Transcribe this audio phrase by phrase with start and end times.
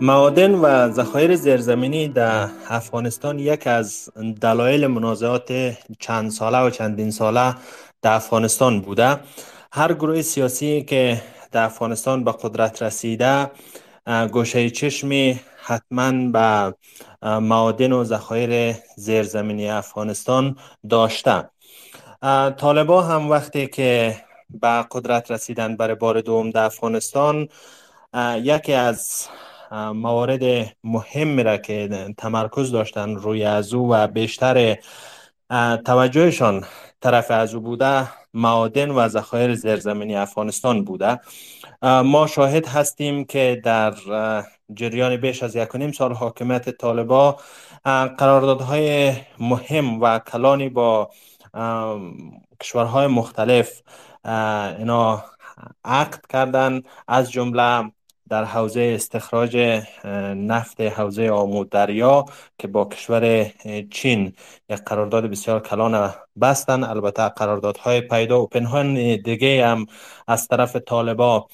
[0.00, 5.52] معادن و ذخایر زیرزمینی در افغانستان یک از دلایل منازعات
[5.98, 7.54] چند ساله و چندین ساله
[8.02, 9.16] در افغانستان بوده.
[9.72, 13.50] هر گروه سیاسی که در افغانستان به قدرت رسیده
[14.32, 16.74] گوشه چشمی حتما به
[17.22, 20.56] معادن و ذخایر زیرزمینی افغانستان
[20.90, 21.50] داشته
[22.56, 24.16] طالبا هم وقتی که
[24.50, 27.48] به قدرت رسیدن برای بار دوم در افغانستان
[28.42, 29.28] یکی از
[29.94, 30.42] موارد
[30.84, 34.76] مهم را که تمرکز داشتن روی از او و بیشتر
[35.84, 36.64] توجهشان
[37.00, 38.08] طرف از او بوده
[38.38, 41.20] معادن و ذخایر زیرزمینی افغانستان بوده.
[41.82, 43.94] ما شاهد هستیم که در
[44.74, 47.36] جریان بیش از یک نیم سال حاکمیت طالبا
[48.18, 51.10] قراردادهای مهم و کلانی با
[52.60, 53.82] کشورهای مختلف
[54.78, 55.24] اینا
[55.84, 56.82] عقد کردن.
[57.08, 57.92] از جمله
[58.30, 59.56] در حوزه استخراج
[60.36, 62.24] نفت حوزه آمود دریا
[62.58, 63.52] که با کشور
[63.90, 64.32] چین
[64.68, 66.84] یک قرارداد بسیار کلان بستن.
[66.84, 69.86] البته قراردادهای پیدا و پنهان دیگه هم
[70.26, 71.48] از طرف طالبا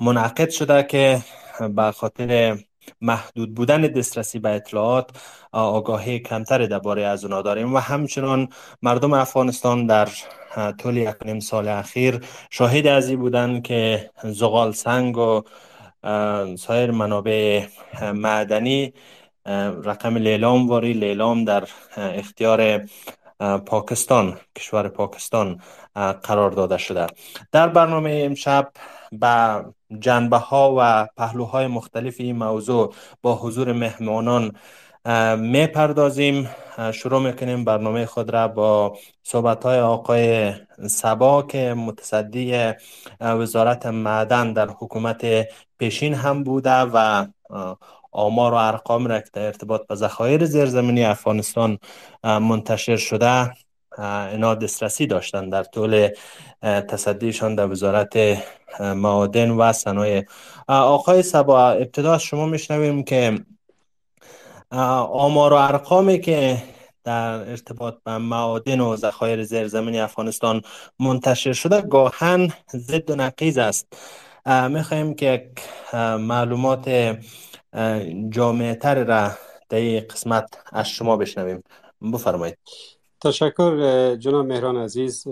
[0.00, 1.22] منعقد شده که
[1.76, 2.58] به خاطر
[3.00, 5.10] محدود بودن دسترسی به اطلاعات
[5.52, 7.74] آگاهی کمتری درباره از اونا داریم.
[7.74, 8.48] و همچنان
[8.82, 10.08] مردم افغانستان در
[10.78, 12.20] طول یک نیم سال اخیر.
[12.50, 15.42] شاهد از این بودن که زغال سنگ و
[16.56, 17.66] سایر منابع
[18.14, 18.92] معدنی
[19.84, 22.80] رقم لیلام واری لیلام در اختیار
[23.66, 25.60] پاکستان کشور پاکستان
[26.22, 27.06] قرار داده شده.
[27.52, 28.72] در برنامه امشب
[29.12, 29.64] به
[29.98, 34.52] جنبه ها و پهلوهای مختلف این موضوع با حضور مهمانان
[35.38, 36.50] می پردازیم
[36.94, 40.52] شروع می‌کنیم برنامه خود را با صحبت های آقای
[40.86, 42.72] سبا که متصدی
[43.20, 45.26] وزارت معدن در حکومت
[45.78, 47.26] پیشین هم بوده و
[48.12, 51.78] آمار و ارقام را که در ارتباط به ذخایر زیرزمینی افغانستان
[52.24, 53.52] منتشر شده
[53.98, 56.08] اینا دسترسی داشتن در طول
[56.62, 58.42] تصدیشان در وزارت
[58.80, 60.24] معادن و صنایع.
[60.68, 63.38] آقای سبا ابتدا شما میشنویم که
[64.74, 66.62] آمار و ارقامی که
[67.04, 70.62] در ارتباط به معادن و ذخایر زیرزمینی افغانستان
[70.98, 73.86] منتشر شده گاهن ضد و نقیز است.
[74.46, 75.50] می‌خواهیم که
[76.18, 77.16] معلومات
[78.28, 79.30] جامعه تر را
[79.68, 81.62] در این قسمت از شما بشنویم.
[82.12, 82.58] بفرمایید.
[83.20, 85.28] تشکر جناب مهران عزیز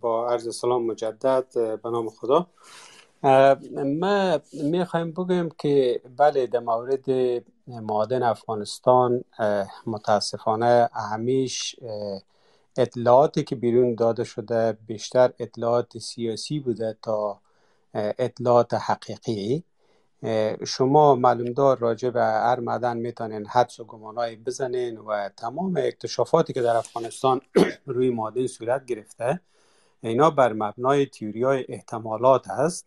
[0.00, 2.46] با عرض سلام مجدد به نام خدا.
[4.00, 7.04] ما می‌خوایم بگویم که بله در مورد
[7.70, 9.24] معادن افغانستان
[9.86, 11.76] متاسفانه همیش
[12.76, 17.40] اطلاعاتی که بیرون داده شده بیشتر اطلاعات سیاسی بوده تا
[17.94, 19.64] اطلاعات حقیقی.
[20.66, 26.62] شما معلومدار راجع به هر معدن می‌تونین حدس و گمانایی بزنین و تمام اکتشافاتی که
[26.62, 27.40] در افغانستان
[27.86, 29.40] روی معادن صورت گرفته
[30.00, 32.86] اینا بر مبنای تیوری های احتمالات هست.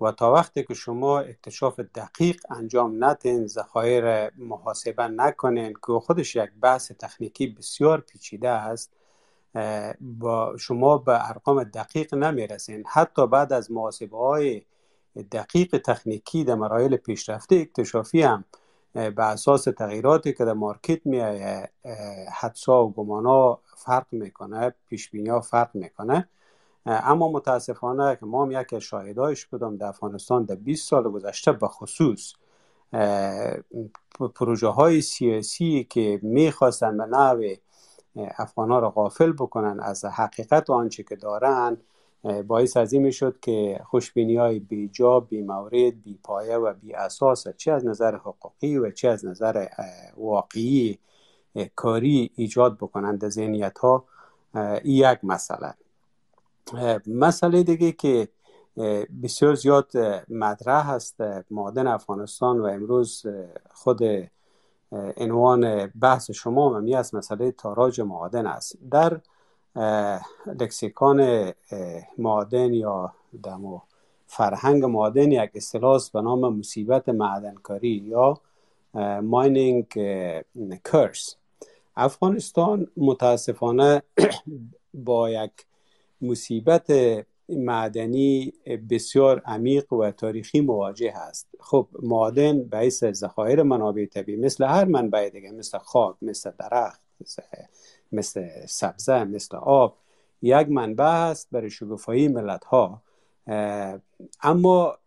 [0.00, 6.50] و تا وقتی که شما اکتشاف دقیق انجام ندین ذخایر محاسبه نکنین که خودش یک
[6.62, 8.92] بحث تکنیکی بسیار پیچیده است
[10.00, 12.84] با شما به ارقام دقیق نمی‌رسین.
[12.86, 14.62] حتی بعد از محاسبه های
[15.32, 18.44] دقیق تکنیکی در مراحل پیشرفته اکتشافی هم
[18.92, 21.68] به اساس تغییراتی که در مارکت میایه
[22.40, 26.28] حدسا و گمانا فرق می‌کنه پیش ها فرق می‌کنه.
[26.86, 31.68] اما متاسفانه که ما هم یکی شاهدایش بودم در افغانستان در 20 سال گذشته به
[31.68, 32.32] خصوص
[34.34, 37.54] پروژه های سیاسی که می‌خواستن به نوع
[38.38, 41.76] افغان ها را غافل بکنن از حقیقت آنچه که دارن
[42.46, 46.92] باعث از این می‌شد که خوشبینی های بی جا بی مورد بی پایه و بی
[46.92, 49.66] اساس چه از نظر حقوقی و چه از نظر
[50.16, 50.98] واقعی
[51.76, 54.04] کاری ایجاد بکنند ذهنیت ها
[54.84, 55.74] یک مسئله.
[57.06, 58.28] مسئله دیگه که
[59.22, 59.92] بسیار زیاد
[60.28, 61.20] مطرح هست
[61.50, 63.26] معادن افغانستان و امروز
[63.72, 64.02] خود
[65.16, 68.78] عنوان بحث شما همی از مسئله تاراج معادن است.
[68.90, 69.20] در
[70.46, 71.52] لکسیکان
[72.18, 73.12] معادن یا
[73.42, 73.80] دمو
[74.26, 78.40] فرهنگ معادن یک اصطلاح به نام مصیبت معدنکاری یا
[79.22, 79.86] ماینینگ
[80.84, 81.36] کرس
[81.96, 84.02] افغانستان متاسفانه
[85.06, 85.52] با یک
[86.22, 86.92] مصیبت
[87.48, 88.52] معدنی
[88.90, 95.28] بسیار عمیق و تاریخی مواجه است خب معادن باعث ذخایر منابع طبیعی مثل هر منبع
[95.28, 97.00] دیگه مثل خاک مثل درخت
[98.12, 99.96] مثل سبزه مثل آب
[100.42, 103.02] یک منبع است برای شگفایی ملت ها
[104.42, 104.98] اما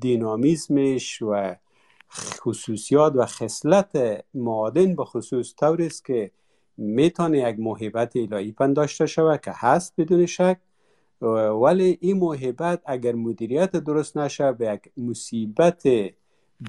[0.00, 1.56] دینامیزمش و
[2.12, 6.30] خصوصیات و خصلت معادن به خصوص طور است که
[6.78, 10.58] می‌تونه یک محبت الهی پنداشته شود که هست بدون شک.
[11.62, 15.82] ولی این محبت اگر مدیریت درست نشه به یک مصیبت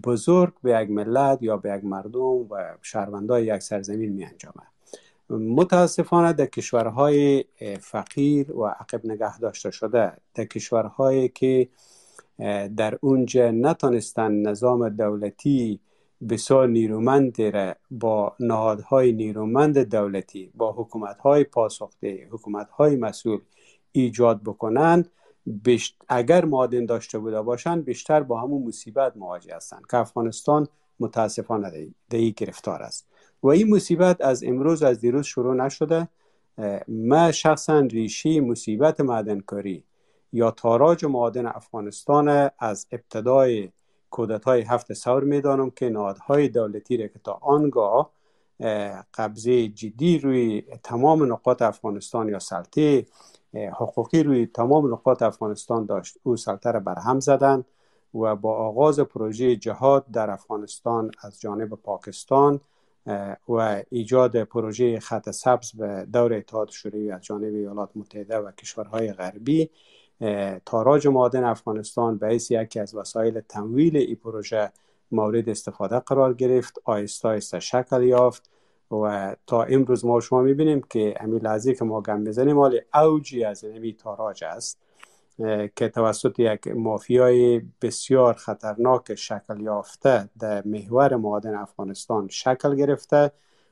[0.03, 4.67] بزرگ به یک ملت یا به یک مردم و شهروندای یک سرزمین می انجامد
[5.29, 7.45] متاسفانه در کشورهای
[7.79, 11.67] فقیر و عقب نگه داشته شده در کشورهایی که
[12.77, 15.79] در اونجا نتانستن نظام دولتی
[16.29, 23.39] بسیار نیرومند را با نهادهای نیرومند دولتی با حکومتهای پاسخده حکومتهای مسئول
[23.91, 25.11] ایجاد بکنند
[26.09, 30.67] اگر معادن داشته بوده باشند بیشتر با همون مصیبت مواجه هستند که افغانستان
[30.99, 33.07] متاسفانه در گرفتار است.
[33.43, 36.07] و این مصیبت از امروز از دیروز شروع نشده.
[36.87, 39.83] ما شخصا ریشی مصیبت معدنکاری
[40.33, 43.69] یا تاراج معادن افغانستان از ابتدای
[44.45, 48.11] های هفت سور می‌دانم که نهادهای دولتی را که تا آنگاه
[49.13, 53.05] قبضه جدی روی تمام نقاط افغانستان یا سلطه
[53.53, 57.65] حقوقی روی تمام نقاط افغانستان داشت او سلطه را برهم زدند
[58.13, 62.59] و با آغاز پروژه جهاد در افغانستان از جانب پاکستان
[63.49, 69.13] و ایجاد پروژه خط سبز به دور اتحاد شوروی از جانب ایالات متحده و کشورهای
[69.13, 69.69] غربی
[70.65, 74.71] تاراج معادن افغانستان به حیث یکی از وسایل تمویل این پروژه
[75.11, 78.49] مورد استفاده قرار گرفت آیسته آیسته شکل یافت
[78.91, 83.43] و تا امروز ما شما می‌بینیم که امی لحظه که ما گم بزنیم مال اوجی
[83.43, 84.77] از نمی تاراج است
[85.75, 93.31] که توسط یک مافیای بسیار خطرناک شکل یافته در محور معادن افغانستان شکل گرفته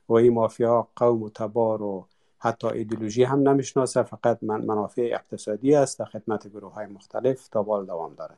[0.09, 2.07] و این مافیا قوم و تبار و
[2.39, 7.63] حتی ایدولوژی هم نمی‌شناسه فقط من منافع اقتصادی است در خدمت گروه های مختلف تا
[7.63, 8.35] بال دوام داره.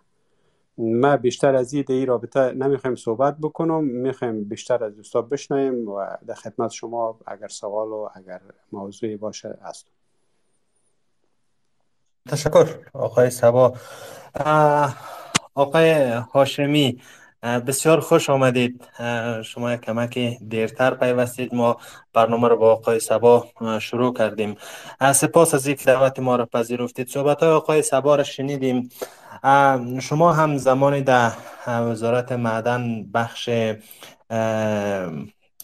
[0.78, 6.06] ما بیشتر از این ای رابطه نمی‌خوایم صحبت بکنم می‌خوایم بیشتر از دوستا بشنویم و
[6.28, 8.42] در خدمت شما اگر سوال و اگر
[8.72, 9.88] موضوعی باشه هست.
[12.30, 13.74] تشکر آقای سبا.
[15.56, 17.02] آقای هاشمی
[17.44, 18.88] بسیار خوش آمدید.
[19.44, 20.20] شما کمک
[20.50, 21.56] دیرتر پیوستید.
[21.56, 21.78] ما
[22.14, 23.48] برنامه رو با آقای سبا
[23.82, 24.56] شروع کردیم.
[25.14, 27.08] سپاس از اینکه دعوت ما را پذیرفتید.
[27.08, 28.90] صحبت های آقای سبا را شنیدیم.
[30.02, 31.32] شما هم زمانی در
[31.68, 33.50] وزارت معدن بخش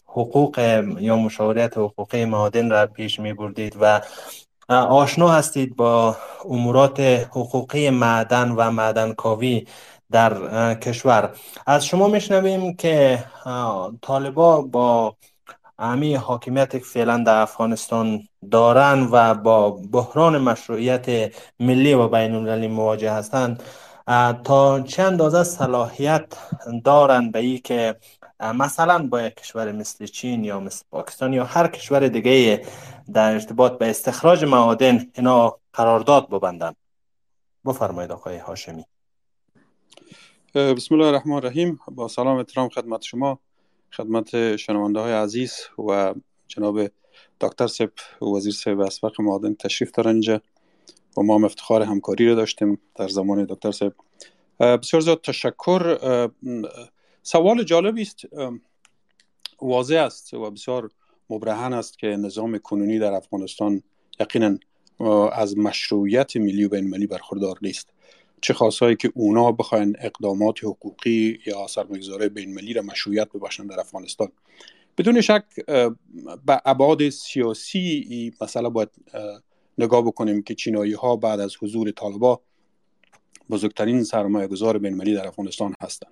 [0.08, 0.60] حقوق
[1.00, 4.02] یا مشاوریت حقوقی معادن را پیش می بردید و
[4.70, 6.18] آشنا هستید با
[6.50, 9.68] امورات حقوقی معدن و معدن کاوی
[10.12, 11.36] در کشور.
[11.66, 13.24] از شما میشنویم که
[14.02, 15.16] طالبا با
[15.80, 23.12] امی حاکمیت فعلا در افغانستان دارن و با بحران مشروعیت ملی و بین المللی مواجه
[23.12, 23.64] هستند
[24.44, 26.38] تا چه اندازه صلاحیت
[26.84, 27.96] دارند به ای که
[28.40, 32.66] مثلا با یک کشور مثل چین یا مثل پاکستان یا هر کشور دیگه
[33.14, 36.76] در ارتباط به استخراج معادن اینا قرارداد ببندند
[37.66, 38.86] بفرمایید آقای هاشمی.
[40.56, 41.80] بسم الله الرحمن الرحیم.
[41.92, 43.40] با سلام احترام خدمت شما
[43.92, 45.54] خدمت شنونده های عزیز
[45.88, 46.14] و
[46.48, 46.80] جناب
[47.42, 47.92] دکتر سب
[48.22, 50.42] وزیر سب اسبق معادن تشریف دارن اینجا
[51.18, 53.94] و ما هم افتخار همکاری رو داشتیم در زمان دکتر سب
[54.60, 55.98] بسیار زیاد تشکر.
[57.24, 58.22] سوال جالبی است
[59.62, 60.90] واضح است و بسیار
[61.30, 63.84] مبرهن است که نظام کنونی در افغانستان
[64.20, 64.58] یقینا
[65.32, 67.95] از مشروعیت ملی و بین ملی برخوردار نیست.
[68.42, 74.32] چه خاصایی که اونا بخواین اقدامات حقوقی یا سرمایه‌گذاری بین را مشروعیت ببخشند در افغانستان.
[74.98, 75.44] بدون شک
[76.46, 78.90] به ابعاد سیاسی مسئله باید
[79.78, 82.42] نگاه بکنیم که چینایی ها بعد از حضور طالبا
[83.50, 86.12] بزرگترین سرمایه گذار بین در افغانستان هستند.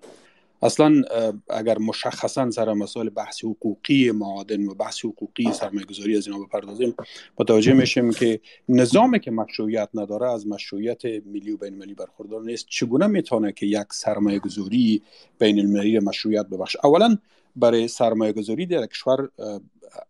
[0.64, 1.02] اصلا
[1.50, 6.96] اگر مشخصا سر مسائل بحث حقوقی معادن و بحث حقوقی سرمایه گذاری از اینا بپردازیم
[7.40, 8.40] متوجه میشیم که
[8.70, 12.66] نظامی که مشروعیت نداره از مشروعیت ملی و بین المللی برخوردار نیست.
[12.70, 15.02] چگونه می‌تونه که یک سرمایه گذاری
[15.40, 17.18] بین المللی مشروعیت ببخشه؟ اولا
[17.56, 19.30] برای سرمایه گذاری در کشور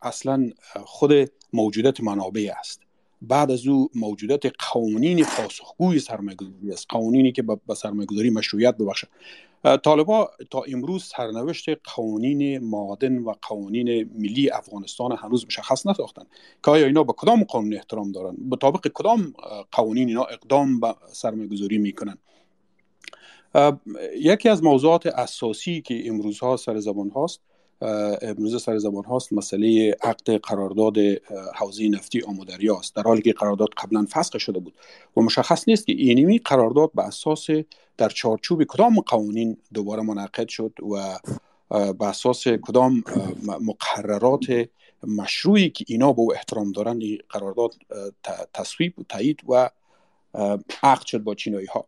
[0.01, 0.49] اصلا
[0.85, 1.11] خود
[1.53, 2.82] موجودات منابع است.
[3.27, 6.85] بعد از او موجودات قوانین پاسخگوی سرمایه گذاری است.
[6.89, 9.07] قوانینی که به سرمایه گذاری مشروعیت ببخشه
[9.83, 16.23] طالبا تا امروز سرنوشت قوانین معادن و قوانین ملی افغانستان هنوز مشخص نساختن
[16.65, 19.33] که آیا اینا به کدام قانون احترام دارن مطابق کدام
[19.71, 22.17] قوانین اینا اقدام به سرمایه گذاری می‌کنن
[24.15, 27.41] یکی از موضوعات اساسی که امروز ها سر زبان هاست
[28.21, 30.97] امروز سر زبان هاست مسئله عقد قرارداد
[31.55, 34.73] حوزه نفتی آمودریا است در حالی که قرارداد قبلا فسخ شده بود
[35.17, 37.47] و مشخص نیست که اینمی قرارداد به اساس
[37.97, 41.19] در چارچوب کدام قوانین دوباره منعقد شد و
[41.93, 43.03] به اساس کدام
[43.61, 44.67] مقررات
[45.07, 47.75] مشروعی که اینا به او احترام دارن این قرارداد
[48.53, 49.69] تصویب و تایید و
[50.83, 51.87] عقد شد با چینایی ها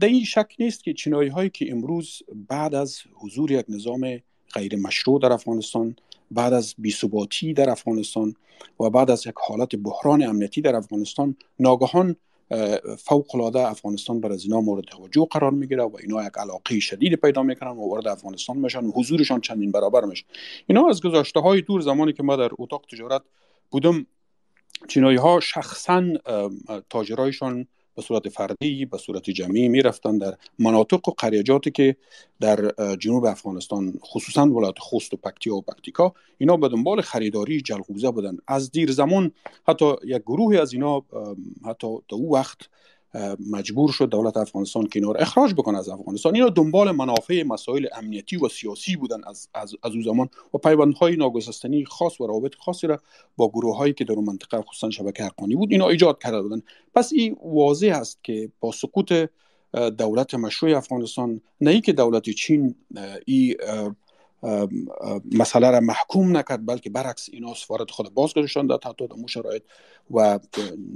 [0.00, 4.20] در این شک نیست که چینایی هایی که امروز بعد از حضور یک نظام
[4.54, 5.96] غیر مشروع در افغانستان
[6.30, 8.34] بعد از بیثباتی در افغانستان
[8.80, 12.16] و بعد از یک حالت بحران امنیتی در افغانستان ناگهان
[12.98, 17.14] فوق العاده افغانستان بر از اینا مورد توجه قرار می‌گیره و اینا یک علاقه شدید
[17.14, 20.24] پیدا می‌کنن و وارد افغانستان میشن حضورشان چندین برابر میشه.
[20.66, 23.22] اینا از گذشته های دور زمانی که ما در اتاق تجارت
[23.70, 24.06] بودم
[24.88, 26.04] چینایی ها شخصا
[26.90, 31.96] تاجرایشان به صورت فردی به صورت جمعی می‌رفتن در مناطق و قریجاتی که
[32.40, 38.10] در جنوب افغانستان خصوصا ولایت خوست و پکتیا و پکتیکا اینا به دنبال خریداری جلغوزه
[38.10, 38.36] بودن.
[38.48, 39.32] از دیر زمان
[39.68, 41.02] حتی یک گروهی از اینا
[41.64, 42.58] حتی در او وقت
[43.50, 46.34] مجبور شد دولت افغانستان رو اخراج بکنه از افغانستان.
[46.34, 51.16] اینا دنبال منافع مسائل امنیتی و سیاسی بودن از, از, از او زمان و پیوندهای
[51.16, 53.00] ناگسستنی خاص و روابط خاصی را
[53.36, 56.62] با گروه هایی که در منطقه خصوصا شبکه حقانی بود اینا ایجاد کرده بودن.
[56.94, 59.12] پس این واضح است که با سقوط
[59.98, 62.74] دولت مشروع افغانستان نه که دولت چین
[63.26, 63.56] ای
[65.32, 69.62] مسئله را محکوم نکرد بلکه برعکس اینا سفارت خود باز گذاشتن در حتی در شرایط
[70.10, 70.38] و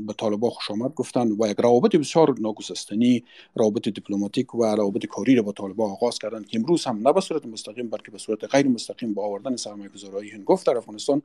[0.07, 3.25] به طالبا خوش آمد گفتن و یک روابط بسیار ناگسستنی
[3.55, 7.21] روابط دیپلماتیک و روابط کاری را با طالبا آغاز کردن که امروز هم نه به
[7.21, 11.23] صورت مستقیم بلکه به صورت غیر مستقیم با آوردن سرمایه گذاری هنگفت در افغانستان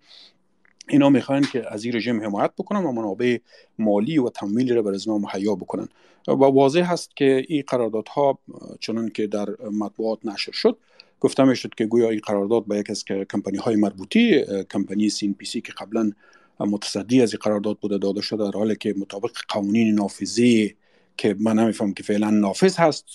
[0.90, 3.38] اینا می‌خواین که از این رژیم حمایت بکنن و منابع
[3.80, 5.88] مالی و تمویلی را بر از مهیا بکنن
[6.28, 8.40] و واضح هست که این قراردادها
[8.80, 10.78] چنان که در مطبوعات نشر شد
[11.24, 15.46] گفته شد که گویا این قرارداد با یک از کمپانی های مربوطی کمپانی سین پی
[15.46, 16.12] سی که قبلا
[16.60, 20.76] متصدی از این قرارداد بوده داده شده در حالی که مطابق قوانین نافذی
[21.18, 23.06] که من نمیفهم که فعلا نافذ هست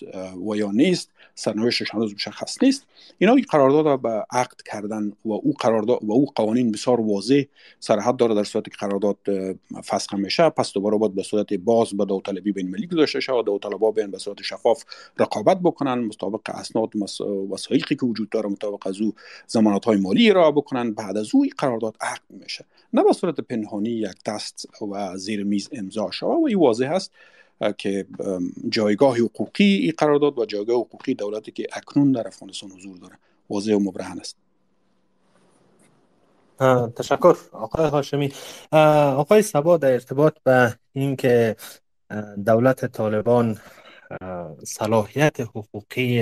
[0.49, 2.87] و یا نیست سرنوشتش هنوز مشخص نیست.
[3.19, 7.43] اینا این قرارداد را به عقد کردن و او قرارداد و او قوانین بسیار واضح
[7.81, 9.17] صراحت داره در صورتی که قرارداد
[9.87, 10.49] فسخ میشه.
[10.49, 14.19] پس دوباره باید به صورت باز به داوطلبی بین المللی گذاشته و داوطلبا بیان به
[14.19, 14.85] صورت شفاف
[15.19, 15.99] رقابت بکنن.
[15.99, 16.89] مطابق اسناد
[17.51, 19.15] وسایقی که وجود داره مطابق از او
[19.49, 20.93] ضمانت های مالی را بکنن.
[20.93, 22.65] بعد از او قرارداد عقد میشه.
[22.93, 26.39] نه به صورت پنهانی یک دست و زیر میز امضا شود.
[26.43, 27.13] و این واضح است.
[27.79, 28.07] که
[28.69, 33.19] جایگاه حقوقی این قرارداد و جایگاه حقوقی دولتی که اکنون در افغانستان حضور داره.
[33.51, 34.37] واضح و مبرهن است.
[36.97, 37.37] تشکر.
[37.53, 38.33] آقای هاشمی.
[39.17, 41.57] آقای سبا در ارتباط به اینکه
[42.47, 43.59] دولت طالبان
[44.65, 46.21] صلاحیت حقوقی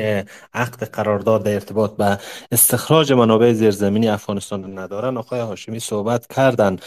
[0.55, 2.19] عقد قرارداد در ارتباط به
[2.53, 6.79] استخراج منابع زیرزمینی افغانستان ندارن آقای هاشمی صحبت کردن.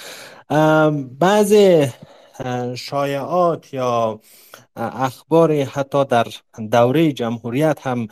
[1.20, 1.88] بعضی
[2.76, 4.20] شایعات یا
[4.76, 6.28] اخبار حتی در
[6.72, 8.08] دوره جمهوریت هم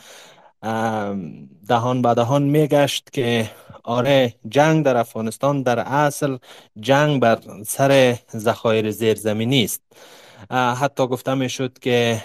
[1.68, 3.50] دهان به دهان میگشت که
[3.84, 6.36] آره جنگ در افغانستان در اصل
[6.80, 9.82] جنگ بر سر ذخایر زیرزمینی است.
[10.50, 12.22] حتی گفته می شد که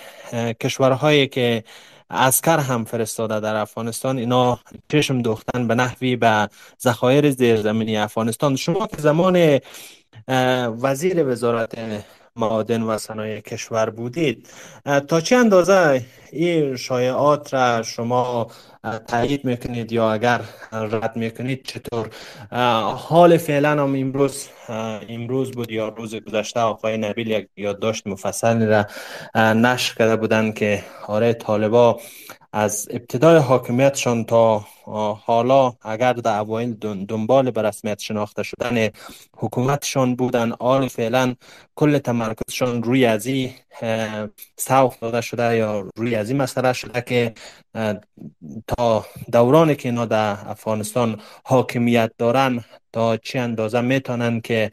[0.61, 1.63] کشورهایی که
[2.09, 4.17] اسکر هم فرستاده در افغانستان.
[4.17, 4.59] اینا
[4.91, 6.49] چشم دوختن به نحوی به
[6.81, 8.55] ذخایر زیرزمینی افغانستان.
[8.55, 9.59] شما که زمان
[10.81, 11.75] وزیر وزارت
[12.35, 14.47] معادن و صنایع کشور بودید
[15.07, 18.47] تا چه اندازه این شایعات را شما
[19.07, 22.09] تایید می‌کنید یا اگر رد می‌کنید چطور؟
[22.95, 24.47] حال فعلا هم امروز
[25.09, 28.85] امروز بود یا روز گذشته آقای نبیل یک یادداشت مفصلی را
[29.35, 31.99] نشر کرده بودند که آره طالبا
[32.53, 34.65] از ابتدای حاکمیتشان تا
[35.25, 36.73] حالا اگر در اوایل
[37.07, 38.89] دنبال به رسمیت شناخته شدن
[39.37, 41.35] حکومتشان بودن آل فعلا
[41.75, 43.49] کل تمرکزشان روی از این
[44.57, 47.33] سوق داده شده یا روی از این مسئله شده که
[48.67, 52.63] تا دورانی که اینا در افغانستان حاکمیت دارن
[52.93, 54.71] تا چه اندازه می‌تونن که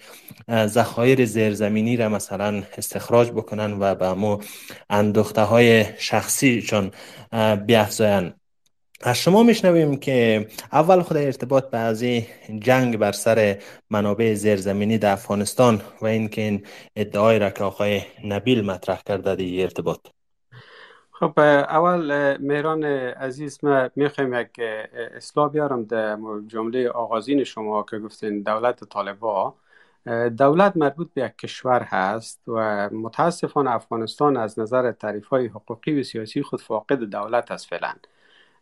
[0.66, 4.38] ذخایر زیرزمینی را مثلا استخراج بکنن و به مو
[4.90, 6.90] اندوخته های شخصیشان
[7.66, 8.32] بیافزاین
[9.02, 12.04] از شما میشنویم که اول خود ارتباط به از
[12.58, 16.66] جنگ بر سر منابع زیرزمینی در افغانستان و اینکه این
[16.96, 19.98] ادعای را که آقای نبیل مطرح کرده دی ارتباط.
[21.12, 24.60] خب اول مهران عزیز ما می‌خوایم یک
[25.16, 29.54] اصلاح بیارم در جمله آغازین شما که گفتین دولت طالبا
[30.38, 36.02] دولت مربوط به یک کشور هست و متاسفانه افغانستان از نظر تعریف های حقوقی و
[36.02, 37.92] سیاسی خود فاقد دولت است فعلا.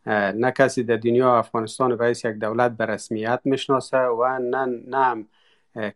[0.06, 5.26] نه کسی در دنیا افغانستان به یک دولت به رسمیت می‌شناسه و نه نه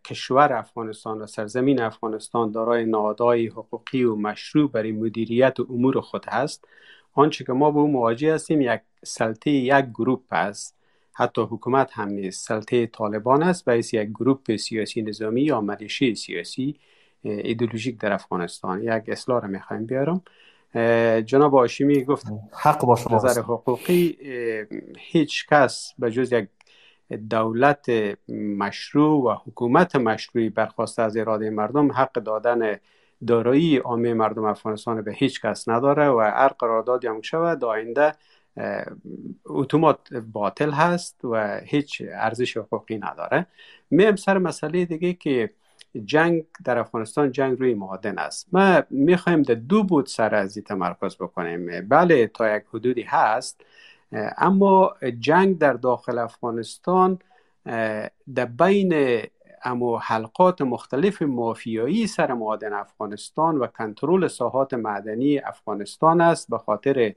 [0.04, 6.26] کشور افغانستان و سرزمین افغانستان دارای نهادهای حقوقی و مشروع برای مدیریت و امور خود
[6.28, 6.68] هست.
[7.14, 10.76] آنچه که ما به او مواجه هستیم یک سلطه یک گروپ است.
[11.12, 13.64] حتی حکومت هم نیست سلطه طالبان است.
[13.66, 16.76] و یک گروپ سیاسی نظامی یا ملیشه سیاسی
[17.22, 18.82] ایدولوژیک در افغانستان.
[18.82, 20.22] یک اصلاح را می‌خوایم بیارم.
[21.24, 24.16] جناب آشیمی گفت حق با نظر حقوقی
[24.98, 26.48] هیچ کس به جز یک
[27.30, 27.90] دولت
[28.58, 32.76] مشروع و حکومت مشروعی برخواسته از اراده مردم حق دادن
[33.26, 38.12] دارایی عامه مردم افغانستان به هیچ کس نداره و هر قراردادی هم شود آینده
[39.46, 43.46] اتومات باطل هست و هیچ ارزش حقوقی نداره.
[43.90, 45.50] میم سر مسئله دیگه که
[46.04, 48.48] جنگ در افغانستان جنگ روی معادن است.
[48.52, 51.88] ما می‌خوایم در دو بود سر از تمرکز بکنیم.
[51.88, 53.60] بله تا یک حدودی هست
[54.38, 57.18] اما جنگ در داخل افغانستان
[58.34, 59.20] در بین
[59.64, 67.14] امو حلقات مختلف مافیایی سر معادن افغانستان و کنترل ساحات معدنی افغانستان است به خاطر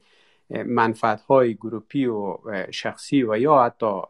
[0.49, 2.37] منفعت های گروپی و
[2.71, 4.01] شخصی و یا حتی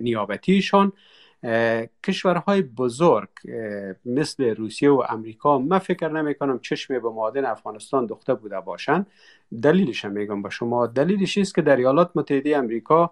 [0.00, 0.92] نیابتیشان.
[2.04, 3.28] کشورهای بزرگ
[4.04, 9.06] مثل روسیه و امریکا من فکر نمی کنم چشم به معادن افغانستان دخته بوده باشند
[9.62, 10.86] دلیلش هم میگم با شما.
[10.86, 13.10] دلیلش است که در ایالات متحده امریکا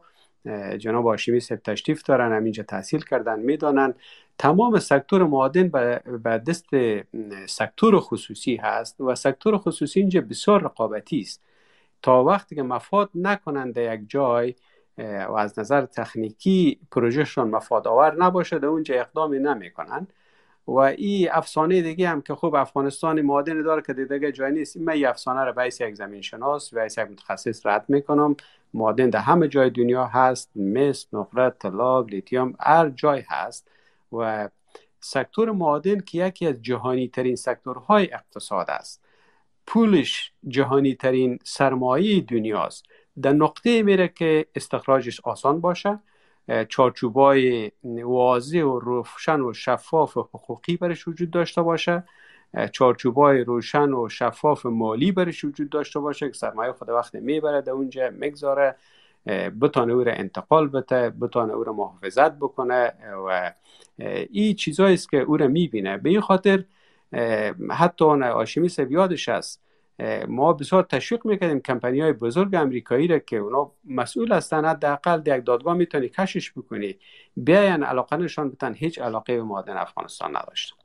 [0.79, 3.95] جناب آشیمی سب تشریف دارن همینجا تحصیل کردن می‌دانن
[4.39, 6.67] تمام سکتور معادن به دست
[7.47, 11.43] سکتور خصوصی هست و سکتور خصوصی اینجا بسیار رقابتی است.
[12.03, 14.55] تا وقتی که مفاد نکنند یک جای
[14.99, 20.07] و از نظر تکنیکی پروژهشون مفاد آور نباشه در اونجا اقدامی نمی‌کنن.
[20.69, 24.77] و این افسانه دیگه هم که خوب افغانستان معادن داره که دیگه جای نیست.
[24.77, 28.37] من این افسانه رو به یک زمین شناس و یک متخصص رد می‌کنم.
[28.75, 30.51] معادن در همه جای دنیا هست.
[30.57, 33.69] مس نقره طلا لیتیوم هر جای هست.
[34.13, 34.49] و
[35.01, 39.05] سکتور معادن که یکی از جهانی ترین سکتورهای اقتصاد است.
[39.67, 42.85] پولش جهانی ترین سرمایه دنیاست.
[43.23, 45.99] در نقطه میره که استخراجش آسان باشه
[46.69, 52.05] چارچوبای واضح و روشن و شفاف و حقوقی برش وجود داشته باشه
[52.73, 57.73] چارچوبای روشن و شفاف مالی برش وجود داشته باشه که سرمایه خود وقت می‌بره در
[57.73, 58.77] اونجا می‌گذاره
[59.61, 62.93] بتانه او را انتقال بده بتانه او را محافظت بکنه
[63.29, 63.53] و
[64.31, 65.99] این چیزایی است که او را می‌بینه.
[65.99, 66.65] به این خاطر
[67.71, 69.63] حتی آشمی یادش است
[70.29, 75.39] ما بسیار تشویق می‌کردیم کمپانی های بزرگ امریکایی را که اونا مسئول هستن حداقل در
[75.39, 76.99] یک دادگاه می‌تونی کشش بکنی
[77.37, 80.77] بیاین علاقه نشان بتن هیچ علاقه به معادن افغانستان نداشتن.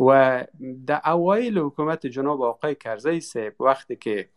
[0.00, 0.44] و
[0.86, 4.28] در اوایل حکومت جناب آقای کرزی سه وقتی که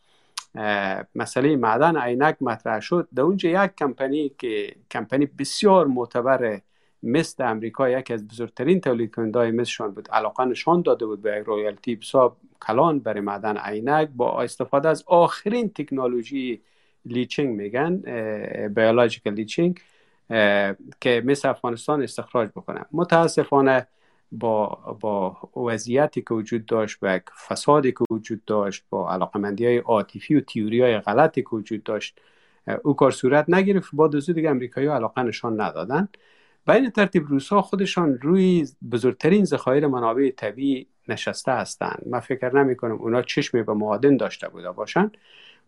[1.16, 6.62] مسئله معدن عینک مطرح شد در اونجا یک کمپانی که کمپانی بسیار معتبر
[7.04, 10.10] مثل امریکا یکی از بزرگترین تولید کننده مثلشان بود.
[10.10, 14.10] علاقه نشان داده بود به royalty بسیار کلان برای معدن عینک.
[14.16, 16.62] با استفاده از آخرین تکنولوژی
[17.06, 17.98] leaching میگن
[18.68, 19.80] biological leaching
[21.02, 22.86] که مثل افغانستان استخراج بکنه.
[22.92, 23.88] متاسفانه
[24.32, 24.66] با
[25.00, 30.42] با وضعیتی که وجود داشت و فسادی که وجود داشت با علاقمندی های عاطفی و
[30.42, 32.20] تیوری های غلطی که وجود داشت
[32.84, 33.90] او کار صورت نگرفت.
[33.94, 36.10] با دوزو دیگه امریکایی علاقه نشان ندادن.
[36.68, 42.04] و این ترتیب روسا خودشان روی بزرگترین ذخایر منابع طبیعی نشسته هستند.
[42.06, 45.18] من فکر نمی کنم اونا چشم به معادن داشته بوده باشند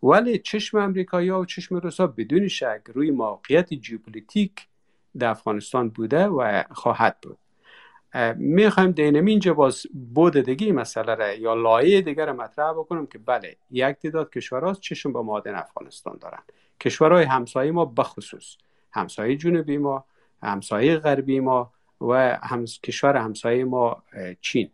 [0.04, 4.68] ولی چشم امریکایی و چشم روسا بدون شک روی موقعیت جیوپولیتیک
[5.20, 7.38] در افغانستان بوده و خواهد بود.
[8.36, 13.18] می‌خوایم دینم اینجا باز بود دیگه مسئله را یا لایه دیگر را مطرح بکنم که
[13.18, 16.42] بله یک تعداد کشورهاست چشم به معادن افغانستان دارن.
[16.80, 18.58] کشورهای همسایه ما بخصوص
[18.92, 20.06] همسایه جنوبی ما
[20.44, 22.40] همسایه غربی ما و
[22.84, 24.04] کشور همسایه ما
[24.42, 24.72] چین.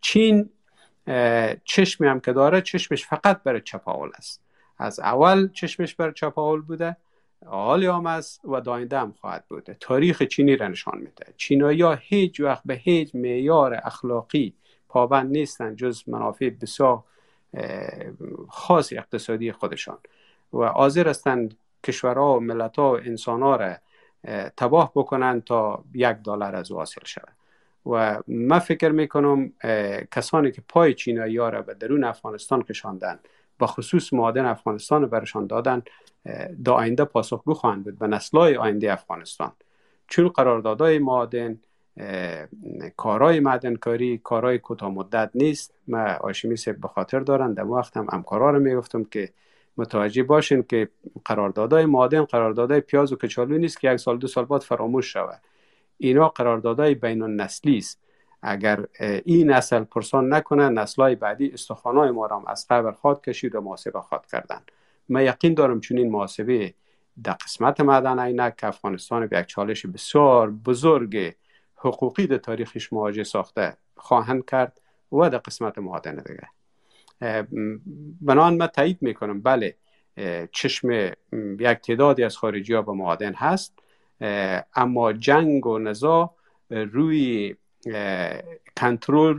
[0.00, 0.50] چین
[1.64, 4.42] چشمی هم که داره چشمش فقط برای چپاول است.
[4.78, 6.96] از اول چشمش برای چپاول بوده
[7.46, 9.76] حال هم است و داینده هم خواهد بوده.
[9.80, 11.34] تاریخ چینی را نشان میده.
[11.36, 14.54] چینایی ها هیچ وقت به هیچ معیار اخلاقی
[14.88, 17.04] پابند نیستند جز منافع بسیار
[18.48, 19.98] خاص اقتصادی خودشان.
[20.52, 23.76] و حاضر هستند کشورها و ملتها و انسانها را
[24.56, 27.32] تباه بکنند تا یک دلار از حاصل شود.
[27.86, 29.52] و من فکر می‌کنم
[30.12, 33.18] کسانی که پای چینایی ها را به درون افغانستان کشاندن
[33.58, 35.82] با خصوص معادن افغانستان رو برشان دادن
[36.64, 39.52] دا آینده پاسخگو خواهند بود به نسلهای آینده افغانستان.
[40.08, 41.58] چون قراردادهای معادن
[42.96, 45.74] کارهای معدنکاری کارهای کوتاه مدت نیست.
[45.88, 49.32] من آشمی به خاطر دارن در وقت هم همکارا رو می‌گفتم که
[49.78, 50.88] متوجه باشین که
[51.24, 55.40] قراردادهای معادن قراردادهای پیاز و کچالو نیست که یک سال دو سال بعد فراموش شود.
[55.98, 58.00] اینا قراردادهای بین النسلی است.
[58.42, 58.86] اگر
[59.24, 64.00] این نسل پرسان نکنه نسلهای بعدی استخوانهای ما را از قبر خواد کشید و محاسبه
[64.00, 64.60] خواد کردن.
[65.08, 66.74] من یقین دارم چون این محاسبه
[67.24, 71.34] در قسمت معدن عینک که افغانستان به یک چالش بسیار بزرگ
[71.76, 74.80] حقوقی در تاریخش مواجه ساخته خواهند کرد
[75.12, 76.48] و در قسمت معادن دیگه.
[78.20, 79.42] بنان من تایید می‌کنم.
[79.42, 79.74] بله
[80.52, 80.90] چشم
[81.60, 83.78] یک تعدادی از خارجی ها به معادن هست.
[84.74, 86.34] اما جنگ و نزا
[86.70, 87.56] روی
[88.76, 89.38] کنترل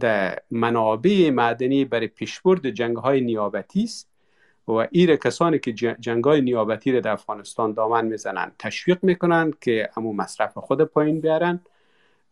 [0.00, 4.08] در منابع معدنی برای پیشبرد جنگ های نیابتی است
[4.68, 9.88] و ایر کسانی که جنگ های نیابتی را در افغانستان دامن می‌زنند تشویق می‌کنند که
[9.96, 11.60] امو مصرف خود پایین بیارن.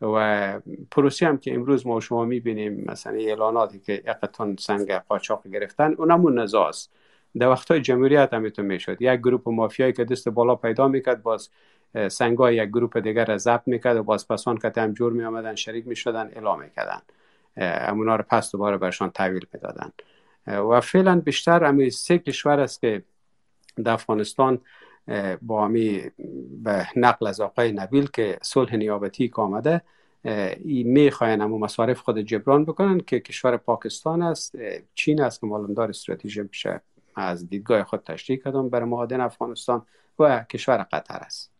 [0.02, 0.60] و
[0.90, 6.38] پروسی هم که امروز ما شما می‌بینیم مثلا اعلاناتی که یقتون سنگ قاچاق گرفتن اونمون
[6.38, 6.92] نزاست.
[7.38, 9.02] در وقتهای جمهوریت هم می می‌شد.
[9.02, 11.50] یک گروپ مافیایی که دست بالا پیدا می‌کرد باز
[12.08, 15.54] سنگای یک گروپ دیگر را ضبط می‌کرد و باز پسان که هم جور می آمدن
[15.54, 17.00] شریک می‌شدن اعلام می‌کردن.
[17.56, 19.90] امونا رو پس دوباره برشان تحویل می‌دادن.
[20.46, 23.02] و فعلا بیشتر امی سه کشور است که
[23.84, 24.60] در افغانستان
[25.42, 26.02] با امی
[26.62, 29.82] به نقل از آقای نبیل که صلح نیابتی که آمده
[30.84, 34.54] می‌خواین اما مصارف خود جبران بکنن که کشور پاکستان است
[34.94, 36.80] چین است که مالندار استراتژی میشه
[37.16, 39.86] از دیدگاه خود تشریح کردم برای معادن افغانستان
[40.18, 41.59] و کشور قطر است.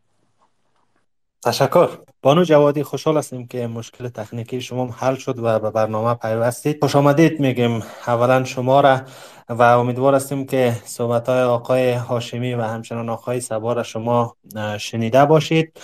[1.45, 1.89] تشکر.
[2.23, 6.79] بانو جوادی خوشحال هستیم که مشکل تکنیکی شما حل شد و به برنامه پیوستید.
[6.83, 7.83] خوش آمدید میگیم.
[8.07, 9.01] اولا شما را
[9.49, 14.37] و امیدوار هستیم که صحبت های آقای هاشمی و همچنان آقای سبار شما
[14.79, 15.81] شنیده باشید.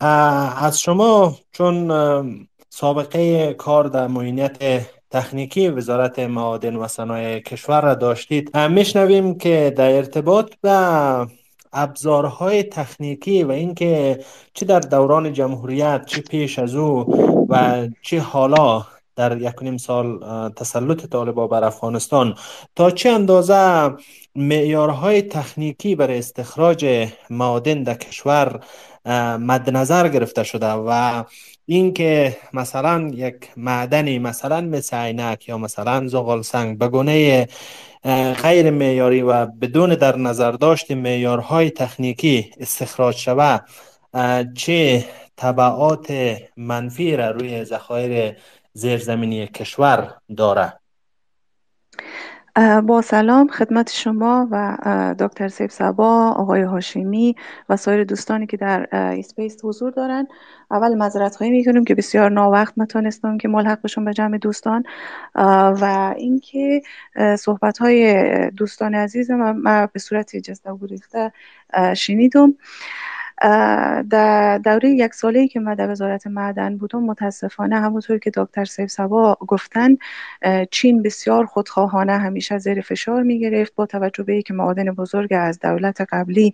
[0.00, 1.92] از شما چون
[2.70, 9.96] سابقه کار در معینیت تکنیکی وزارت معادن و صنایع کشور را داشتید میشنویم که در
[9.96, 11.26] ارتباط به
[11.72, 17.14] ابزارهای تکنیکی و اینکه چه در دوران جمهوریت چه پیش از او
[17.48, 22.34] و چه حالا در یک نیم سال تسلط طالبا بر افغانستان.
[22.76, 23.90] تا چه اندازه
[24.34, 28.60] معیارهای تکنیکی برای استخراج معادن در کشور
[29.38, 31.24] مد نظر گرفته شده و
[31.66, 37.48] اینکه مثلا یک معدنی مثلا مثل عینک یا مثلا زغال سنگ به گونه
[38.42, 43.64] غیر معیاری و بدون در نظر داشت معیارهای تکنیکی استخراج شود.
[44.54, 45.04] چه
[45.36, 48.36] طبعات منفی را روی ذخایر
[48.72, 50.72] زیرزمینی کشور داره
[52.86, 54.76] با سلام خدمت شما و
[55.18, 57.36] دکتر سیب سبا آقای هاشمی
[57.68, 60.26] و سایر دوستانی که در اسپیس حضور دارن.
[60.70, 64.82] اول مذارت خواهی می‌کنیم که بسیار ناوقت نتونستم که ملحق بشم به جمع دوستان.
[65.34, 66.82] و اینکه
[67.38, 71.30] صحبت های دوستان عزیزم من به صورت جسته و
[71.94, 72.54] شنیدم.
[74.10, 78.90] در دوره یک ساله که من در وزارت معدن بودم متاسفانه همونطور که دکتر سیف
[78.90, 79.96] سبا گفتن
[80.70, 85.58] چین بسیار خودخواهانه همیشه زیر فشار می گرفت با توجه به که معادن بزرگ از
[85.58, 86.52] دولت قبلی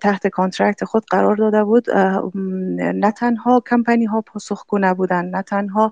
[0.00, 5.90] تحت contract خود قرار داده بود نه تنها کمپانی ها پاسخگو نبودن نه تنها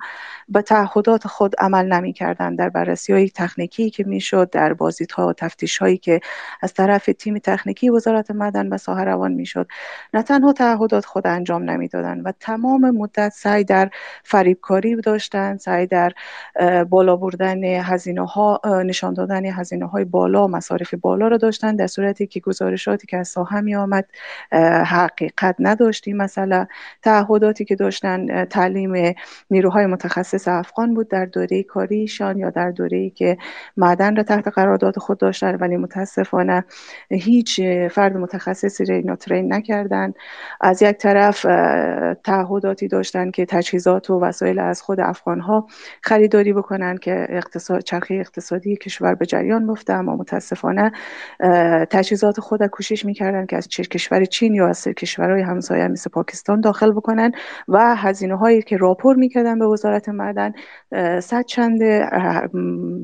[0.49, 5.29] به تعهدات خود عمل نمی کردن در بررسی های تکنیکی که می‌شد در بازدید ها
[5.29, 6.21] و تفتیش هایی که
[6.63, 9.69] از طرف تیم تکنیکی وزارت معدن به ساحه روان می‌شد.
[10.15, 13.91] نه تنها تعهدات خود انجام نمی‌دادند و تمام مدت سعی در
[14.25, 16.13] فریبکاری داشتند سعی در
[16.89, 22.27] بالا بردن هزینه ها نشان دادن هزینه های بالا مصارف بالا را داشتند در صورتی
[22.27, 24.05] که گزارشاتی که از ساحه می آمد
[24.87, 26.67] حقیقت نداشتیم مثلا
[27.03, 29.15] تعهداتی که داشتن تعلیم
[29.51, 33.39] نیروهای متخصص افغان بود در دوره کاریشان یا در دوره ای که
[33.77, 36.65] معدن را تحت قرارداد خود داشتن ولی متاسفانه
[37.11, 39.82] هیچ فرد متخصصی را اینا ترین نکرد.
[40.61, 41.43] از یک طرف
[42.25, 45.67] تعهداتی داشتن که تجهیزات و وسایل از خود افغان ها
[46.03, 50.93] خریداری بکنن که اقتصاد چرخه اقتصادی کشور به جریان بفته اما متاسفانه
[51.91, 56.93] تجهیزات خود کوشش می‌کردن که از کشور چین یا از کشورهای همسایه مثل پاکستان داخل
[56.93, 57.33] بکنن
[57.69, 60.53] و هزینه هایی که راپور می‌کردن به وزارت معدن
[61.21, 61.83] صد چند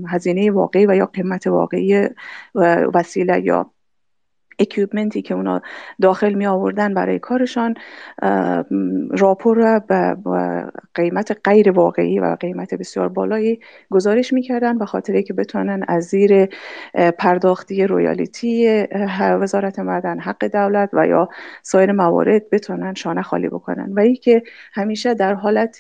[0.08, 2.08] هزینه واقعی و یا قیمت واقعی
[2.94, 3.70] وسیله یا
[4.58, 5.62] equipment ی که اونا
[6.02, 7.74] داخل می آوردن برای کارشان
[9.10, 10.16] راپور را به
[10.94, 16.48] قیمت غیر واقعی و قیمت بسیار بالایی گزارش می‌کردن به خاطر که بتونن از زیر
[17.18, 18.84] پرداختی royalty
[19.18, 21.28] وزارت معدن حق دولت و یا
[21.62, 23.92] سایر موارد بتونن شانه خالی بکنن.
[23.92, 24.42] و ای که
[24.72, 25.78] همیشه در حالت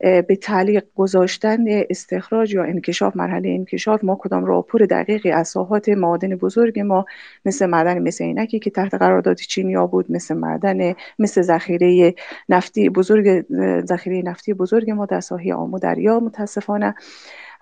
[0.00, 6.36] به تعلیق گذاشتن استخراج یا انکشاف مرحله انکشاف ما کدام راپور دقیقی از ساحات معادن
[6.36, 7.04] بزرگ ما
[7.44, 12.14] مثل معدن مس عینکی که تحت قرارداد چینیا بود مثل معدن مثل ذخیره
[12.48, 13.44] نفتی بزرگ
[13.84, 16.94] ذخیره نفتی بزرگ ما در ساحه آمو دریا متاسفانه.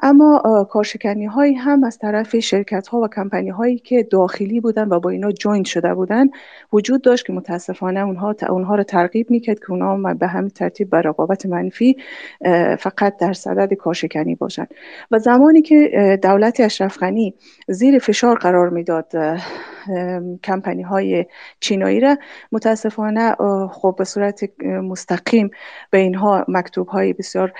[0.03, 5.01] اما کارشکنی هایی هم از طرف شرکت ها و کمپانی هایی که داخلی بودن و
[5.01, 6.27] با اینا join شده بودن
[6.73, 11.03] وجود داشت که متاسفانه اونها اونها رو ترغیب می‌کرد که اونها به همین ترتیب بر
[11.03, 11.97] رقابت منفی
[12.79, 14.69] فقط در صدد کارشکنی باشند
[15.11, 16.99] و زمانی که دولت اشرف
[17.69, 19.13] زیر فشار قرار می‌داد
[20.45, 21.27] کمپانی های
[21.61, 22.17] چینایی را
[22.53, 23.35] متاسفانه
[23.73, 25.51] خب به صورت مستقیم
[25.91, 27.53] به اینها مکتوب های بسیار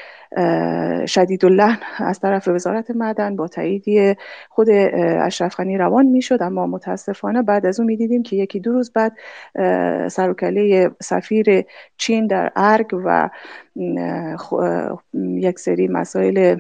[1.07, 6.39] شدید اللحن از طرف وزارت معدن با تایید خود اشرف غنی روان می‌شد.
[6.43, 9.13] اما متاسفانه بعد از اون می‌دیدیم که یکی دو روز بعد
[10.09, 11.65] سرکله سفیر
[11.97, 13.31] چین در ارگ و
[15.15, 16.57] یک سری مسائل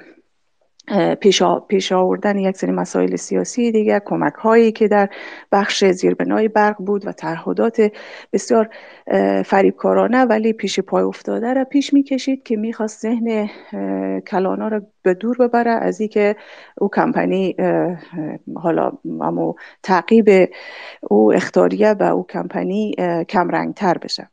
[1.68, 5.08] پیش, آوردن یک سری مسائل سیاسی دیگه کمک هایی که در
[5.52, 7.92] بخش زیربنای برق بود و تعهدات
[8.32, 8.68] بسیار
[9.44, 13.50] فریبکارانه ولی پیش پای افتاده را پیش می‌کشید که می‌خواست ذهن
[14.20, 15.70] کلانا را به دور ببره.
[15.70, 16.36] از اینکه
[16.78, 17.56] او کمپانی
[18.54, 20.50] حالا اما تعقیب
[21.02, 22.94] او اختاریه و او کمپانی
[23.28, 24.28] کمرنگتر بشه.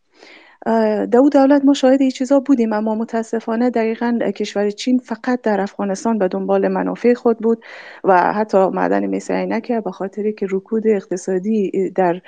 [1.12, 6.18] دو دولت ما شاهد این چیزا بودیم اما متاسفانه دقیقا کشور چین فقط در افغانستان
[6.18, 7.64] به دنبال منافع خود بود
[8.04, 12.22] و حتی معدن مثل عینک به خاطری که رکود اقتصادی در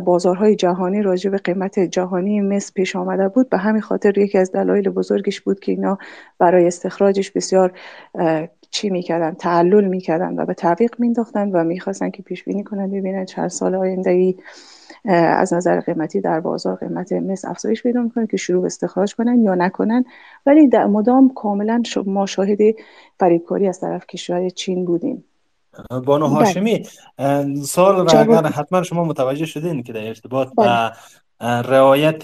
[0.00, 3.48] بازارهای جهانی راجع به قیمت جهانی مس پیش آمده بود.
[3.48, 5.98] به همین خاطر یکی از دلایل بزرگش بود که اینا
[6.38, 7.72] برای استخراجش بسیار
[8.70, 12.90] چی می‌کردن تعلل می‌کردن و به تعویق مینداختن و می‌خواستن که پیش بینی کنن.
[12.90, 14.36] ببینن چند سال آینده ای
[15.04, 19.42] از نظر قیمتی در بازار قیمت مس افزایش پیدا می‌کنه که شروع به استخراج کنن
[19.42, 20.04] یا نکنن
[20.46, 22.58] ولی در مدام کاملا ما شاهد
[23.20, 25.24] فریبکاری از طرف کشور چین بودیم
[26.04, 26.36] بانو بله.
[26.36, 26.86] هاشمی
[27.64, 30.92] سال را اگر حتما شما متوجه شدین که در ارتباط با بله.
[31.62, 32.22] رعایت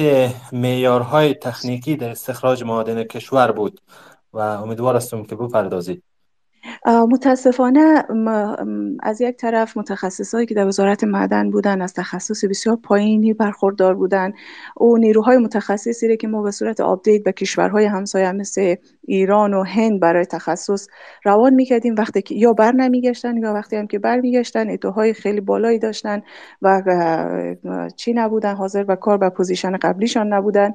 [0.52, 3.80] معیارهای تکنیکی در استخراج معادن کشور بود
[4.32, 6.02] و امیدوار هستم که بپردازید
[6.86, 8.04] متاسفانه
[9.02, 14.32] از یک طرف متخصصایی که در وزارت معدن بودن از تخصص بسیار پایینی برخوردار بودن
[14.76, 20.00] او نیروهای متخصصی که ما به صورت آپدیت به کشورهای همسایه مثل ایران و هند
[20.00, 20.88] برای تخصص
[21.24, 21.94] روان می‌کردیم.
[21.98, 26.20] وقتی که یا بر نمیگشتن یا وقتی هم که بر میگشتن اتوهای خیلی بالایی داشتن
[26.62, 26.82] و
[27.96, 30.70] چی نبودن حاضر و کار به position قبلیشان نبودن.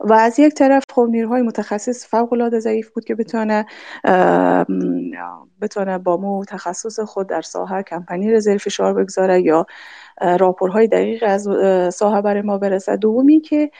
[0.00, 3.66] و از یک طرف خب نیروهای متخصص فوق العاده ضعیف بود که بتونه
[5.60, 9.66] بتونه با همو تخصص خود در ساحه کمپانی ره زیر فشار بگذاره یا
[10.20, 11.48] راپورهای دقیق از
[11.94, 12.96] ساحه برای ما برسه.
[12.96, 13.70] دومی که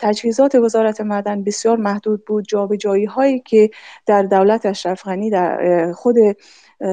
[0.00, 2.44] تجهیزات وزارت معدن بسیار محدود بود.
[2.48, 3.70] جابجایی هایی که
[4.06, 6.16] در دولت اشرف غنی در خود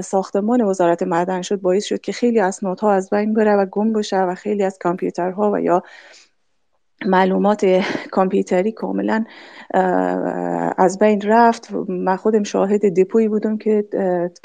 [0.04, 4.18] ساختمان وزارت معدن شد باعث شد که خیلی اسنادها از بین بره و گم بشه
[4.18, 5.84] و خیلی از کامپیوترها و یا
[7.06, 7.66] معلومات
[8.12, 9.26] کامپیوتری کاملا
[10.78, 11.72] از بین رفت.
[11.88, 13.86] من خودم شاهد دپویی بودم که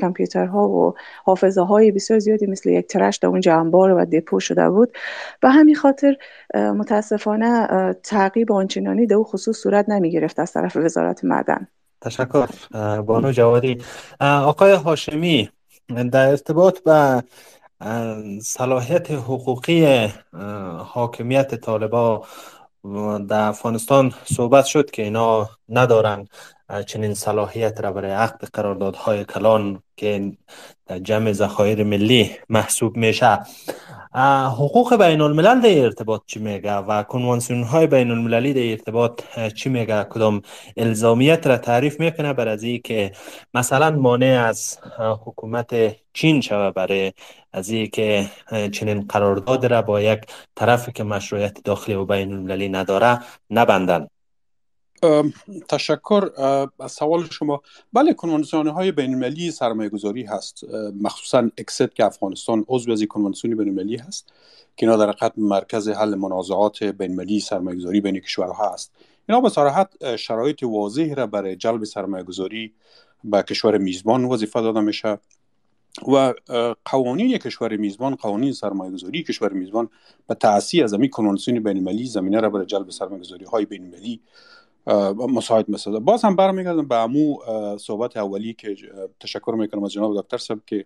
[0.01, 0.95] کامپیوترها و
[1.25, 4.93] حافظه های بسیار زیادی مثل یک ترش در اونجا انبار و دپو شده بود.
[5.41, 6.17] به همین خاطر
[6.55, 7.69] متاسفانه
[8.03, 11.69] تعقیب آنچنانی در او خصوص صورت نمی گرفت از طرف وزارت معدن.
[12.01, 12.49] تشکر
[13.07, 13.79] بانو جوادی.
[14.21, 15.51] آقای هاشمی
[16.13, 17.23] در ارتباط به
[18.43, 20.07] صلاحیت حقوقی
[20.79, 22.27] حاکمیت طالبا
[23.29, 26.29] در افغانستان صحبت شد که اینا ندارن.
[26.87, 30.33] چنین صلاحیت را برای عقد قراردادهای کلان که
[30.87, 33.39] در جمع ذخایر ملی محسوب میشه.
[34.47, 39.23] حقوق بین الملل در ارتباط چی میگه و کنوانسیون های بین المللی در ارتباط
[39.55, 40.43] چی میگه؟ کدام
[40.77, 43.13] الزامیت را تعریف می‌کنه بر از که
[43.55, 47.13] مثلا مانع از حکومت چین شوه برای
[47.53, 48.31] از که
[48.73, 50.21] چنین قرارداد را با یک
[50.55, 53.19] طرفی که مشروعیت داخلی و بین المللی نداره
[53.51, 54.09] نبندن
[55.69, 56.31] تشکر
[56.81, 57.63] از سوال شما.
[57.93, 60.65] بله کنوانسیون های بین المللی سرمایه گذاری هست
[61.01, 64.33] مخصوصا اکست که افغانستان عضو از کنوانسیون بین المللی هست
[64.77, 68.93] که اینا در حقیقت مرکز حل منازعات بین المللی سرمایه گذاری بین کشورها هست.
[69.29, 72.73] اینا به صراحت شرایط واضح را برای جلب سرمایه گذاری
[73.25, 75.19] به کشور میزبان وظیفه داده میشه
[76.09, 76.35] و
[76.85, 79.89] قوانین کشور میزبان قوانین سرمایه گذاری کشور میزبان
[80.27, 83.83] به تأثیر از امی کنوانسیون بین المللی زمینه را برای جلب سرمایه گذاری های بین
[83.83, 84.21] المللی
[85.29, 86.01] مساعد مثلا.
[86.01, 87.39] باز هم برمیگردم به امو
[87.79, 88.77] صحبت اولی که
[89.21, 90.85] تشکر می‌کنم از جناب دکتر صاحب که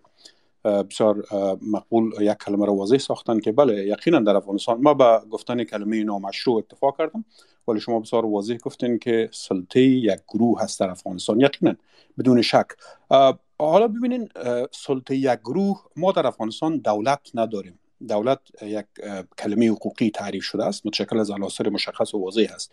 [0.64, 1.24] بسیار
[1.62, 6.04] مقبول یک کلمه را واضح ساختن که بله یقینا در افغانستان ما به گفتن کلمه
[6.04, 7.24] نامشروع اتفاق کردم
[7.68, 11.74] ولی شما بسیار واضح گفتین که سلطه یک گروه هست در افغانستان یقینا
[12.18, 12.66] بدون شک.
[13.58, 14.28] حالا ببینین
[14.70, 17.78] سلطه یک گروه ما در افغانستان دولت نداریم.
[18.08, 18.86] دولت یک
[19.38, 22.72] کلمه حقوقی تعریف شده است متشکل از عناصر مشخص و واضح است.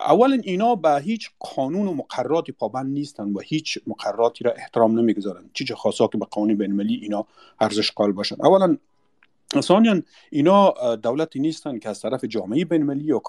[0.00, 5.50] اولا اینا به هیچ قانون و مقرراتی پابند نیستن و هیچ مقرراتی را احترام نمی‌گذارن.
[5.52, 7.26] چیز خاصا که به قانون بین اینا
[7.60, 8.36] ارزش قائل باشن.
[8.40, 8.76] اولا
[9.60, 13.22] ثانیا اینا دولتی نیستن که از طرف جامعه بین المللی یا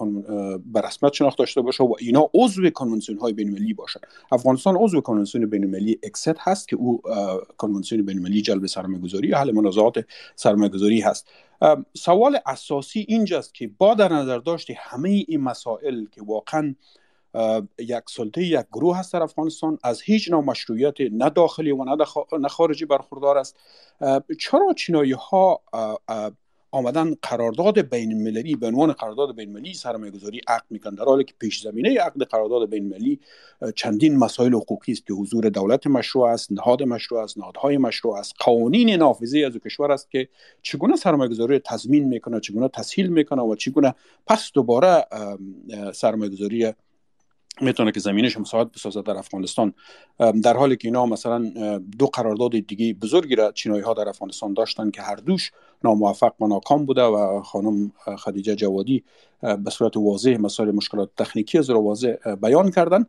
[0.66, 4.00] به رسمیت شناخته داشته باشه و اینا عضو کنونسیون های بین المللی باشن.
[4.32, 7.02] افغانستان عضو کنونسیون بین المللی اکست هست که او
[7.58, 11.28] کنونسیون بین المللی جلب سرمایه‌گذاری حل منازعات سرمایه‌گذاری هست.
[11.94, 16.76] سوال اساسی اینجاست که با در نظر داشت همه این مسائل که واقعا
[17.80, 21.96] یک سلطه یک گروه هست در افغانستان از هیچ نوع مشروعیت نه داخلی و
[22.40, 23.56] نه خارجی برخوردار است.
[24.40, 25.62] چرا چینایی ها
[26.76, 31.24] آمدن قرارداد بین المللی به عنوان قرارداد بین المللی سرمایه گذاری عقد می‌کنن در حالی
[31.24, 33.20] که پیش زمینه عقد قرارداد بین المللی
[33.76, 38.34] چندین مسائل حقوقی است که حضور دولت مشروع است نهاد مشروع است نهادهای مشروع است.
[38.40, 40.28] قوانین نافذه از کشور است که
[40.62, 43.96] چگونه سرمایه گذاری تضمین می‌کنه چگونه تسهیل می‌کنه و چگونه
[44.28, 45.06] پس دوباره
[45.94, 46.74] سرمایه گذاری
[47.62, 49.74] می‌تونه که زمینش مساعد بسازه در افغانستان.
[50.44, 51.52] در حالی که اینا مثلا
[52.00, 55.52] دو قرارداد دیگه بزرگی را چینایی ها در افغانستان داشتن که هر دوش
[55.84, 59.04] ناموفق و ناکام بوده و خانم خدیجه جوادی
[59.42, 63.06] به صورت واضح مسائل مشکلات تکنیکی از را واضح بیان کردن.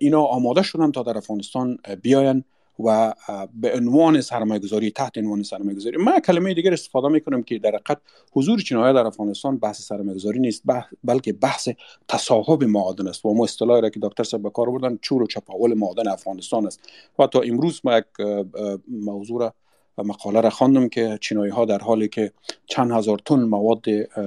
[0.00, 2.44] اینا آماده شدن تا در افغانستان بیاین.
[2.78, 3.14] و
[3.54, 7.68] به عنوان سرمایه گذاری تحت عنوان سرمایه گذاری من کلمه دیگر استفاده می‌کنم که در
[7.68, 7.98] حقیقت
[8.32, 10.62] حضور چینایه در افغانستان بحث سرمایه گذاری نیست
[11.04, 11.68] بلکه بحث
[12.08, 13.26] تصاحب معادن است.
[13.26, 16.66] و ما اصطلاحی را که دکتر صاحب به کار بردن چور و چپاول معادن افغانستان
[16.66, 16.80] است.
[17.18, 18.04] و تا امروز ما یک
[18.88, 19.54] موضوع را
[19.98, 22.32] مقاله را خواندم که چینایی ها در حالی که
[22.66, 23.84] چند هزار تن مواد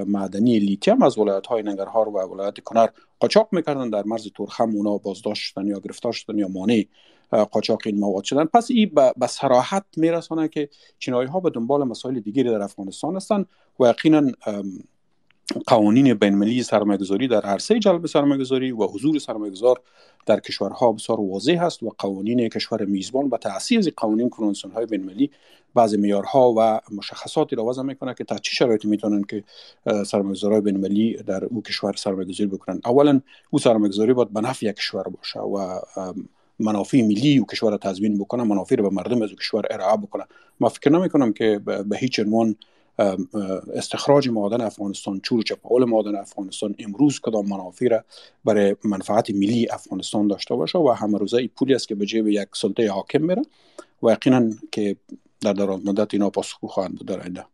[0.07, 2.88] معدنی لیتیم از ولایت های ننگرهار و ولایت کنر
[3.19, 6.83] قاچاق می‌کردن در مرز تورخم اونا بازداشت شدن یا گرفتار شدن یا مانع
[7.31, 8.45] قاچاق این مواد شدن.
[8.45, 13.45] پس این به سراحت میرسانه که چینایی ها به دنبال مسائل دیگری در افغانستان هستند
[13.79, 14.31] و یقینا
[15.67, 19.81] قوانین بین المللی سرمایه‌گذاری در عرصه جلب سرمایه‌گذاری و حضور سرمایه‌گذار
[20.25, 25.01] در کشورها بسیار واضح است و قوانین کشور میزبان به از قوانین کنوانسیون های بین
[25.01, 25.31] المللی
[25.75, 29.43] بعض معیارها و مشخصاتی را وضع می‌کنه که تا چه شرایطی می‌تونن که
[30.05, 32.81] سرمایه‌گذارای بین المللی در او کشور سرمایه‌گذاری بکنن.
[32.85, 35.79] اولا او سرمایه‌گذاری باید به نفع یک کشور باشه و
[36.60, 40.24] منافع ملی و کشور را تضمین بکنه منافع رو به مردم از کشور ارائه بکنه
[40.60, 42.56] ما فکر نمی کنم که به هیچ عنوان
[43.76, 48.04] استخراج معادن افغانستان چور چپاول معادن افغانستان امروز کدام منافع را
[48.46, 52.28] برای منفعت ملی افغانستان داشته باشه و همه روزه ای پولی است که به جیب
[52.28, 53.41] یک سلطه حاکم میره
[54.04, 54.96] و یقینا که
[55.41, 57.46] در دراز مدت اینا پاسخگو خواهند بود در آینده.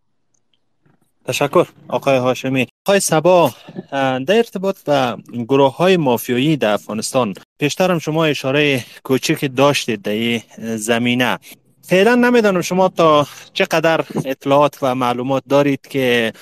[1.25, 1.67] تشکر.
[1.87, 2.72] آقای هاشمی.
[2.85, 3.53] آقای سبا
[3.91, 5.17] در ارتباط به
[5.47, 10.41] گروه های مافیایی در افغانستان پیشترم شما اشاره کوچک داشتید در این
[10.75, 11.39] زمینه.
[11.81, 16.33] فعلا نمی‌دانم شما تا چقدر اطلاعات و معلومات دارید که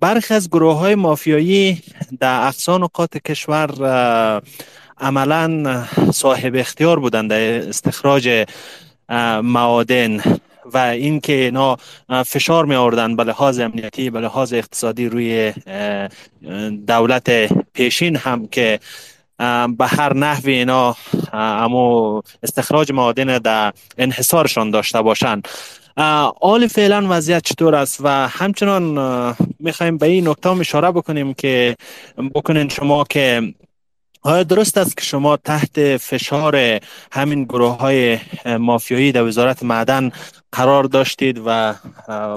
[0.00, 1.82] برخی از گروه های مافیایی
[2.20, 3.70] در اقصان نقاط کشور
[4.98, 8.46] عملا صاحب اختیار بودند در استخراج
[9.42, 10.22] معادن.
[10.64, 11.76] و اینکه اینا
[12.26, 15.52] فشار می آوردن به لحاظ امنیتی به لحاظ اقتصادی روی
[16.86, 18.80] دولت پیشین هم که
[19.78, 20.96] به هر نحوی اینا
[21.32, 25.48] امو استخراج معادن در انحصارشان داشته باشند
[26.40, 31.76] آل فعلا وضعیت چطور است؟ و همچنان می‌خوایم به این نکته اشاره بکنیم که
[32.34, 33.54] بکنین شما که
[34.22, 36.80] آیا درست است که شما تحت فشار
[37.12, 38.18] همین گروه های
[38.58, 40.10] مافیایی در وزارت معدن
[40.52, 41.74] قرار داشتید و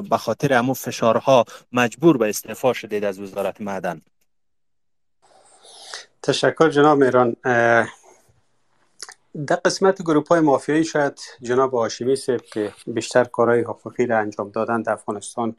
[0.10, 4.02] به خاطر همون فشارها مجبور به استعفا شدید از وزارت معدن؟
[6.24, 7.36] تشکر جناب میران
[9.48, 14.50] در قسمت گروپ های مافیایی شاید جناب آشمی سب که بیشتر کارهای حقوقی را انجام
[14.50, 15.56] دادن در افغانستان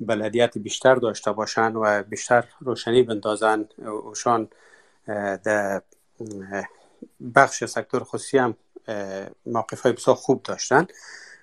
[0.00, 3.64] بلدیت بیشتر داشته باشند و بیشتر روشنی بندازن
[4.04, 4.48] اوشان
[5.44, 5.82] در
[7.34, 8.56] بخش سکتور خصوصی هم
[9.46, 10.86] موقف های بسیار خوب داشتن.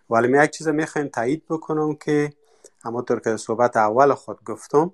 [0.10, 2.34] ولی می یک چیز می‌خوایم تایید بکنم که
[2.84, 4.94] همونطور که صحبت اول خود گفتم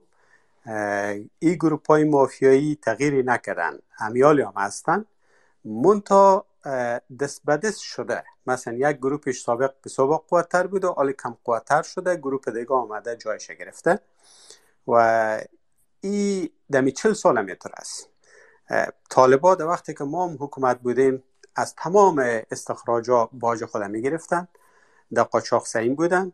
[1.39, 3.79] این گروپ های مافیایی تغییری نکردن.
[3.91, 5.05] همیالی هم هستن.
[5.65, 6.45] منتها
[7.19, 8.23] دست به دست شده.
[8.47, 12.15] مثلا یک گروپش سابق سابق قوتتر بود و حالی کم قوتتر شده.
[12.15, 13.99] گروپ دیگه آمده جایش گرفته.
[14.87, 15.41] و
[16.01, 18.08] ای دمی چل سال میتر است.
[19.09, 21.23] طالبا در وقتی که ما هم حکومت بودیم
[21.55, 22.19] از تمام
[22.51, 24.47] استخراجا باج خود می گرفتن
[25.13, 26.31] در قاچاق سعیم بودن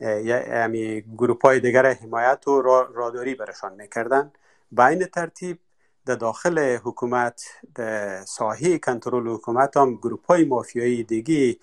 [0.00, 2.62] یعنی گروپ های دیگر حمایت و
[2.94, 4.32] راداری برشان می‌کردن.
[4.72, 5.58] به این ترتیب
[6.06, 7.42] در داخل حکومت
[7.74, 11.60] در ساحه کنترل حکومت هم گروپ های مافیایی دیگی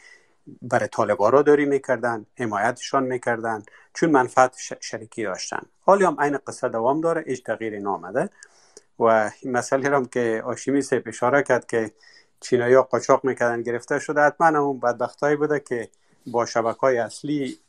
[0.62, 3.64] برای طالبا را داری می‌کردن حمایتشان می‌کردن
[3.94, 5.62] چون منفعت شریکی داشتن.
[5.82, 8.30] حالی هم این قصه دوام داره هیچ تغییری نامده.
[9.00, 11.92] و مسئله هم که آشیمی سه اشاره کرد که
[12.40, 15.90] چینایی ها قاچاق می‌کردن گرفته شده حتما همون بدبختایی بوده که
[16.28, 17.60] با شبکه های اصلی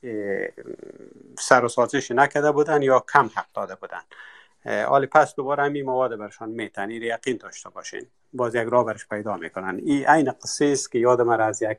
[1.38, 4.02] سر و سازش نکده بودن یا کم حق داده بودن.
[4.84, 6.90] حالی پس دوباره همین مواد برشان میتن.
[6.90, 8.06] این یقین داشته باشین.
[8.32, 9.80] باز یک راه برش پیدا می‌کنن.
[9.84, 11.78] این عین قصه است که یاد من از یک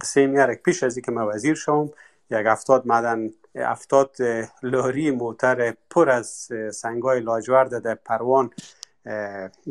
[0.00, 0.54] قصه میاره.
[0.54, 1.92] پیش از اینکه من وزیر شوم
[2.30, 4.16] یک افتاد مدن افتاد
[4.62, 8.50] لاری موتر پر از سنگای لاجورد در پروان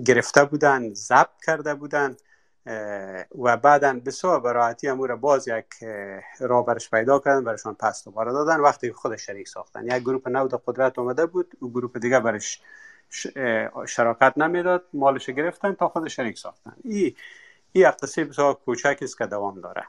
[0.06, 2.16] گرفته بودن ضبط کرده بودن
[3.42, 5.66] و بعدا بسیار براحتی امور باز یک
[6.40, 8.60] راه برش پیدا کردن برشان پس دوباره دادن.
[8.60, 9.86] وقتی خود شریک ساختن.
[9.86, 11.58] یک گروپ نو قدرت آمده بود.
[11.62, 12.62] و گروپ دیگه برش
[13.88, 14.86] شراکت نمی‌داد.
[14.94, 16.74] مالش گرفتن تا خود شریک ساختن.
[16.84, 17.16] این
[17.72, 19.84] ای قصه بسیار کوچک است که دوام داره.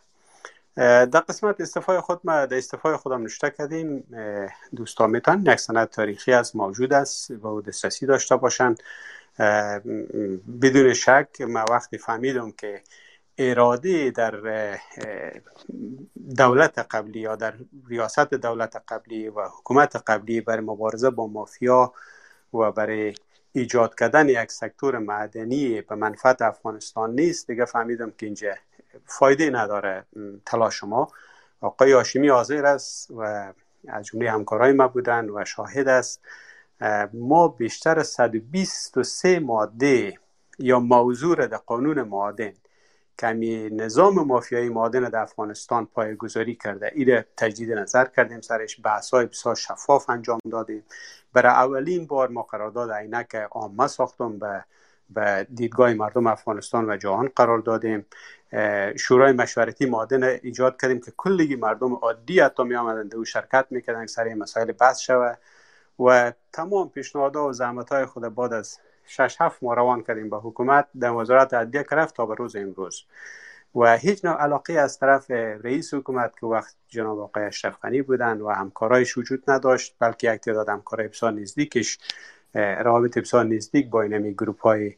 [0.76, 4.04] در قسمت استفای خود ما در استفای خودم نشته کردیم
[4.76, 8.82] دوستان میتون یک سند تاریخی از موجود است و دسترسی داشته باشند.
[10.62, 12.82] بدون شک ما وقتی فهمیدم که
[13.38, 14.32] اراده در
[16.36, 17.54] دولت قبلی یا در
[17.88, 21.92] ریاست دولت قبلی و حکومت قبلی برای مبارزه با مافیا
[22.54, 23.14] و برای
[23.52, 27.46] ایجاد کردن یک سکتور معدنی به منفعت افغانستان نیست.
[27.46, 28.54] دیگه فهمیدم که اینجا
[29.06, 30.04] فایده نداره
[30.46, 31.08] تلاش ما.
[31.60, 33.52] آقای هاشمی حاضر است و
[33.88, 36.20] از جمله همکارای ما بودن و شاهد است.
[37.12, 40.14] ما بیشتر 123 ماده
[40.58, 42.52] یا موضوع در قانون معادن
[43.18, 46.90] کمی نظام مافیایی معادن در افغانستان پایگذاری کرده.
[46.94, 50.84] ایره تجدید نظر کردیم سرش بحث های بسیار شفاف انجام دادیم.
[51.32, 54.64] برای اولین بار ما قرارداد عینک عامه ساختم به
[55.10, 58.06] به دیدگاه مردم افغانستان و جهان قرار دادیم.
[58.96, 64.06] شورای مشورتی معادن ایجاد کردیم که کلی مردم عادی حتی می آمدند او شرکت می‌کردن
[64.06, 65.38] سر مسائل بحث شود.
[65.98, 70.36] و تمام پیشنهادها و زحمت های خود بعد از شش هفت ما روان کردیم به
[70.36, 70.86] حکومت.
[71.00, 73.04] در وزارت عدلیه کرفت تا به روز امروز.
[73.74, 78.40] و هیچ نوع علاقه از طرف رئیس حکومت که وقت جناب آقای اشرف غنی بودن
[78.40, 81.98] و همکارایش وجود نداشت بلکه یک تعداد همکارای بسیار نزدیکش
[82.54, 84.94] روابط بسیار نزدیک با این گروپ های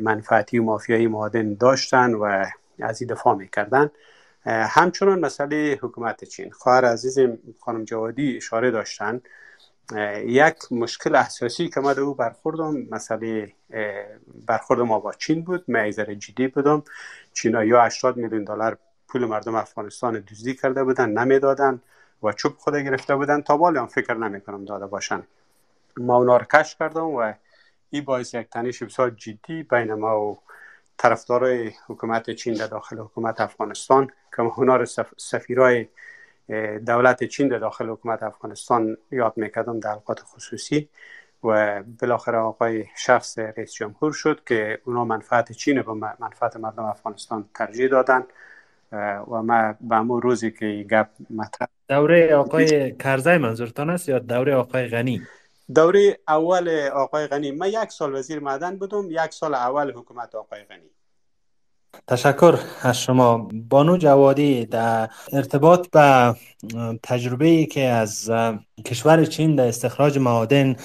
[0.00, 2.44] منفعتی و مافیایی معادن داشتن و
[2.80, 3.90] از این دفاع می‌کردن.
[4.46, 6.50] همچنان مسئله حکومت چین.
[6.50, 9.20] خواهر عزیزم خانم جوادی اشاره داشتن.
[10.24, 13.52] یک مشکل اساسی که ما او برخوردم مسئله
[14.46, 15.64] برخورد ما با چین بود.
[15.68, 16.82] معیزر جدی بودم.
[17.32, 21.80] چینا یا 80 میلیون دلار پول مردم افغانستان دزدی کرده بودن نمی‌دادن
[22.22, 23.40] و چوب خود گرفته بودن.
[23.40, 25.22] تا بالی هم فکر نمی کنم داده باشن.
[25.96, 27.32] ما اونا رو کش کردم و
[27.90, 30.38] این باعث یک تنش بسیار جدی بین ما و
[30.98, 34.86] طرفدارای حکومت چین در داخل حکومت افغانستان که اونا رو
[35.16, 35.88] سفیرای
[36.86, 40.88] دولت چین در داخل حکومت افغانستان یاد می‌کردم در حلقات خصوصی
[41.44, 47.48] و بالاخره آقای شخص رئیس جمهور شد که اونا منفعت چین به منفعت مردم افغانستان
[47.54, 48.24] ترجیح دادن.
[49.30, 54.54] و ما به امو روزی که گپ مطرح دوره آقای کرزی منظورتان است یا دوره
[54.54, 55.22] آقای غنی؟
[55.74, 57.50] دوره اول آقای غنی.
[57.50, 60.90] من یک سال وزیر معدن بودم یک سال اول حکومت آقای غنی.
[62.08, 63.48] تشکر از شما.
[63.52, 66.34] بانو جوادی در ارتباط به
[67.02, 68.30] تجربه ای که از
[68.84, 70.76] کشور چین در استخراج معادن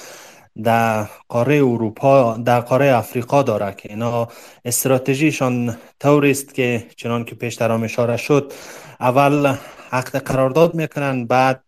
[0.64, 4.28] در قاره اروپا در قاره افریقا داره که اینا
[4.66, 8.54] استراتژیشان طوری است که چنان که پیشتر اشاره شد
[9.00, 9.56] اول
[9.92, 11.64] عقد قرارداد می‌کنن بعد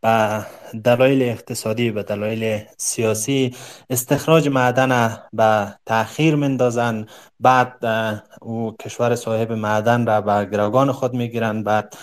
[0.00, 0.46] به
[0.84, 3.54] دلایل اقتصادی و دلایل سیاسی
[3.90, 7.06] استخراج معدن به تاخیر مندازن
[7.40, 7.84] بعد
[8.42, 11.96] او کشور صاحب معدن را به گروگان خود می‌گیرن بعد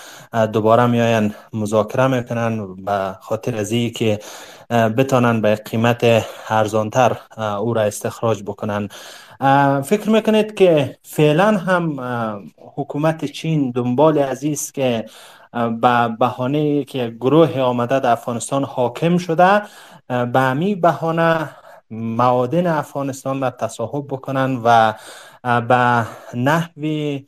[0.54, 4.20] دوباره میاین مذاکره می‌کنن به خاطر از که
[4.70, 8.89] بتانن به قیمت ارزانتر او را استخراج بکنن
[9.84, 12.00] فکر می‌کنید که فعلا هم
[12.76, 15.06] حکومت چین دنبال عزیز که
[15.54, 19.62] به بهانه که گروه آمده در افغانستان حاکم شده
[20.08, 21.49] به همی بهانه
[21.91, 24.93] معادن افغانستان را تصاحب بکنن و
[25.43, 27.26] به نحوی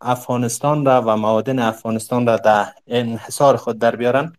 [0.00, 4.32] افغانستان را و معادن افغانستان را در انحصار خود در بیارن؟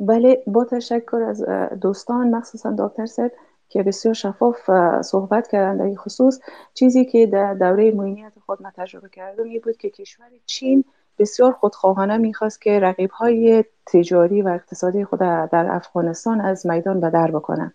[0.00, 1.44] بله با تشکر از
[1.80, 3.32] دوستان مخصوصا دکتر سید
[3.74, 4.70] که بسیار شفاف
[5.02, 6.40] صحبت کردن در خصوص
[6.74, 10.84] چیزی که در دوره موینیت خود ما تجربه کردم این بود که کشور چین
[11.18, 17.10] بسیار خودخواهانه می‌خواست که رقیب های تجاری و اقتصادی خود در افغانستان از میدان به
[17.10, 17.72] در بکنن.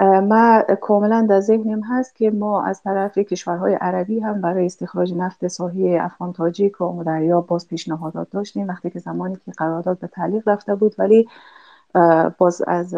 [0.00, 5.48] ما کاملا در ذهنم هست که ما از طرف کشورهای عربی هم برای استخراج نفت
[5.48, 10.48] ساحی افغان تاجیک و دریا باز پیشنهادات داشتیم وقتی که زمانی که قرارداد به تعلیق
[10.48, 11.28] رفته بود ولی
[12.38, 12.94] باز از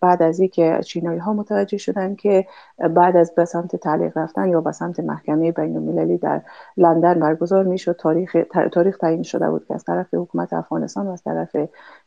[0.00, 2.46] بعد از اینکه چینایی ها متوجه شدن که
[2.90, 6.42] بعد از به سمت تعلیق رفتن یا به سمت محکمه بین المللی در
[6.76, 8.36] لندن برگزار می‌شد تاریخ
[8.72, 11.56] تاریخ تعیین شده بود که از طرف حکومت افغانستان و از طرف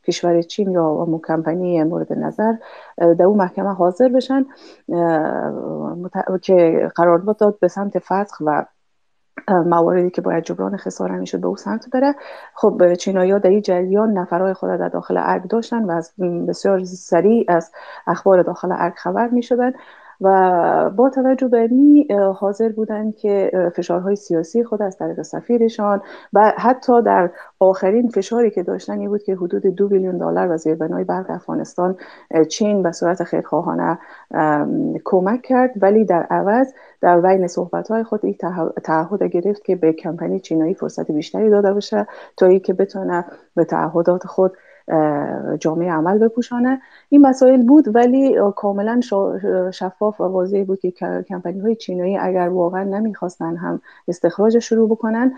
[0.03, 2.53] کشور چین یا مو کمپانی مورد نظر
[2.97, 4.45] در اون محکمه حاضر بشن
[6.41, 8.65] که قرارداد داد به سمت فتح و
[9.47, 12.15] مواردی که باید جبران خساره می‌شد به او سمت بره.
[12.53, 16.13] خب چینایی در این جریان نفرهای خود در داخل ارگ داشتن و از
[16.47, 17.71] بسیار سریع از
[18.07, 19.71] اخبار داخل ارگ خبر می شدن
[20.21, 26.01] و با توجه به می حاضر بودند که فشارهای سیاسی خود از طریق سفیرشان
[26.33, 30.57] و حتی در آخرین فشاری که داشتن این بود که حدود دو بیلیون دلار و
[30.57, 31.97] زیربنای برق افغانستان
[32.49, 33.97] چین به صورت خیرخواهانه
[35.05, 35.71] کمک کرد.
[35.81, 38.35] ولی در عوض در بین صحبت های خود این
[38.83, 42.07] تعهد گرفت که به کمپانی چینایی فرصت بیشتری داده باشه
[42.37, 44.57] تا اینکه بتونه به تعهدات خود
[45.59, 46.81] جامعه عمل بپوشانه.
[47.09, 48.99] این مسائل بود ولی کاملا
[49.71, 50.91] شفاف و واضح بود که
[51.29, 55.33] کمپانی های چینایی اگر واقعا نمی‌خواستن هم استخراج شروع بکنن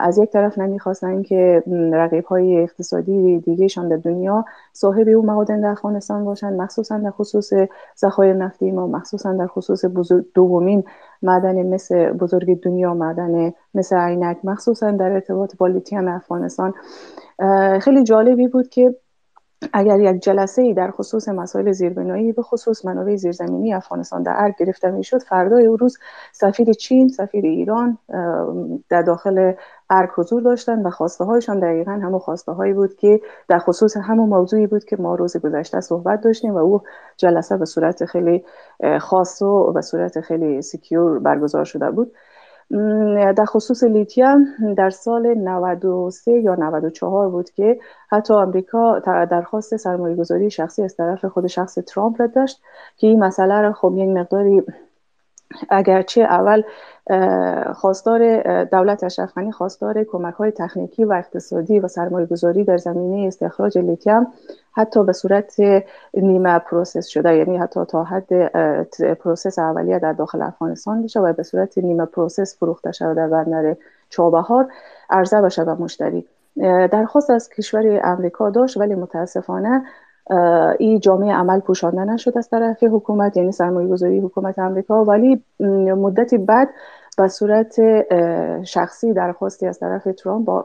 [0.00, 1.62] از یک طرف نمی‌خواستن که
[1.92, 7.52] رقیب های اقتصادی دیگهشان در دنیا صاحب اون معادن در افغانستان باشن مخصوصا در خصوص
[7.98, 9.84] ذخایر نفتی ما مخصوصا در خصوص
[10.34, 10.84] دومین
[11.22, 16.74] معدن مثل بزرگ دنیا معدن مثل عینک مخصوصا در ارتباط با لیتیوم افغانستان.
[17.80, 18.94] خیلی جالبی بود که
[19.72, 24.54] اگر یک جلسه ای در خصوص مسائل زیربنایی به خصوص منابع زیرزمینی افغانستان در ارگ
[24.58, 25.98] گرفته می‌شد فردای او روز
[26.32, 27.98] سفیر چین سفیر ایران
[28.88, 29.52] در داخل
[29.90, 34.28] ارگ حضور داشتن و خواسته هایشان دقیقا همون خواسته هایی بود که در خصوص همون
[34.28, 36.82] موضوعی بود که ما روز گذشته صحبت داشتیم و او
[37.16, 38.44] جلسه به صورت خیلی
[39.00, 42.12] خاص و به صورت خیلی سکیور برگزار شده بود.
[43.36, 47.78] در خصوص لیتیم در سال 93 یا 94 بود که
[48.10, 48.98] حتی آمریکا
[49.30, 52.62] درخواست سرمایه گذاری شخصی از طرف خود شخص ترامپ را داشت
[52.96, 54.62] که این مسئله را خب یک مقداری
[55.70, 56.62] اگرچه اول
[57.74, 63.26] خواستار دولت اشرف غنی خواستار کمک های تکنیکی و اقتصادی و سرمایه گذاری در زمینه
[63.26, 64.26] استخراج لیتیم
[64.72, 65.60] حتی به صورت
[66.14, 67.36] نیمه process شده.
[67.36, 68.32] یعنی حتی تا حد
[69.14, 73.76] process اولیه در داخل افغانستان بشه و به صورت نیمه process فروخته شده در بندر
[74.10, 74.68] چابهار
[75.10, 76.26] عرضه بشه به مشتری.
[76.90, 79.82] درخواست از کشور امریکا داشت ولی متاسفانه
[80.78, 85.42] این جامه عمل پوشانده نشد از طرف حکومت یعنی سرمایه گذاری حکومت امریکا ولی
[85.96, 86.68] مدتی بعد
[87.18, 87.80] به صورت
[88.64, 90.64] شخصی درخواستی از طرف ترامپ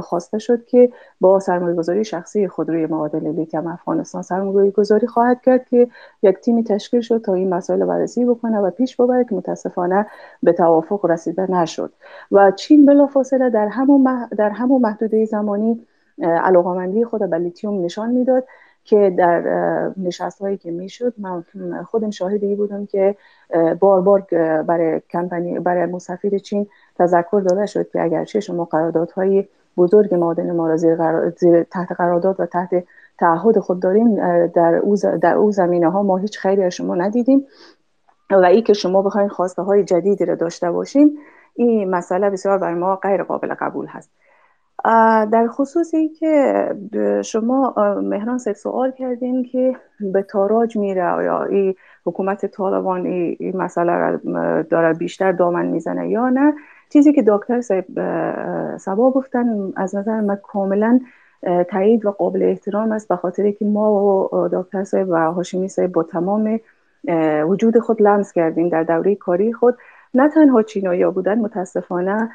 [0.00, 5.42] خواسته شد که با سرمایه گذاری شخصی خود روی معادن لیتیم افغانستان سرمایه گذاری خواهد
[5.42, 5.88] کرد که
[6.22, 10.06] یک تیمی تشکیل شد تا این مسائل بررسی بکنه و پیش ببره که متاسفانه
[10.42, 11.92] به توافق رسیده نشد.
[12.32, 15.86] و چین بلافاصله در همون در همون محدوده زمانی
[16.22, 18.44] علاقمندی خود به لیتیوم نشان می‌داد
[18.88, 19.42] که در
[19.96, 21.44] نشست هایی که می‌شد من
[21.86, 23.16] خودم شاهد بودم که
[23.80, 24.20] بار بار
[24.62, 26.66] برای کمپانی برای مسافر چین
[26.98, 30.96] تذکر داده شد که اگرچه شما قراردادهای بزرگ معادن ما را زیر,
[31.62, 32.84] تحت قرارداد و تحت
[33.18, 34.16] تعهد خود داریم
[34.46, 37.46] در او, در او زمینه ها ما هیچ خیلی از شما ندیدیم
[38.30, 41.18] و ای که شما بخواین خواسته های جدیدی را داشته باشیم
[41.54, 44.10] این مسئله بسیار برای ما غیر قابل قبول هست.
[45.32, 46.64] در خصوصی که
[47.24, 51.74] شما مهران سید سوال کردین که به تاراج میره یا این
[52.06, 54.16] حکومت طالبان این مسئله را
[54.62, 56.54] داره بیشتر دامن می‌زنه یا نه
[56.90, 57.60] چیزی که دکتر
[58.78, 61.00] سبا گفتن از نظر من کاملا
[61.70, 65.92] تایید و قابل احترام است به خاطر که ما و دکتر صاحب و هاشمی صاحب
[65.92, 66.60] با تمام
[67.48, 69.76] وجود خود لمس کردیم در دوره کاری خود.
[70.14, 72.30] نه تنها چینایی بودن متاسفانه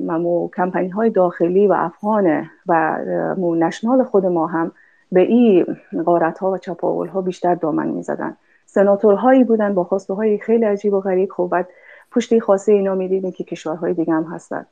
[0.00, 2.98] مو کمپانی های داخلی و افغان و
[3.38, 4.72] مو نشنال خود ما هم
[5.12, 5.66] به این
[6.04, 8.36] غارت ها و چپاول ها بیشتر دامن می زدن
[8.66, 11.30] سناتورهایی بودن با خواسته های خیلی عجیب و غریب.
[11.30, 11.66] خوبت
[12.12, 14.66] پشتی خاصه اینا می که کشورهای دیگه هم هستن.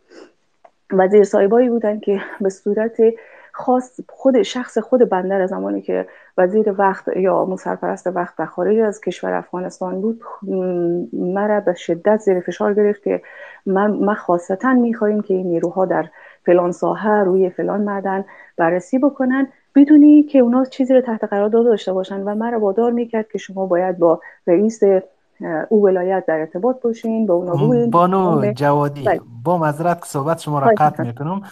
[0.93, 2.97] و زیر سایبایی بودن که به صورت
[3.57, 6.07] خاص خود شخص خود بندر زمانی که
[6.39, 10.23] وزیر وقت یا سرپرست وقت در خارج از کشور افغانستان بود
[11.13, 13.23] مرا به شدت زیر فشار گرفت که
[13.67, 16.07] ما خاصتا می‌خواهیم که این نیروها در
[16.47, 18.25] فلان ساحه روی فلان معدن
[18.57, 23.29] بررسی بکنن بدونی که اونا چیزی رو تحت قرارداد داشته باشن و مرا وادار می‌کرد
[23.29, 24.81] که شما باید با رئیس
[25.69, 29.21] او ولایت در ارتباط باشین با اونا بانو جوادی بله.
[29.45, 31.43] با مذرت صحبت شما را قطع می‌کنم.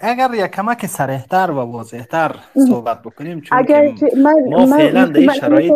[0.00, 2.34] اگر یک کمک سریحتر و واضحتر
[2.68, 5.72] صحبت بکنیم چون اگر من ما فعلا در شرایط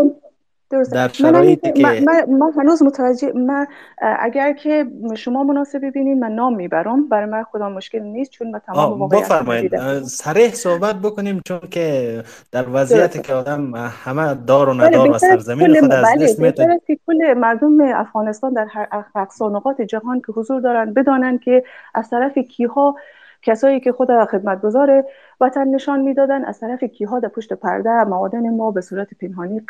[0.93, 1.83] در شرایطی که
[2.29, 3.67] من, هنوز متوجه من
[4.01, 4.87] اگر که
[5.17, 7.09] شما مناسب ببینید من نام می‌برم.
[7.09, 10.03] برای من خدا مشکل نیست چون من تمام بفرمایید.
[10.03, 12.23] سریح صحبت بکنیم چون که
[12.53, 13.75] در وضعیتی که آدم
[14.05, 18.53] همه دار و بله، ندار و سرزمین خود از بله، دست که کل مردم افغانستان
[18.53, 19.07] در هر
[19.41, 21.65] نقاط جهان که حضور دارن بدانن که
[21.95, 22.97] از طرف کیها
[23.43, 25.05] کسایی که خود خدمتگزار
[25.41, 29.63] وطن نشان می‌دادن از طرف کیها در پشت پرده معادن ما به صورت پنهانی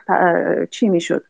[0.70, 1.24] چی می‌شد؟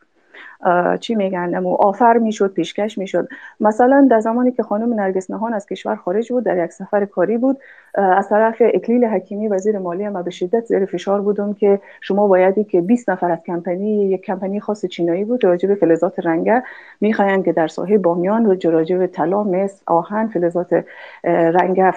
[1.01, 3.29] چی میگن؟ آفر می‌شد پیشکش می‌شد.
[3.61, 7.39] مثلا در زمانی که خانم نرگس نهان از کشور خارج بود در یک سفر کاری
[7.39, 7.59] بود
[7.95, 12.65] از طرف اکلیل حکیمی وزیر مالی ما به شدت زیر فشار بودم که شما بایدی
[12.65, 16.63] که 20 نفر از کمپانی یک کمپانی خاص چینایی بود راجع به فلزات رنگه
[17.01, 20.85] می‌خواین که در ساحه بامیان و راجع به طلا مس آهن فلزات
[21.25, 21.93] رنگه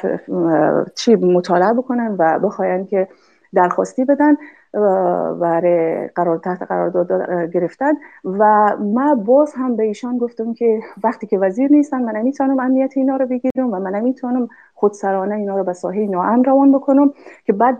[0.95, 3.07] چی مطالعه بکنن و بخواین که
[3.53, 4.35] درخواستی بدن.
[5.41, 7.11] برای قرار تحت قرارداد
[7.53, 7.93] گرفتن
[8.23, 12.93] و ما باز هم به ایشان گفتم که وقتی که وزیر نیستن من نمی‌تونم امنیت
[12.95, 17.13] اینا رو بگیرم و من نمی‌تونم خودسرانه اینا رو به ساحه ناامن روان بکنم
[17.45, 17.77] که بعد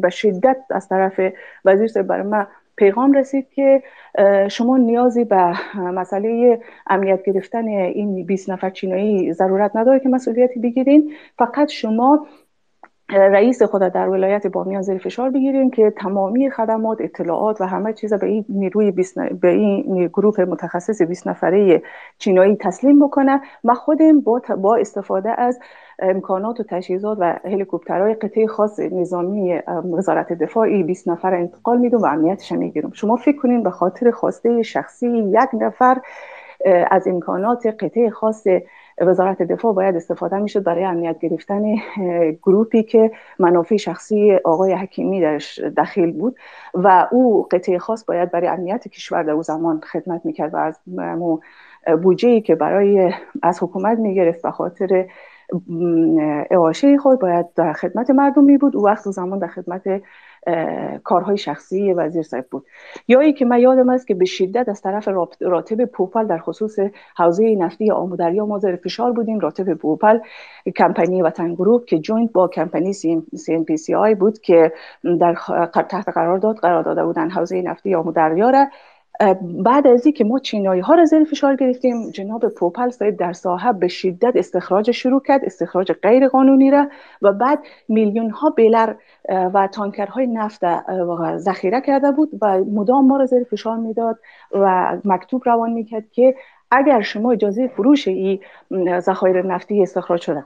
[0.00, 1.20] به شدت از طرف
[1.64, 2.46] وزیر برای ما
[2.76, 3.82] پیغام رسید که
[4.48, 11.12] شما نیازی به مسئله امنیت گرفتن این 20 نفر چینایی ضرورت نداره که مسئولیتی بگیرین.
[11.38, 12.26] فقط شما
[13.08, 18.14] رئیس خود در ولایت بامیان زیر فشار بگیریم که تمامی خدمات اطلاعات و همه چیز
[18.14, 18.92] به این نیروی
[19.40, 21.82] به این گروه متخصص 20 نفره
[22.18, 25.58] چینایی تسلیم بکنه ما خودم با, با استفاده از
[25.98, 29.60] امکانات و تجهیزات و هلیکوپترهای قطعه خاص نظامی
[29.92, 34.62] وزارت دفاع 20 نفر انتقال میدم و امنیتش می‌گیرم شما فکر کنین به خاطر خواسته
[34.62, 36.00] شخصی یک نفر
[36.90, 38.46] از امکانات قطعه خاص
[39.00, 41.62] وزارت دفاع باید استفاده می‌شد برای امنیت گرفتن
[42.42, 46.36] گروپی که منافع شخصی آقای حکیمی درش دخیل بود
[46.74, 50.80] و او قطعه خاص باید برای امنیت کشور در او زمان خدمت می‌کرد و از
[52.02, 55.06] بودجه که برای از حکومت می‌گرفت به خاطر
[56.50, 59.82] اعاشه خود باید در خدمت مردم می بود او وقت و زمان در خدمت
[61.04, 62.66] کارهای شخصی وزیر صاحب بود.
[63.08, 65.08] یا ای که من یادم است که به شدت از طرف
[65.40, 66.78] راتب پوپل در خصوص
[67.16, 69.40] حوزه نفتی آمودریا ما زیر فشار بودیم.
[69.40, 70.18] راتب پوپل
[70.76, 74.72] کمپانی وطن گروپ که جوینت با کمپانی سی ان پی سی آی بود که
[75.20, 75.34] در
[75.90, 78.66] تحت قرار داد قرار داده بودن حوزه نفتی آمودریا را.
[79.64, 83.72] بعد از اینکه ما چینایی ها را زیر فشار گرفتیم جناب پوپل صاحب در ساحه
[83.72, 86.88] به شدت استخراج شروع کرد استخراج غیر قانونی را
[87.22, 87.58] و بعد
[87.88, 88.94] میلیون ها بیلر
[89.28, 90.60] و تانکرهای نفت
[91.36, 94.18] ذخیره کرده بود و مدام ما را زیر فشار می‌داد
[94.52, 96.34] و مکتوب روان می‌کرد که
[96.70, 98.40] اگر شما اجازه فروش این
[99.00, 100.44] ذخایر نفتی استخراج شده.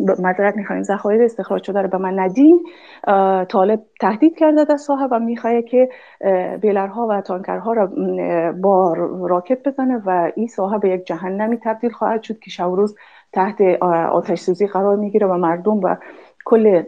[0.00, 2.62] مذارت می‌خوایم ذخایر استخراج شده رو به من ندین.
[3.48, 5.88] طالب تهدید کرده در ساحه و می‌خواه که
[6.60, 7.86] بیلرها و تانکرها را
[8.52, 8.94] با
[9.28, 12.96] راکت بزنه و این ساحه به یک جهنمی تبدیل خواهد شد که شب روز
[13.32, 13.60] تحت
[14.12, 15.96] آتش سوزی قرار می‌گیره و مردم و
[16.44, 16.82] کل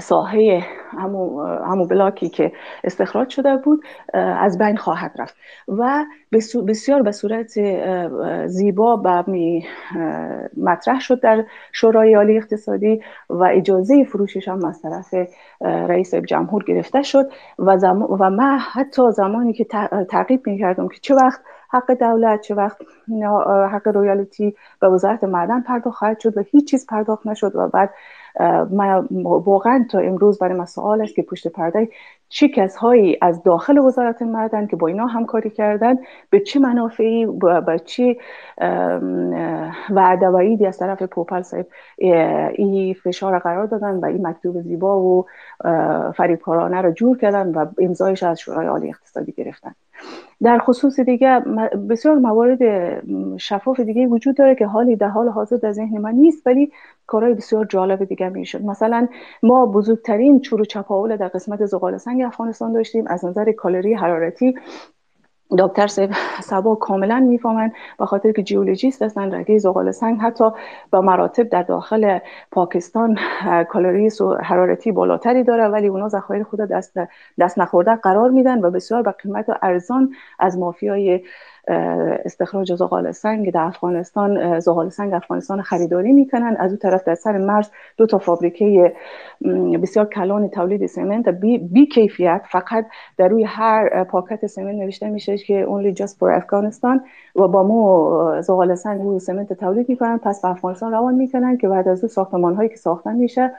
[0.00, 0.64] ساحه
[0.98, 2.52] همو, همو بلاکی که
[2.84, 3.84] استخراج شده بود
[4.14, 5.34] از بین خواهد رفت.
[5.68, 6.04] و
[6.66, 7.52] بسیار به صورت
[8.46, 9.24] زیبا و
[10.56, 15.14] مطرح شد در شورای عالی اقتصادی و اجازه فروشش هم از طرف
[15.60, 17.30] رئیس جمهور گرفته شد.
[17.58, 17.76] و,
[18.20, 19.64] و من حتی زمانی که
[20.10, 21.40] تعقیب می کردم که چه وقت
[21.72, 22.78] حق دولت چه وقت
[23.72, 27.90] حق رویالیتی به وزارت معدن پرداخت خواهد شد و هیچ چیز پرداخت نشد و بعد
[28.70, 31.88] من واقعا تا امروز برای من سوال است که پشت پرده
[32.28, 35.96] چه کسهایی از داخل وزارت معدن که با اینا همکاری کردن
[36.30, 37.26] به چه منافعی
[37.66, 38.16] به چه
[39.90, 41.66] وعده و ایدی از طرف پوپل صاحب
[42.54, 45.26] این فشار قرار دادن و این مکتوب زیبا و
[46.16, 49.74] فریبکارانه رو جور کردن و امضایش از شورای عالی اقتصادی گرفتن.
[50.42, 51.40] در خصوص دیگه
[51.90, 52.58] بسیار موارد
[53.38, 56.72] شفاف دیگه وجود داره که حالی در حال حاضر در ذهن من نیست ولی
[57.06, 58.64] کارهای بسیار جالب دیگه می‌شد.
[58.64, 59.08] مثلا
[59.42, 63.06] ما بزرگترین چور و چپاول در قسمت زغال سنگ افغانستان داشتیم.
[63.06, 64.54] از نظر کالری حرارتی
[65.58, 65.86] دکتر
[66.42, 70.50] سبا کاملا می‌فهمن به خاطر که جیولوژیست هستن رگه زغال سنگ حتی
[70.90, 72.18] به مراتب در داخل
[72.50, 73.18] پاکستان
[73.68, 74.08] کالری
[74.42, 76.98] حرارتی بالاتری داره ولی اونا ذخایر خود دست
[77.38, 81.20] دست نخورده قرار میدن و بسیار به قیمت ارزان از مافیای
[82.24, 86.56] استخراج زغال سنگ در افغانستان زغال سنگ افغانستان خریداری می‌کنن.
[86.58, 88.92] از اون طرف در سر مرز دو تا فابریکه
[89.82, 91.28] بسیار کلان تولید سمنت.
[91.28, 92.86] بی, بی کیفیت فقط
[93.16, 97.04] در روی هر پاکت سمنت نوشته میشه که only just for افغانستان
[97.36, 100.18] و با مو زغال سنگ روی سمنت تولید می‌کنن.
[100.18, 103.50] پس به افغانستان روان می‌کنن که بعد از اون ساختمان هایی که ساختن میشه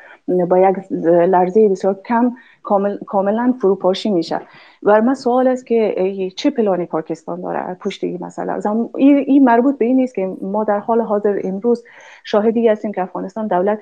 [0.50, 2.32] با یک لرزه بسیار کم
[2.64, 4.40] کامل، کاملا فروپاشی میشه.
[4.84, 8.60] و من سوال است که چه پلانی پاکستان داره؟ پشت این مسئله.
[8.96, 11.84] این مربوط به این نیست که ما در حال حاضر امروز
[12.24, 13.80] شاهدی هستیم که افغانستان دولت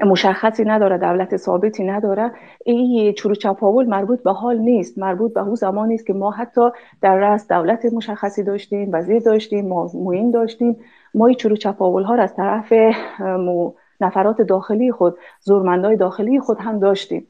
[0.00, 2.32] مشخصی نداره دولت ثابتی نداره.
[2.64, 6.70] این چرو چپاول مربوط به حال نیست مربوط به اون زمانی است که ما حتی
[7.02, 10.76] در رأس دولت مشخصی داشتیم وزیر داشتیم موین داشتیم.
[11.14, 12.72] ما این چرو چپاول ها را از طرف
[14.00, 17.26] نفرات داخلی خود زورمندای داخلی خود هم داشتیم.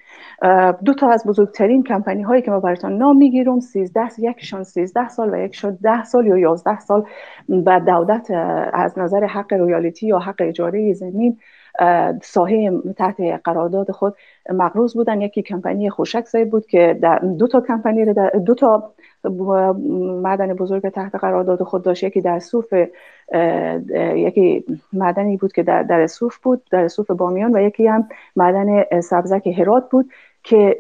[0.84, 5.34] دو تا از بزرگترین کمپانی هایی که ما براتون نام می‌گیرم 13 یکشان 13 سال
[5.34, 7.04] و یکشان 10 سال یا 11 سال
[7.48, 8.30] به دولت
[8.72, 11.38] از نظر حق رویالیتی یا حق اجاره زمین
[12.22, 14.14] ساحه تحت قرارداد خود
[14.50, 15.20] مقروض بودن.
[15.20, 18.14] یکی کمپانی خوشک بود که در دو تا کمپانی
[18.46, 18.92] دو تا
[20.22, 22.02] معدن بزرگ تحت قرارداد خود داشت.
[22.02, 22.74] یکی در صوف
[24.14, 29.00] یکی معدنی بود که در, در صوف بود در صوف بامیان و یکی هم معدن
[29.00, 30.10] سبزک هرات بود
[30.42, 30.78] که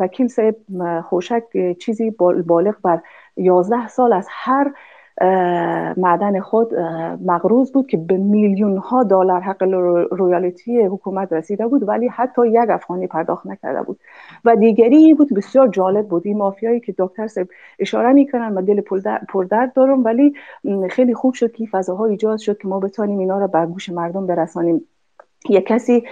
[0.00, 0.56] وکیل صاحب
[1.00, 1.42] خوشک
[1.78, 2.10] چیزی
[2.46, 3.00] بالغ بر
[3.36, 4.72] 11 سال از هر
[5.96, 6.74] معدن خود
[7.24, 9.62] مقروض بود که به میلیون ها دلار حق
[10.10, 14.00] رویالیتی حکومت رسیده بود ولی حتی یک افغانی پرداخت نکرده بود.
[14.44, 16.26] و دیگری بود بسیار جالب بود.
[16.26, 17.46] این مافیایی که دکتر سب
[17.78, 18.80] اشاره می‌کنن و دل
[19.28, 20.34] پردرد دارم ولی
[20.90, 24.26] خیلی خوب شد که فضاها ایجاد شد که ما بتانیم اینا را بر گوش مردم
[24.26, 24.84] برسانیم.
[25.48, 26.04] یک کسی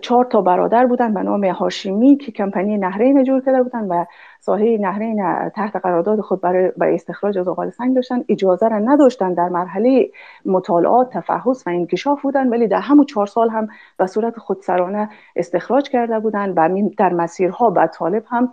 [0.00, 4.04] چهار تا برادر بودن به نام هاشمی که کمپانی نهرین جور کرده بودن و
[4.48, 8.24] ساحه نهرین تحت قرارداد خود برای, برای استخراج زغال سنگ داشتن.
[8.28, 10.10] اجازه را نداشتن در مرحله
[10.44, 15.88] مطالعات تفحص و انکشاف بودن ولی در همون چهار سال هم به صورت خودسرانه استخراج
[15.88, 18.52] کرده بودن و در مسیرها به طالب هم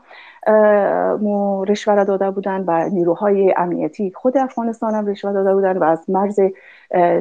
[1.67, 6.39] رشوه داده بودن و نیروهای امنیتی خود افغانستان هم رشوه داده بودن و از مرز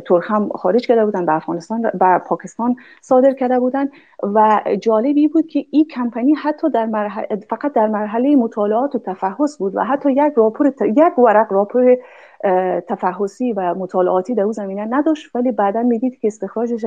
[0.06, 3.88] ترک هم خارج کرده بودن به افغانستان و پاکستان صادر کرده بودن
[4.22, 9.58] و جالبی بود که این کمپانی حتی در مرحله فقط در مرحله مطالعات و تفحص
[9.58, 11.96] بود و حتی یک راپور یک ورق راپور
[12.88, 16.86] تفحصی و مطالعاتی در اون زمینه نداشت ولی بعدا می‌دید که استخراجش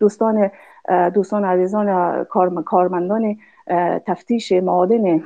[0.00, 0.50] دوستان
[1.14, 2.24] دوستان عزیزان
[2.64, 3.36] کارمندان
[4.06, 5.22] تفتیش معادن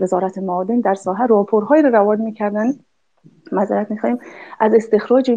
[0.00, 2.72] وزارت معادن در ساحه راپورهایی رو روان می‌کردن.
[3.52, 4.18] معذرت می‌خوایم.
[4.60, 5.30] از استخراج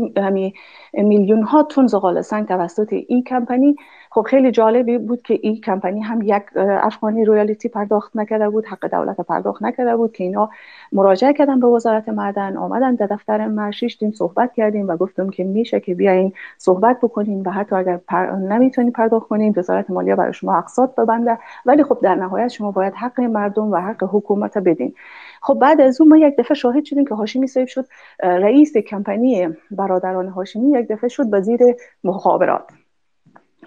[0.94, 3.76] میلیون ها تن زغال سنگ توسط این کمپانی
[4.12, 8.92] خب خیلی جالبی بود که این کمپانی هم یک افغانی رویالیتی پرداخت نکرده بود حق
[8.92, 10.50] دولت پرداخت نکرده بود که اینا
[10.92, 15.80] مراجعه کردن به وزارت معدن آمدن در دفتر مرشیشتیم صحبت کردیم و گفتم که میشه
[15.80, 18.26] که بیاین صحبت بکنیم و حتی اگر پر...
[18.36, 21.38] نمی‌تونی پرداخت کنیم وزارت مالیه برای شما اقساط ببنده.
[21.66, 24.94] ولی خب در نهایت شما باید حق مردم و حق حکومت بدین.
[25.44, 27.86] خب بعد از اون ما یک دفعه شاهد شدیم که هاشمی صاحب شد
[28.20, 31.60] رئیس کمپانی برادران هاشمی یک دفعه شد وزیر
[32.04, 32.64] مخابرات.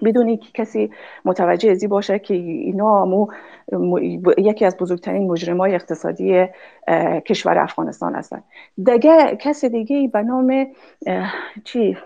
[0.03, 0.91] بدون که کسی
[1.25, 4.01] متوجه ازی باشه که اینا مو
[4.39, 6.47] یکی از بزرگترین مجرمای اقتصادی
[7.27, 8.43] کشور افغانستان هستن.
[8.85, 10.67] دیگه کس دیگه به نام
[11.65, 11.97] چی؟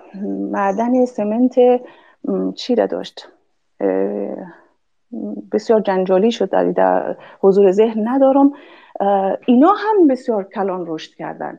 [0.50, 1.54] معدن سمنت
[2.54, 3.28] چی را داشت؟
[5.52, 8.52] بسیار جنجالی شد در حضور ذهن ندارم.
[9.46, 11.58] اینا هم بسیار کلان رشد کردن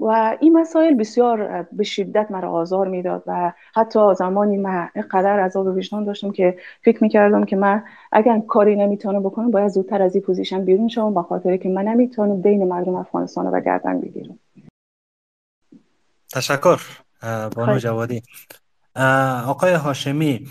[0.00, 5.66] و این مسائل بسیار به شدت مرا آزار می‌داد و حتی زمانی من قدر عذاب
[5.66, 10.24] وجدان داشتم که فکر می‌کردم که من اگر کاری نمی‌تونم بکنم باید زودتر از این
[10.24, 14.38] پوزیشن بیرون شوم به خاطر که من نمی‌تونم بین مردم افغانستان رو گردن بگیرم.
[16.32, 16.80] تشکر
[17.56, 18.22] بانو جوادی.
[19.46, 20.46] آقای هاشمی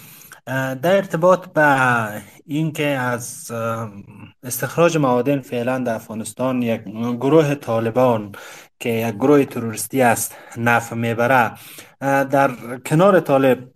[0.45, 3.51] در ارتباط به اینکه از
[4.43, 6.81] استخراج معادن فعلا در افغانستان یک
[7.19, 8.31] گروه طالبان
[8.79, 11.51] که یک گروه تروریستی است نفع می‌بره
[11.99, 12.51] در
[12.85, 13.69] کنار طالب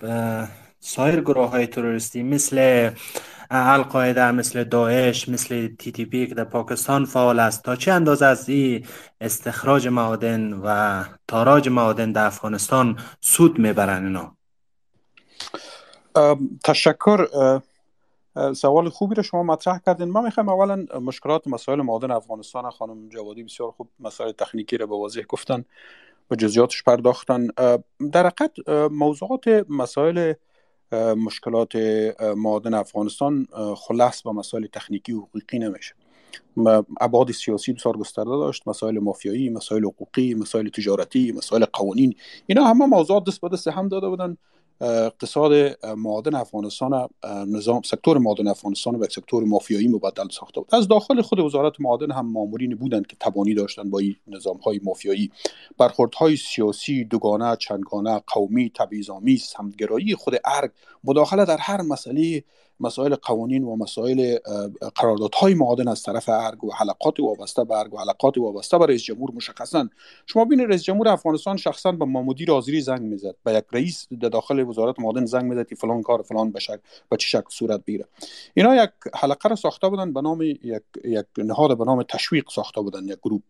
[0.80, 2.89] سایر گروه های تروریستی مثل
[3.51, 8.26] القاعده مثل داعش مثل تی تی پی که در پاکستان فعال است تا چه اندازه
[8.26, 8.86] از این
[9.22, 14.39] استخراج معادن و تاراج معادن در افغانستان سود می‌برن اینا.
[16.64, 17.28] تشکر
[18.55, 20.10] سوال خوبی رو شما مطرح کردین.
[20.10, 24.95] ما می‌خوایم اولا مشکلات مسائل معادن افغانستان خانم جوادی بسیار خوب مسائل تکنیکی رو به
[24.95, 25.66] واضح گفتن
[26.32, 27.47] و جزئیاتش پرداختن.
[28.12, 30.34] در حقیقت موضوعات مسائل
[31.16, 31.76] مشکلات
[32.36, 33.47] معادن افغانستان
[33.78, 35.95] خلاص به مسائل تکنیکی و حقوقی نمیشه.
[37.01, 38.68] ابعاد سیاسی بسیار گسترده داشت.
[38.68, 42.16] مسائل مافیایی مسائل حقوقی مسائل تجارتی مسائل قوانین
[42.47, 44.38] اینا همه موضوعات دست به دست هم داده بودن.
[44.82, 47.09] اقتصاد معادن افغانستان
[47.47, 50.75] نظام سکتور معادن افغانستان به سکتور مافیایی مبدل ساخته بود.
[50.75, 54.80] از داخل خود وزارت معادن هم مامورین بودند که تبانی داشتند با این نظام های
[54.84, 55.32] مافیایی.
[55.77, 60.71] برخوردهای سیاسی دوگانه چندگانه قومی تبعیض‌آمیز سمتگرایی خود ارگ
[61.03, 62.43] مداخله در هر مسئله
[62.82, 64.38] مسائل قوانین و مسائل
[64.95, 69.03] قراردادهای معادن از طرف ارگ و حلقات وابسته به ارگ و حلقات وابسته به رئیس
[69.03, 69.89] جمهور مشخصا.
[70.25, 73.36] شما ببینید رئیس جمهور افغانستان شخصا به مامودیر آذری زنگ می‌زد.
[73.43, 77.28] به یک رئیس داخل وزارت معادن زنگ می‌زد که فلان کار فلان بشه به چه
[77.28, 78.05] شکل صورت بگیره.
[78.53, 82.82] اینا یک حلقه را ساخته بودن به نام یک یک نهاد به نام تشویق ساخته
[82.82, 83.41] بودن یک گروه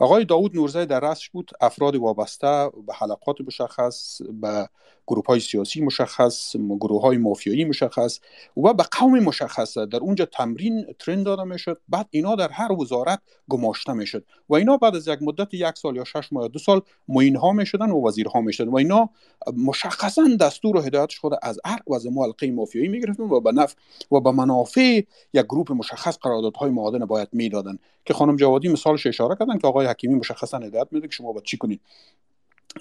[0.00, 4.68] آقای داوود نورزی در رأسش بود افراد وابسته به حلقات مشخص به
[5.06, 8.20] گروه های سیاسی مشخص گروه های مافیایی مشخص
[8.56, 9.78] و به قوم مشخص.
[9.78, 14.76] در اونجا تمرین ترند داده می‌شد بعد اینا در هر وزارت گماشته می‌شد و اینا
[14.76, 17.90] بعد از یک مدت یک سال یا شش ماه یا دو سال معین ها می‌شدن
[17.90, 19.10] و وزیرها می‌شدن و اینا
[19.56, 23.74] مشخصا دستور و هدایتش خود از عرق و از حلقه مافیایی می‌گرفتن و به نفع
[24.12, 25.02] و به منافع
[25.34, 27.78] یک گروه مشخص قراردادهای معادن باید می‌دادن.
[28.04, 31.44] که خانم جوادی مثالش اشاره کردن که آقای حکیمی مشخصا هدایت میده که شما باید
[31.44, 31.80] چی کنید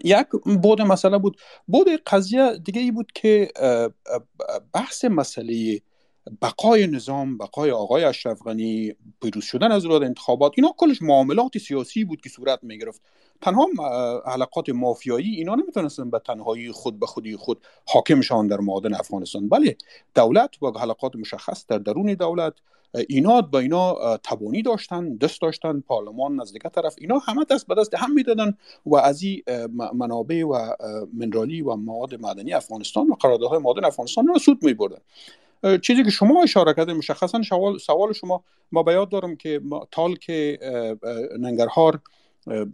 [0.04, 0.28] یک
[0.62, 1.38] بود مسئله بود.
[1.68, 3.52] بود قضیه دیگه ای بود که
[4.74, 5.82] بحث مسئله
[6.42, 12.04] بقای نظام بقای آقای اشرف غنی پیروز شدن از راه انتخابات اینا کلش معاملات سیاسی
[12.04, 13.02] بود که صورت می گرفت
[13.42, 13.68] تنها
[14.26, 19.50] حلقات مافیایی اینا نمی‌تونستن به تنهایی خود به خودی خود حاکم شان در معادن افغانستان.
[19.50, 19.78] بله
[20.16, 22.54] دولت و حلقات مشخص در درون دولت.
[23.08, 27.76] اینا با اینا تبانی داشتن دست داشتن پارلمان از دیگه طرف اینا همه دست به
[27.76, 29.42] دست هم می‌دادن و از این
[29.94, 30.74] منابع و
[31.14, 34.98] منرالی و مواد معدنی افغانستان و قراردادهای معادن افغانستان را سود می بردن
[35.82, 37.42] چیزی که شما اشاره کردید مشخصا
[37.80, 39.62] سوال, شما ما به یاد دارم که
[39.92, 40.60] تال که
[41.40, 42.00] ننگرهار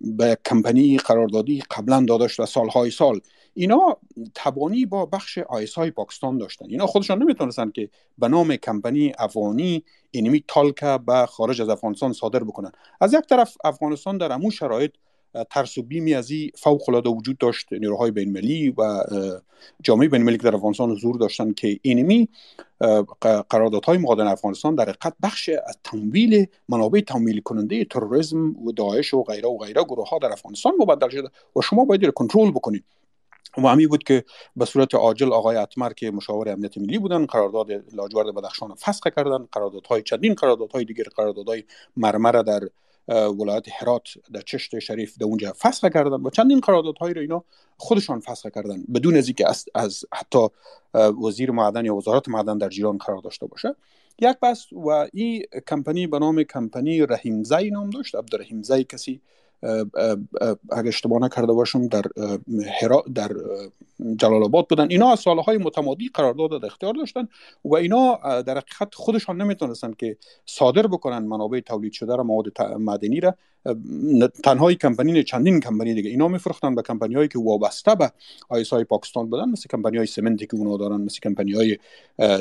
[0.01, 3.19] به کمپانی قراردادی قبلا داده شده سالهای سال
[3.55, 3.97] اینا
[4.35, 6.65] تبانی با بخش آیس های پاکستان داشتن.
[6.69, 12.43] اینا خودشان نمی‌تونستن که به نام کمپانی افغانی اینمی تالکه به خارج از افغانستان صادر
[12.43, 12.71] بکنن.
[13.01, 14.91] از یک طرف افغانستان در امو شرایط
[15.49, 17.73] ترس و بیمی از این فوق العاده وجود داشت.
[17.73, 19.03] نیروهای بین المللی و
[19.83, 22.29] جامعه بین المللی که در افغانستان حضور داشتن که اینمی
[23.49, 29.23] قراردادهای معادن افغانستان در حقیقت بخش از تمویل منابع تمویل کننده تروریسم و داعش و
[29.23, 32.83] غیره و غیره گروه ها در افغانستان مبدل شده و شما باید کنترل بکنید.
[33.57, 34.23] و همی بود که
[34.55, 39.47] به صورت عاجل آقای اتمر که مشاور امنیت ملی بودن قرارداد لاجورد بدخشان فسخ کردن.
[39.51, 41.63] قراردادهای چندین قراردادهای دیگر قراردادهای
[41.97, 42.61] مرمر در
[43.07, 47.43] ولایت هرات در چشت شریف در اونجا فسخ کردن و چندین قراردادهایی رو اینا
[47.77, 50.47] خودشان فسخ کردن بدون از اینکه از, از حتی
[51.23, 53.75] وزیر معدن یا وزارت معدن در جیران قرار داشته باشه.
[54.19, 58.15] یک بس و این کمپانی به نام کمپانی رحیمزی نام داشت.
[58.15, 59.21] عبدالرحیمزی کسی
[60.71, 62.03] اگه اشتباه نکرده باشم در
[62.81, 63.31] هرا در
[64.15, 64.87] جلال آباد بودن.
[64.89, 67.27] اینا از سالهای متمادی قرارداد در اختیار داشتن
[67.65, 73.19] و اینا در حقیقت خودشان نمی‌تونستن که صادر بکنن منابع تولید شده را مواد معدنی
[73.19, 73.35] را.
[74.43, 78.11] تنهای کمپانی چندین کمپانی دیگه اینا میفروختن به کمپانی هایی که وابسته به
[78.49, 81.77] آیس های پاکستان بودن مثل کمپانی های سمنتی که اونا دارن مثل کمپانی های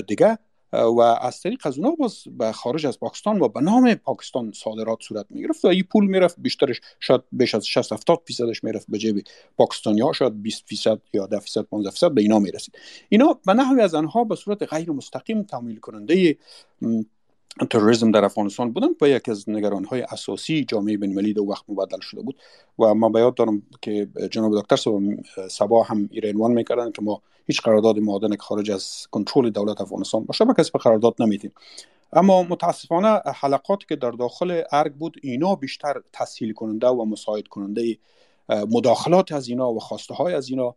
[0.06, 0.38] دیگه.
[0.74, 4.98] و از طریق از اونها باز به خارج از پاکستان و به نام پاکستان صادرات
[5.02, 8.86] صورت می گرفت و این پول می‌رفت بیشترش شاید بیش از 60 70 فیصدش می‌رفت
[8.88, 9.24] به جیب
[9.56, 12.78] پاکستانی ها شاید 20 فیصد یا 10 فیصد 15 فیصد به اینا می‌رسید.
[13.08, 16.36] اینا به نحوی از آنها به صورت غیر مستقیم تمویل کننده
[17.70, 21.64] تروریسم در افغانستان بودن و یکی از نگران های اساسی جامعه بین المللی دو وقت
[21.68, 22.36] مبدل شده بود.
[22.78, 24.76] و ما به دارم که جناب دکتر
[25.50, 30.45] سبا هم ایرانوان می‌کردن که ما هیچ قرارداد معادن خارج از کنترل دولت افغانستان باشه
[30.45, 31.53] ما کسی به قرارداد نمیدیم.
[32.12, 37.99] اما متاسفانه حلقاتی که در داخل ارگ بود اینا بیشتر تسهیل کننده و مساعد کننده
[38.49, 40.74] مداخلات از اینا و خواسته های از اینا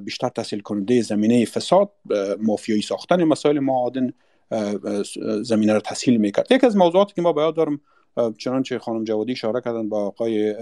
[0.00, 1.90] بیشتر تسهیل کننده زمینه فساد
[2.40, 4.12] مافیایی ساختن مسائل معادن
[5.42, 6.52] زمینه رو تسهیل می‌کرد.
[6.52, 7.80] یکی از موضوعاتی که ما باید دارم
[8.38, 10.54] چنانچه خانم جوادی اشاره کردن با آقای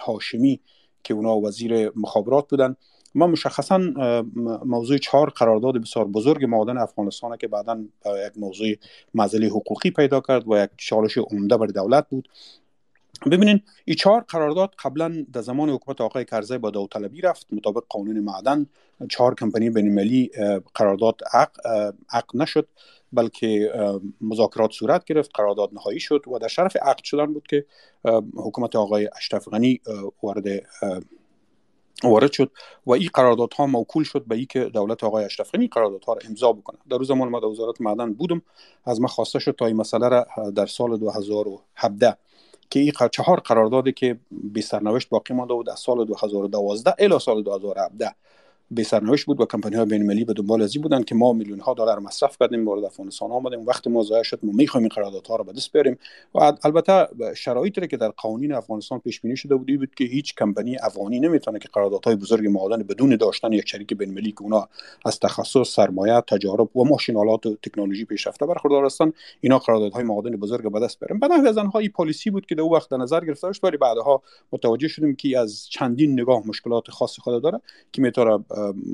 [0.00, 0.60] هاشمی
[1.04, 2.76] که اونا وزیر مخابرات بودن.
[3.16, 3.78] ما مشخصا
[4.64, 7.84] موضوع چهار قرارداد بسیار بزرگ معادن افغانستان که بعدا
[8.26, 8.68] یک موضوع
[9.14, 12.28] مزلی حقوقی پیدا کرد و یک چالش عمده بر دولت بود.
[13.30, 18.20] ببینین این چهار قرارداد قبلا در زمان حکومت آقای کرزی با داوطلبی رفت مطابق قانون
[18.20, 18.66] معدن.
[19.10, 20.30] چهار کمپانی بین المللی
[20.74, 21.50] قرارداد عق,
[22.10, 22.68] عق نشد
[23.12, 23.72] بلکه
[24.20, 27.64] مذاکرات صورت گرفت قرارداد نهایی شد و در شرف عقد شدن بود که
[28.36, 29.80] حکومت آقای اشرف غنی
[30.22, 30.44] وارد
[32.04, 32.50] وارد شد
[32.86, 36.78] و این قراردادها موکول شد به اینکه دولت آقای اشرف غنی قراردادها را امضا بکنه.
[36.90, 38.42] در روز زمان ما در وزارت معدن بودم.
[38.84, 40.26] از ما خواسته شد تا این مسئله را
[40.56, 42.16] در سال 2017
[42.70, 47.42] که این چهار قراردادی که بی سرنوشت باقی مانده بود از سال 2012 الی سال
[47.42, 48.14] 2017
[48.70, 51.74] به سرنوشت بود و کمپانی های بین به دنبال ازی بودن که ما میلیون ها
[51.74, 55.44] دلار مصرف کردیم وارد افغانستان آمدیم وقت ما ضایع شد ما می‌خوایم این قراردادها رو
[55.44, 55.98] به دست بیاریم.
[56.34, 60.76] و البته شرایطی که در قوانین افغانستان پیش بینی شده بود بود که هیچ کمپانی
[60.82, 64.68] افغانی نمی‌تونه که قراردادهای بزرگ معادن بدون داشتن یک شریک بین المللی که اونا
[65.04, 70.72] از تخصص سرمایه تجارب و ماشینالات و تکنولوژی پیشرفته برخوردار هستند اینا قراردادهای معادن بزرگ
[70.72, 71.18] به دست بیاریم.
[71.18, 74.22] به نحو از آنها پالیسی بود که در وقت در نظر گرفته شد ولی بعدها
[74.52, 77.60] متوجه شدیم که از چندین نگاه مشکلات خاص خود داره
[77.92, 78.44] که می‌تونه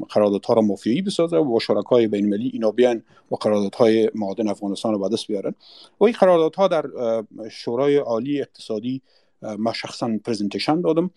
[0.09, 4.93] قراردادها را مافیایی بسازه و با شرکای بین المللی اینا بیان و قراردادهای معادن افغانستان
[4.93, 5.55] رو به دست بیارن.
[6.01, 6.85] و این قراردادها در
[7.51, 9.03] شورای عالی اقتصادی
[9.59, 11.11] ما شخصا پرزنتیشن دادم.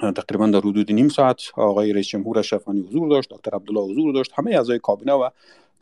[0.00, 4.32] تقریبا در حدود نیم ساعت آقای رئیس جمهور اشرف حضور داشت دکتر عبدالله حضور داشت.
[4.34, 5.28] همه اعضای کابینه و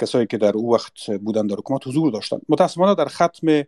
[0.01, 2.39] کسایی که در او وقت بودن در حکومت حضور داشتن.
[2.49, 3.67] متاسفانه در ختم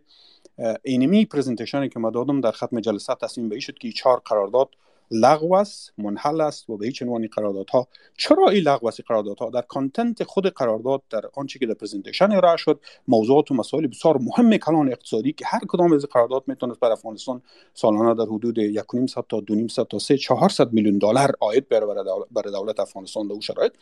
[0.83, 4.69] اینمی پرزنتیشنی که ما دادم در ختم جلسه تصمیم به شد که چهار قرارداد
[5.11, 7.87] لغو است منحل است و به هیچ عنوان قراردادها
[8.17, 12.57] چرا این لغو است قراردادها؟ در کانتنت خود قرارداد در آنچه که در پرزنتیشن ارائه
[12.57, 16.91] شد موضوعات و مسائل بسیار مهم کلان اقتصادی که هر کدام از قرارداد می‌تونست بر
[16.91, 17.41] افغانستان
[17.73, 23.27] سالانه در حدود 1.5 تا 2.5 تا 3 400 میلیون دلار عاید بر دولت افغانستان
[23.27, 23.73] در شرایط.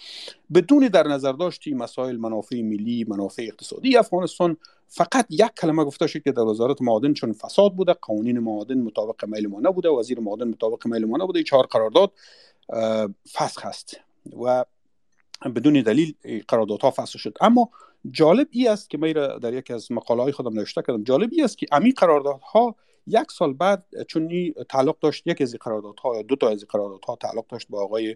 [0.53, 4.57] بدون در نظر داشتی مسائل منافع ملی منافع اقتصادی افغانستان
[4.88, 9.25] فقط یک کلمه گفته شد که در وزارت معادن چون فساد بوده قوانین معادن مطابق
[9.25, 12.11] میل ما نبوده وزیر معادن مطابق میل ما نبوده چهار قرارداد
[13.33, 13.99] فسخ هست
[14.43, 14.65] و
[15.55, 16.15] بدون دلیل
[16.47, 17.38] قراردادها فسخ شد.
[17.41, 17.69] اما
[18.11, 19.11] جالب ای است که من
[19.41, 22.75] در یکی از مقاله های خودم نوشته کردم جالب ای است که امی قراردادها
[23.07, 27.67] یک سال بعد چون تعلق داشت یک از قراردادها دو تا از قراردادها تعلق داشت
[27.69, 28.15] با آقای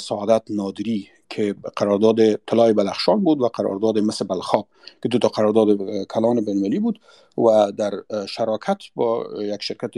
[0.00, 4.68] سعادت نادری که قرارداد طلای بلخشان بود و قرارداد مثل بلخاب
[5.02, 7.00] که دو تا قرارداد کلان بین بود
[7.38, 7.92] و در
[8.26, 9.94] شراکت با یک شرکت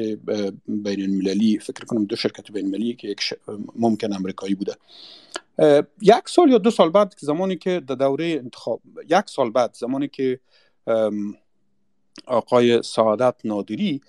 [0.67, 3.35] بین المللی فکر کنم دو شرکت بین المللی که یک
[3.77, 4.75] ممکن امریکایی بوده.
[6.03, 10.09] یک سال یا دو سال بعد زمانی که در دوره انتخاب یک سال بعد زمانی
[10.09, 10.41] که
[12.27, 14.01] آقای سعادت نادری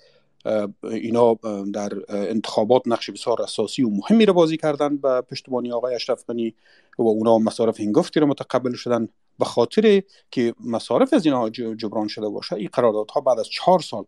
[0.82, 1.38] اینا
[1.72, 6.54] در انتخابات نقش بسیار اساسی و مهمی را بازی کردن به پشتیبانی آقای اشرف غنی
[6.98, 9.08] و اونا مصارف هنگفتی را متقبل شدن
[9.38, 12.56] به خاطر که مصارف از اینا جبران شده باشه.
[12.56, 14.04] این قراردادها بعد از چهار سال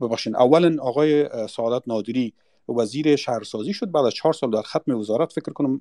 [0.00, 2.32] ببخشین اولا آقای سعادت نادری
[2.68, 5.80] وزیر شهرسازی شد بعد از چهار سال در ختم وزارت فکر کنم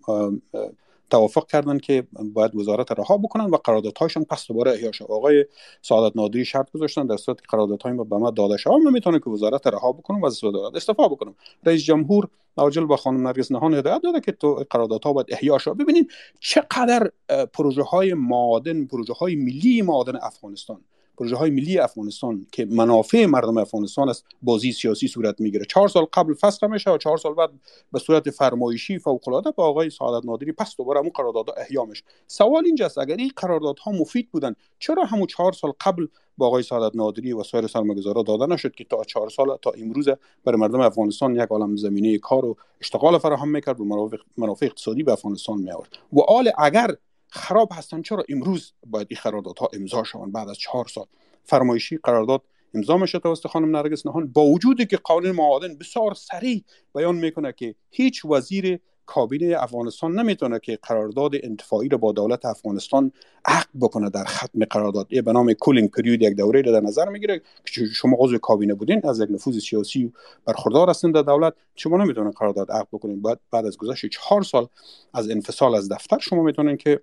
[1.10, 5.46] توافق کردن که باید وزارت رها بکنن و قراردادهایشان پس دوباره احیا شد آقای
[5.82, 8.74] سعادت نادری شرط گذاشتن در صورت که قراردادهای ما به ما داده شود.
[8.74, 12.98] من می‌تونم که وزارت رها بکنم و از وزارت استعفا بکنم رئیس جمهور عاجل با
[12.98, 17.12] خانم نرگس نهان هدایت داده که تو قراردادها باید احیا شود ببینید چقدر
[17.54, 20.82] پروژه های معادن پروژه های ملی معادن افغانستان
[21.18, 25.66] پروژه های ملی افغانستان که منافع مردم افغانستان است بازی سیاسی صورت می‌گیره.
[25.66, 27.50] چهار سال قبل فسخ میشه و چهار سال بعد
[27.92, 32.04] به صورت فرمایشی فوق العاده با آقای سعادت نادری پس دوباره همون قرارداد احیا میشه
[32.28, 36.08] سوال اینجاست اگر این قراردادها مفید بودن چرا همون چهار سال قبل
[36.38, 40.10] با آقای سعادت نادری و سایر سرمایه‌گذارا داده نشد که تا چهار سال تا امروز
[40.46, 45.12] برای مردم افغانستان یک عالم زمینه کار و اشتغال فراهم می‌کرد و منافع اقتصادی به
[45.12, 46.96] افغانستان می آورد و آل اگر
[47.36, 48.02] خراب هستن.
[48.02, 51.06] چرا امروز باید این قراردادها امضا شوند بعد از چهار سال؟
[51.44, 52.42] فرمایشی قرارداد
[52.74, 54.28] امضا میشه توسط خانم نرگس نهان.
[54.28, 56.64] با وجودی که قانون معادن بسیار سریع
[56.96, 63.12] بیان می‌کنه که هیچ وزیر کابینه افغانستان نمی‌تونه که قرارداد انتفاعی رو با دولت افغانستان
[63.46, 65.08] عقد بکنه در ختم قرارداد.
[65.24, 69.02] به نام کولینگ پریود یک دوره رو در نظر می‌گیره که شما عضو کابینه بودین
[69.04, 70.14] از یک نفوذ سیاسی
[70.46, 71.54] برخوردار هستین در دولت.
[71.76, 73.22] شما نمی‌تونن قرارداد عقد بکنین.
[73.22, 74.68] بعد بعد از گذشت چهار سال
[75.14, 77.02] از انفصال از دفتر شما می‌تونن که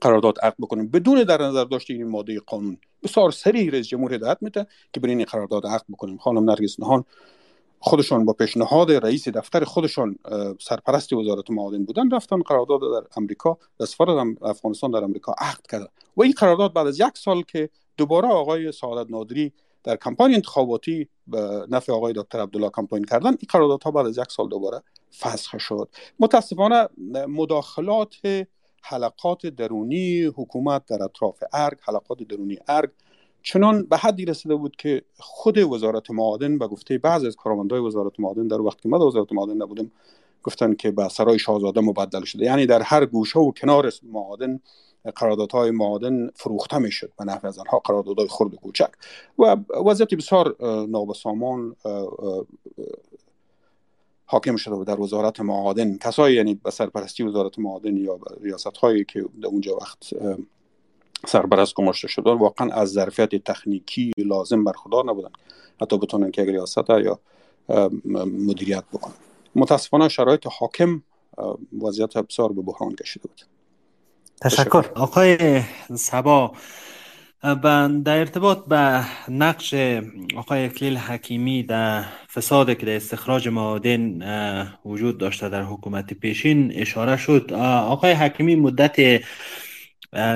[0.00, 0.88] قرارداد عقد بکنیم.
[0.88, 2.78] بدون در نظر داشته این ماده قانون.
[3.02, 6.18] بسیار سریع رئیس جمهور هدایت میده که برین این قرارداد عقد بکنیم.
[6.18, 7.04] خانم نرگس نهان
[7.80, 10.16] خودشان با پیشنهاد رئیس دفتر خودشان
[10.60, 13.58] سرپرست وزارت معادن بودن رفتن قرارداد در امریکا.
[13.78, 17.70] در سفارت افغانستان در امریکا عقد کرده و این قرارداد بعد از یک سال که
[17.96, 19.52] دوباره آقای سعادت نادری
[19.84, 24.32] در کمپانی انتخاباتی به نفع آقای دکتر عبدالله کمپاین کردن این قراردادها بعد از یک
[24.32, 24.82] سال دوباره
[25.18, 25.88] فسخ شد.
[26.20, 26.88] متاسفانه
[27.28, 28.14] مداخلات
[28.86, 32.90] حلقات درونی حکومت در اطراف ارگ حلقات درونی ارگ.
[33.42, 38.20] چنان به حدی رسیده بود که خود وزارت معادن به گفته بعض از کارمندای وزارت
[38.20, 39.90] معادن در وقت که من وزارت معادن نبودم
[40.42, 42.44] گفتن که به سرای شاهزاده مبدل شده.
[42.44, 44.60] یعنی در هر گوشه و کنار معادن
[45.16, 48.90] قراردادهای معادن فروخته می‌شد به نفع از آنها قراردادهای خرد و کوچک.
[49.38, 49.56] و
[49.86, 50.56] وضعیت بسیار
[50.88, 51.76] نابسامان
[54.26, 55.98] حاکم شده بود در وزارت معادن.
[55.98, 59.98] کسایی یعنی به سرپرستی وزارت معادن یا ریاست هایی که در اونجا وقت
[61.26, 65.30] سرپرست گماشته شدن واقعا از ظرفیت تکنیکی لازم برخوردار نبودن
[65.80, 67.20] حتی بتونن که ریاست یا
[68.24, 69.14] مدیریت بکنن.
[69.54, 71.02] متاسفانه شرایط حاکم
[71.82, 73.40] وضعیت بسیار به بحران کشیده بود.
[74.40, 74.90] تشکر.
[74.94, 75.62] آقای
[75.94, 76.52] سبا
[77.44, 79.74] در ارتباط به نقش
[80.36, 84.22] آقای اکلیل حکیمی در فساد که در استخراج معادن
[84.84, 87.52] وجود داشته در حکومت پیشین اشاره شد.
[87.52, 89.22] آقای حکیمی مدت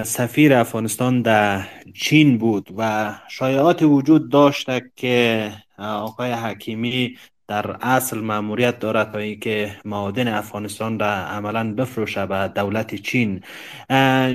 [0.04, 7.16] سفیر افغانستان در چین بود و شایعات وجود داشته که آقای حکیمی
[7.48, 13.42] در اصل مأموریت دارد تا اینکه معادن افغانستان را عملا بفروشه به دولت چین.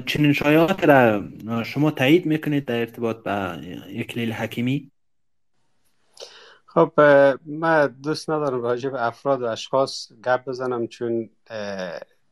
[0.06, 1.24] چنین شایعات را
[1.64, 3.32] شما تایید می‌کنید در ارتباط به
[4.00, 4.92] اکلیل حکیمی؟
[6.66, 6.92] خب
[7.46, 11.30] من دوست ندارم راجع به افراد و اشخاص گپ بزنم چون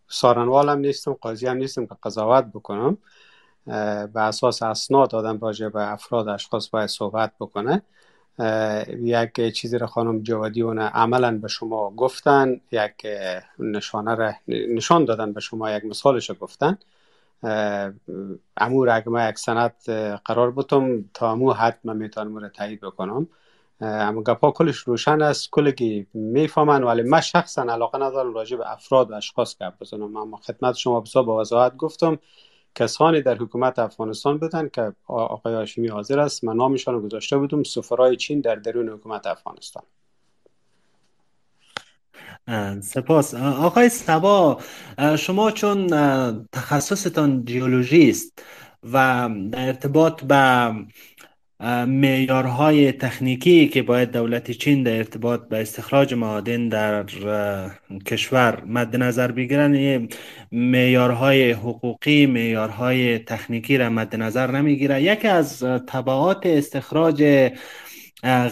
[0.08, 2.98] سارنوال هم نیستم قاضی هم نیستم که قضاوت بکنم.
[4.14, 7.82] به اساس اسناد آدم راجع به افراد و اشخاص باید صحبت بکنه.
[9.00, 13.08] یک چیزی را خانم جوادی اون عملا به شما گفتن یک
[13.60, 16.78] نشانه را نشان دادن به شما یک مثالش رو گفتن.
[18.58, 19.76] امور اگه ما یک سند
[20.26, 23.28] قرار بودم تا امو حد من می‌تونم را تایید بکنم.
[23.82, 25.50] اما گپا کلش روشن است.
[25.52, 30.18] کلگی می‌فهمن ولی من شخصا علاقه ندارم راجع به افراد و اشخاص گپ بزنم.
[30.18, 32.18] اما خدمت شما بسا با وضاحت گفتم.
[32.76, 37.64] کسانی در حکومت افغانستان بودن که آقای هاشمی حاضر است من نامشان رو گذاشته بودم.
[37.64, 39.84] سفرای چین در درون حکومت افغانستان.
[42.82, 43.34] سپاس.
[43.36, 44.62] آقای سبا
[45.18, 45.88] شما چون
[46.52, 48.44] تخصصتان جیولوژی است
[48.84, 50.72] و در ارتباط به
[51.88, 57.06] معیارهای تکنیکی که باید دولت چین در ارتباط به استخراج معادن در
[58.06, 60.08] کشور مد نظر بگیرن
[60.52, 67.50] معیارهای حقوقی معیارهای تکنیکی را مد نظر نمی‌گیره یکی از تبعات استخراج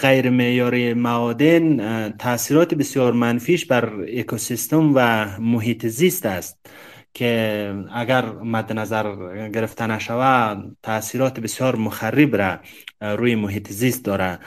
[0.02, 6.70] غیر معیاری معادن تاثیرات بسیار منفیش بر اکوسیستم و محیط زیست است.
[7.14, 9.16] که اگر مد نظر
[9.50, 12.60] گرفته نشوه تاثیرات بسیار مخرب را
[13.02, 14.40] روی محیط زیست داره.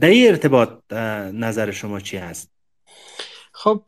[0.00, 0.92] در این ارتباط
[1.32, 2.50] نظر شما چی هست؟
[3.52, 3.82] خب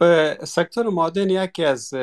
[0.45, 1.95] سکتور معادن یکی از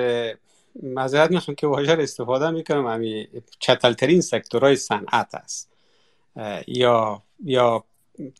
[0.83, 2.87] مذارت می‌خوام که واژه استفاده می‌کنم.
[2.87, 3.27] همی
[3.59, 5.71] چتلترین سکتورهای صنعت است.
[6.67, 7.83] یا یا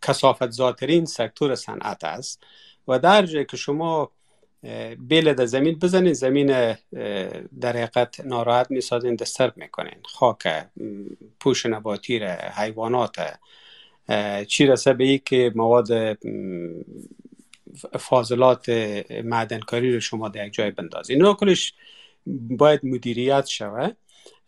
[0.02, 2.44] کسافت زاترین سکتور صنعت است.
[2.88, 4.12] و در جایی که شما
[5.00, 6.48] بیل در زمین بزنین زمین
[7.62, 9.96] در حقیقت ناراحت می‌سازین دسترب می‌کنین.
[10.04, 10.48] خاک
[11.40, 13.16] پوش نباتی را حیوانات
[14.48, 16.18] چی رسه به ای که مواد
[18.00, 18.70] فاضلات
[19.24, 21.74] معدنکاری رو شما در یک جای بندازین؟ اینا کلش
[22.50, 23.90] باید مدیریت شوه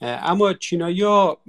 [0.01, 1.41] اما چینایی ها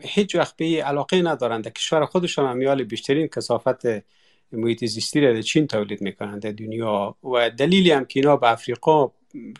[0.00, 1.68] هیچ وقت به علاقه ندارند.
[1.68, 3.86] کشور خودشان امیال بیشترین کسافت
[4.52, 8.50] محیط زیستی را در چین تولید می‌کنن در دنیا و دلیلی هم که اینا به
[8.52, 9.10] افریقا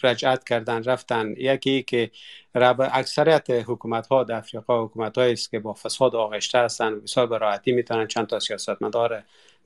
[0.03, 2.11] رجعت کردن رفتن یکی که
[2.55, 7.73] اکثریت حکومت ها در افریقا حکومت است که با فساد آغشته هستن بسیار به راحتی
[7.73, 9.23] می‌تونن چند تا سیاستمدار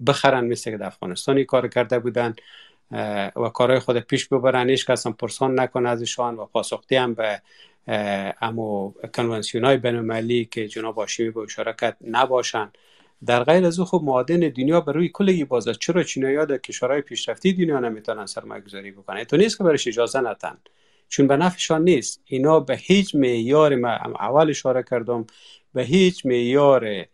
[0.06, 2.34] بخرن مثل که در افغانستانی کار کرده بودن
[3.36, 4.70] و کارهای خود پیش ببرن.
[4.70, 7.42] هیچ کس هم پرسان نکنه ازشان و پاسختی هم به
[8.42, 12.72] امو کنونسیون های بین که جناب هاشمی به اشاره نباشن.
[13.26, 17.00] در غیر از او خب معادن دنیا بر روی کلگی بازه چرا چینایی در کشورهای
[17.00, 20.58] پیشرفتی دنیا نمی‌تونن سرمایه گذاری بکنن تو نیست که برش اجازه نتن.
[21.08, 22.22] چون به نفعشان نیست.
[22.24, 25.26] اینا به هیچ معیار ما اول اشاره کردم
[25.74, 27.04] به هیچ معیار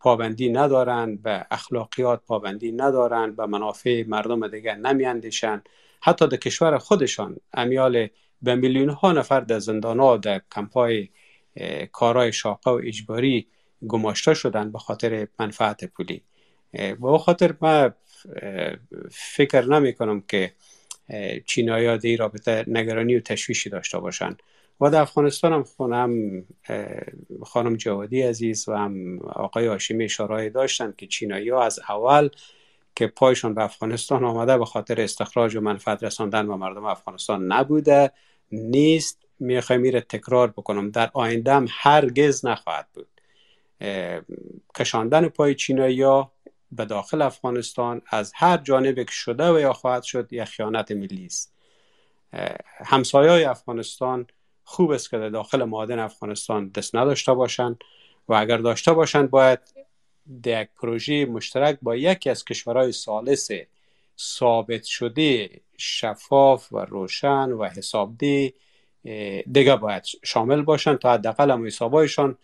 [0.00, 5.62] پابندی ندارن به اخلاقیات پابندی ندارن به منافع مردم دیگر نمیاندیشن.
[6.02, 8.08] حتی در کشور خودشان امیال
[8.42, 11.08] به میلیون ها نفر در زندان ها در کمپای
[11.92, 13.46] کارهای شاقه و اجباری
[13.88, 16.22] گماشته شدن به خاطر منفعت پولی.
[17.02, 17.94] و خاطر من
[19.10, 20.52] فکر نمی کنم که
[21.46, 24.36] چینایی ها رابطه نگرانی و تشویشی داشته باشن.
[24.80, 26.44] و در افغانستان هم خونم
[27.42, 32.28] خانم جوادی عزیز و هم آقای هاشمی اشاره داشتن که چینایی از اول
[32.96, 38.10] که پایشان به افغانستان آمده به خاطر استخراج و منفعت رساندن به مردم افغانستان نبوده
[38.52, 39.26] نیست.
[39.42, 40.90] می‌خوایم میره تکرار بکنم.
[40.90, 43.08] در آینده هم هرگز نخواهد بود.
[44.76, 46.32] کشاندن پای چینایی ها
[46.72, 51.26] به داخل افغانستان از هر جانبی که شده و یا خواهد شد یک خیانت ملی
[51.26, 51.52] است.
[52.84, 54.26] همسایه های افغانستان
[54.64, 57.78] خوب است که داخل معادن افغانستان دست نداشته باشند
[58.28, 59.58] و اگر داشته باشند باید
[60.42, 63.48] در یک پروژه مشترک با یکی از کشورهای سالس
[64.18, 68.52] ثابت شده شفاف و روشن و حسابده
[69.52, 72.38] دیگه باید شامل باشن تا حداقل هم حسابایشان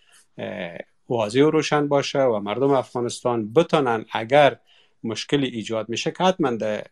[1.08, 4.58] واضح و روشن باشه و مردم افغانستان بتانن اگر
[5.04, 6.84] مشکلی ایجاد میشه که حتما در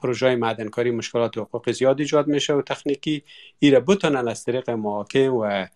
[0.00, 3.22] پروژه معدنکاری مشکلات و حقوق زیاد ایجاد میشه و تکنیکی
[3.58, 5.66] ایره بتانن از طریق محاکم و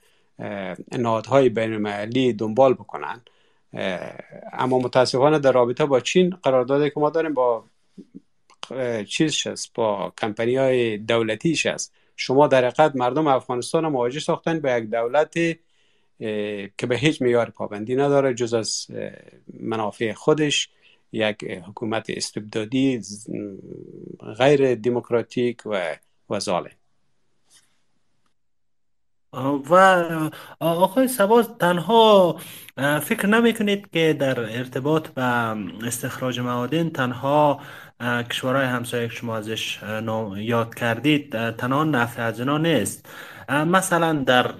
[0.98, 3.20] نهادهای بین المللی دنبال بکنن.
[4.52, 7.64] اما متاسفانه در رابطه با چین قراردادی که ما داریم با
[9.08, 14.72] چیز هست با کمپنی های دولتیش است شما در حقیقت مردم افغانستان مواجه ساختن به
[14.72, 15.34] یک دولت
[16.78, 18.86] که به هیچ میار پابندی نداره جز از
[19.60, 20.68] منافع خودش
[21.12, 23.00] یک حکومت استبدادی
[24.38, 25.96] غیر دموکراتیک و
[26.30, 26.70] و ظالم.
[29.70, 30.30] و
[30.60, 32.36] آقای سباز تنها
[33.02, 35.22] فکر نمی کنید که در ارتباط به
[35.86, 37.60] استخراج معادن تنها
[38.30, 39.80] کشورهای همسایه شما ازش
[40.36, 43.08] یاد کردید؟ تنها نفع از اینا نیست.
[43.48, 44.52] مثلا در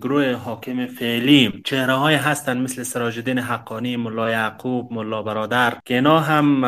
[0.00, 6.20] گروه حاکم فعلی چهره های هستن مثل سراج حقانی ملا یعقوب ملا برادر که اینا
[6.20, 6.64] هم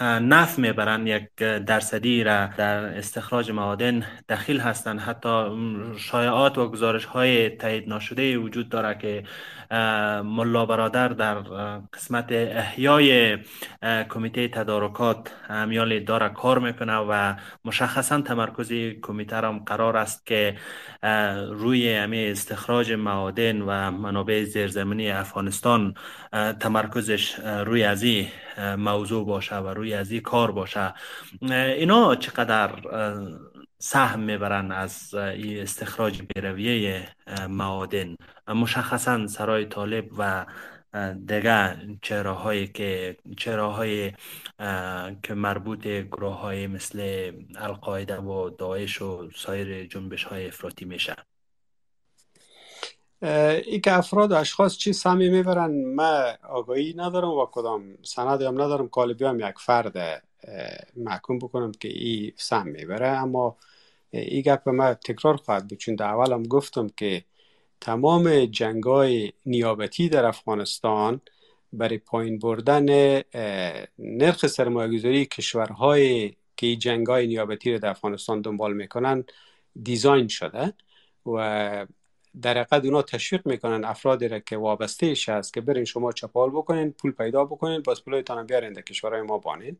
[0.00, 1.34] نف می‌برن یک
[1.66, 5.44] درصدی را در استخراج معادن دخیل هستند حتی
[5.98, 9.22] شایعات و گزارش های تایید نشده وجود داره که
[10.24, 11.34] ملا برادر در
[11.92, 13.38] قسمت احیای
[14.08, 17.34] کمیته تدارکات امیال داره کار می‌کنه و
[17.64, 18.72] مشخصا تمرکز
[19.02, 20.56] کمیته هم قرار است که
[21.50, 25.94] روی امی استخراج معادن و منابع زیرزمینی افغانستان
[26.60, 28.28] تمرکزش روی از این
[28.78, 30.94] موضوع باشه و روی از این کار باشه.
[31.50, 32.70] اینا چقدر
[33.78, 37.08] سهم می‌برن از استخراج بیرویه
[37.48, 38.16] معادن.
[38.48, 40.46] مشخصا سرای طالب و
[41.26, 44.14] دیگه چهره هایی که چهره
[45.22, 51.16] که مربوط گروه های مثل القاعده و داعش و سایر جنبش های افراطی میشه.
[53.22, 58.62] ای که افراد و اشخاص چی سمی می‌برن من آگاهی ندارم و کدام سند هم
[58.62, 58.88] ندارم.
[58.88, 60.22] کالبی هم یک فرد
[60.96, 63.08] محکوم بکنم که ای سم می‌بره.
[63.08, 63.56] اما
[64.10, 65.78] ای گپ من تکرار خواهد بود.
[65.78, 67.24] چون در اولم گفتم که
[67.80, 71.20] تمام جنگ های نیابتی در افغانستان
[71.72, 72.86] برای پایین بردن
[73.98, 79.24] نرخ سرمایه‌گذاری کشورهای که این جنگ های نیابتی رو در افغانستان دنبال می‌کنن
[79.82, 80.72] دیزاین شده
[81.26, 81.86] و
[82.42, 86.50] در حقیقت اونا تشویق می‌کنن افرادی را که وابسته ایش هست که برین شما چپال
[86.50, 89.78] بکنین پول پیدا بکنین باز پولایتان بیارین در کشورهای ما بانین.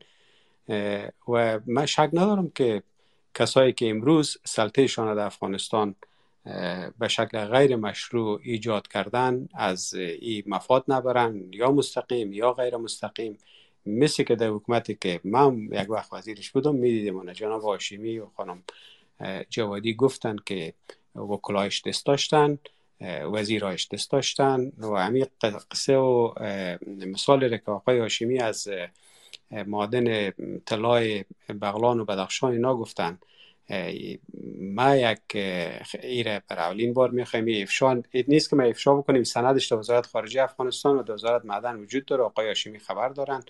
[1.27, 2.83] و من شک ندارم که
[3.33, 5.95] کسایی که امروز سلطه در افغانستان
[6.99, 13.37] به شکل غیر مشروع ایجاد کردن از این مفاد نبرن یا مستقیم یا غیر مستقیم.
[13.85, 18.63] مثل که در حکومتی که من یک وقت وزیرش بودم می‌دیدیم جناب هاشمی و خانم
[19.49, 20.73] جوادی گفتن که
[21.15, 22.57] وکلایش دست داشتن
[23.33, 25.25] وزیرایش دست داشتن و همین
[25.71, 26.33] قصه و
[26.87, 28.67] مثال که آقای هاشمی از
[29.51, 30.31] معادن
[30.65, 31.25] طلای
[31.61, 33.19] بغلان و بدخشان اینا گفتن.
[34.61, 35.19] ما یک
[36.03, 40.43] ایره بر اولین بار می‌خوایم افشان نیست که ما افشا بکنیم سندش در وزارت خارجه
[40.43, 42.23] افغانستان و در وزارت معدن وجود داره.
[42.23, 43.43] آقای هاشمی خبر دارن.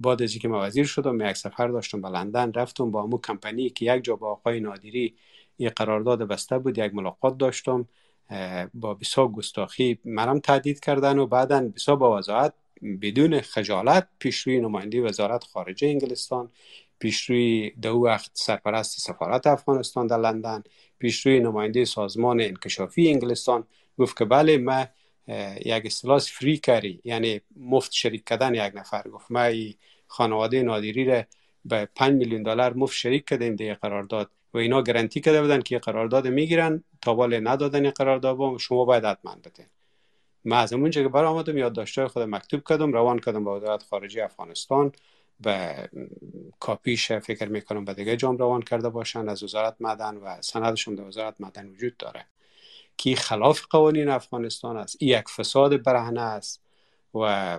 [0.00, 3.70] بعد از اینکه من وزیر شدم یک سفر داشتم به لندن رفتم با امو کمپانی
[3.70, 5.14] که یک جا با آقای نادری
[5.56, 7.88] این قرارداد بسته بود یک ملاقات داشتم.
[8.74, 12.54] با بسا گستاخی مرم تهدید کردن و بعدا بسا با وضاحت
[13.02, 16.50] بدون خجالت پیشروی نماینده وزارت خارجه انگلستان
[16.98, 20.62] پیشروی دو وقت سرپرست سفارت افغانستان در لندن
[20.98, 23.64] پیشروی نماینده سازمان انکشافی انگلستان
[23.98, 24.86] گفت که بله ما
[25.64, 29.50] یک اصطلاح فری کاری یعنی مفت شریک کردن یک نفر گفت ما
[30.06, 31.22] خانواده نادری را
[31.64, 35.78] به 5 میلیون دلار مفت شریک کردیم در قرارداد و اینا گارانتی کرده بودن که
[35.78, 39.66] قرارداد می‌گیرن تا بالا ندادن قرارداد شما باید حتما بدین.
[40.46, 44.24] من از اونجا که برای آمدم یادداشت‌های خود مکتوب کردم روان کردم به وزارت خارجه
[44.24, 44.92] افغانستان
[45.40, 45.88] به
[46.60, 51.04] کاپیش فکر می‌کنم به دیگه جام روان کرده باشند از وزارت معدن و سندشون در
[51.04, 52.26] وزارت معدن وجود داره.
[52.96, 56.62] که خلاف قوانین افغانستان است این یک فساد برهنه است
[57.14, 57.58] و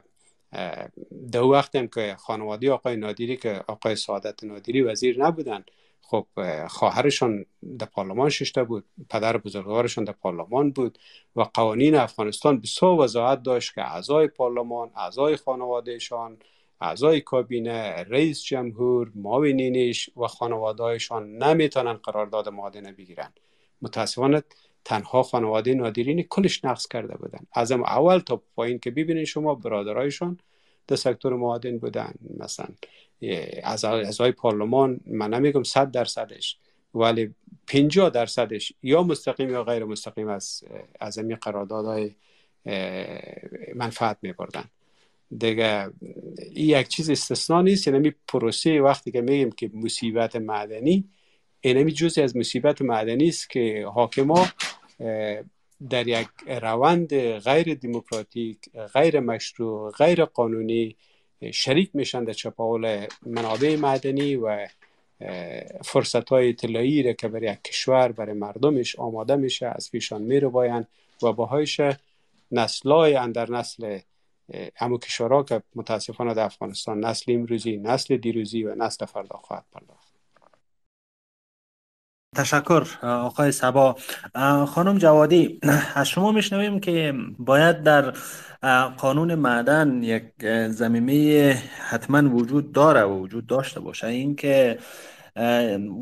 [1.31, 5.63] در وقت هم که خانواده آقای نادری که آقای سعادت نادری وزیر نبودن
[6.01, 6.27] خب
[6.67, 7.45] خواهرشان
[7.79, 10.97] در پارلمان ششته بود پدر بزرگوارشان در پارلمان بود
[11.35, 16.37] و قوانین افغانستان بسیار وضاحت داشت که اعضای پارلمان اعضای خانوادهشان
[16.81, 23.33] اعضای کابینه رئیس جمهور معاونینش و خانوادهشان نمی‌تونن قرارداد معادنه بگیرن.
[23.81, 24.43] متاسفانه
[24.85, 27.39] تنها خانواده نادرین کلش نقص کرده بودن.
[27.53, 30.39] از اول تا پایین که ببینید شما برادرایشان
[30.87, 32.67] در سکتور معادن بودن مثلا
[33.63, 36.57] از اعضای پارلمان من نمیگم صد درصدش
[36.93, 37.35] ولی
[37.67, 40.63] 50 درصدش یا مستقیم یا غیر مستقیم از
[40.99, 42.11] از این قراردادهای
[43.75, 44.63] منفعت میبردن.
[45.37, 45.89] دیگه
[46.51, 51.09] این یک چیز استثنا نیست یعنی پروسه وقتی که میگیم که مصیبت معدنی
[51.61, 54.47] اینمی جزی از مصیبت معدنی است که حاکما
[55.89, 58.57] در یک روند غیر دموکراتیک
[58.93, 60.95] غیر مشروع غیر قانونی
[61.53, 64.67] شریک میشن در چپاول منابع معدنی و
[65.83, 70.47] فرصت های اطلاعی را که برای یک کشور برای مردمش آماده میشه از پیشان میره
[70.47, 70.85] باین
[71.23, 71.81] و باهایش
[72.51, 73.99] نسلای اندر نسل
[74.79, 80.16] امو کشورها که متاسفانه در افغانستان نسل امروزی نسل دیروزی و نسل فردا خواهد پرداخت.
[82.35, 83.95] تشکر آقای سبا.
[84.67, 85.59] خانم جوادی
[85.95, 88.13] از شما میشنویم که باید در
[88.97, 91.57] قانون معدن یک زمینه
[91.89, 94.07] حتما وجود داره و وجود داشته باشه.
[94.07, 94.79] اینکه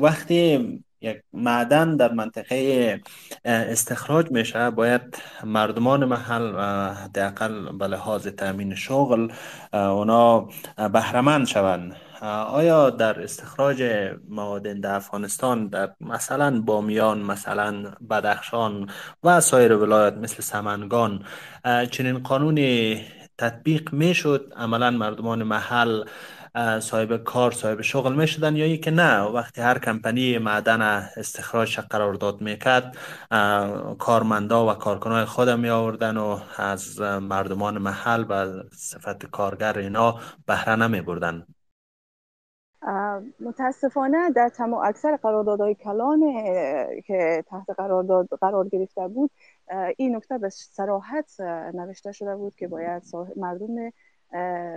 [0.00, 3.00] وقتی یک معدن در منطقه
[3.44, 5.02] استخراج میشه باید
[5.44, 6.60] مردمان محل
[6.94, 9.32] حداقل به لحاظ تامین شغل
[9.72, 10.48] اونا
[10.92, 11.96] بهرمند شوند.
[12.22, 13.82] آیا در استخراج
[14.28, 18.90] معادن در افغانستان در مثلا بامیان مثلا بدخشان
[19.24, 21.24] و سایر ولایات مثل سمنگان
[21.90, 23.04] چنین قانونی
[23.38, 26.04] تطبیق می‌شد؟ عملا مردمان محل
[26.80, 30.82] صاحب کار صاحب شغل می‌شدن یا که نه؟ وقتی هر کمپانی معدن
[31.16, 32.96] استخراج قرارداد می‌کرد
[33.98, 40.76] کارمندا و کارکنای خود می آوردن و از مردمان محل و صفت کارگر اینا بهره
[40.76, 41.46] نمی بردن
[43.40, 46.20] متاسفانه در تمام اکثر قراردادهای کلان
[47.06, 49.30] که تحت قرارداد قرار گرفته بود
[49.96, 51.40] این نکته به سراحت
[51.74, 53.02] نوشته شده بود که باید
[53.36, 53.92] مردم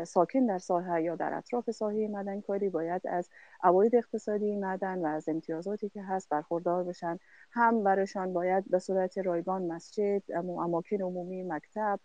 [0.04, 3.30] ساکن در ساحه یا در اطراف ساحه مدن کاری باید از
[3.64, 7.20] عواید اقتصادی مدن و از امتیازاتی که هست برخوردار بشن.
[7.52, 12.00] هم برشان باید به صورت رایگان مسجد اماکن عمومی مکتب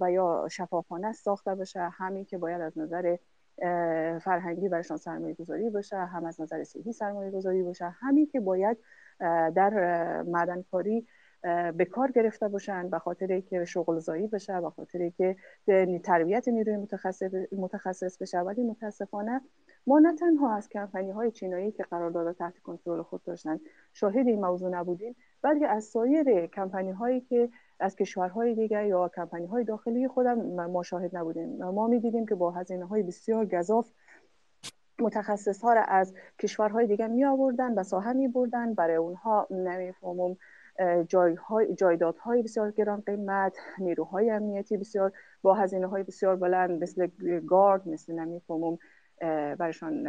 [0.00, 1.80] و یا شفاخانه ساخته بشه.
[1.80, 3.16] همین که باید از نظر
[4.20, 8.78] فرهنگی برشان سرمایه گذاری باشه هم از نظر صحی سرمایه گذاری باشه همین که باید
[9.54, 11.06] در مدنکاری
[11.76, 15.36] به کار گرفته باشن به خاطر که شغل زایی بشه به خاطر که
[16.04, 18.38] تربیت نیروی متخصص, متخصص بشه.
[18.38, 19.40] ولی متاسفانه
[19.86, 23.60] ما نه تنها از کمپانی های چینایی که قرارداد تحت کنترل خود داشتن
[23.92, 27.48] شاهد این موضوع نبودیم بلکه از سایر کمپانی هایی که
[27.80, 31.64] از کشورهای دیگر یا کمپانی های داخلی خودم ما شاهد نبودیم.
[31.64, 33.90] ما می‌دیدیم که با هزینه های بسیار گذاف
[35.00, 40.36] متخصص ها را از کشورهای دیگر می آوردن و ساحه می بردن برای اونها نمی‌فهمم
[41.08, 47.08] جایهای جایدادهای بسیار گران قیمت نیروهای امنیتی بسیار با هزینه های بسیار بلند مثل
[47.46, 48.78] گارد مثل نمی‌فهمم
[49.58, 50.08] برشان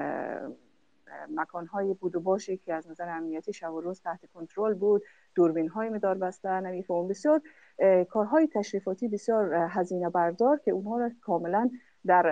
[1.30, 5.04] مکان های بود و باشی که از نظر امنیتی شب و روز تحت کنترل بود
[5.36, 7.42] دوربین های مدار بسته نمی‌فهمم بسیار
[8.10, 11.70] کارهای تشریفاتی بسیار هزینه بردار که اونها را کاملا
[12.06, 12.26] در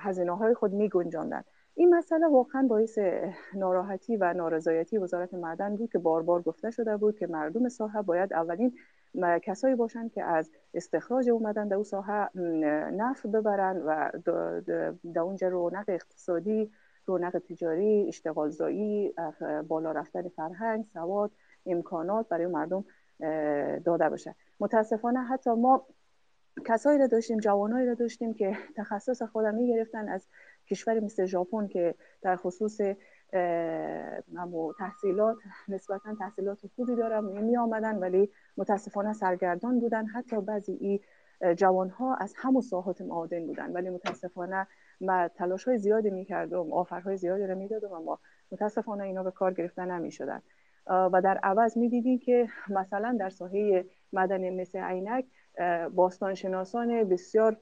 [0.00, 1.42] هزینه های خود می گنجاندن
[1.74, 2.98] این مسئله واقعا باعث
[3.54, 8.02] ناراحتی و نارضایتی وزارت معدن بود که بار بار گفته شده بود که مردم ساحه
[8.02, 8.72] باید اولین
[9.42, 12.38] کسایی باشند که از استخراج اومدن در اون ساحه
[12.90, 14.10] نفع ببرن و
[15.14, 16.70] در اونجا رونق اقتصادی
[17.06, 19.14] رونق تجاری اشتغال زایی
[19.68, 21.30] بالا رفتن فرهنگ سواد
[21.66, 22.84] امکانات برای مردم
[23.84, 25.86] داده بشه متاسفانه حتی ما
[26.64, 30.26] کسایی را داشتیم جوانایی را داشتیم که تخصص خودم می گرفتن از
[30.70, 32.80] کشوری مثل ژاپن که در خصوص
[34.78, 35.36] تحصیلات
[35.68, 40.06] نسبتا تحصیلات خوبی دارم می آمدن ولی متاسفانه سرگردان بودن.
[40.06, 41.00] حتی بعضی ای
[41.54, 43.72] جوان ها از همون ساحات معادن بودن.
[43.72, 44.66] ولی متاسفانه
[45.00, 48.18] ما تلاش های زیادی می کردم آفرهای زیادی رو می دادم اما
[48.52, 50.42] متاسفانه اینا به کار گرفته نمی شدن
[50.86, 55.24] و در عوض می دیدیم که مثلا در ساحه مدنی مثل عینک
[55.94, 57.56] باستانشناسان بسیار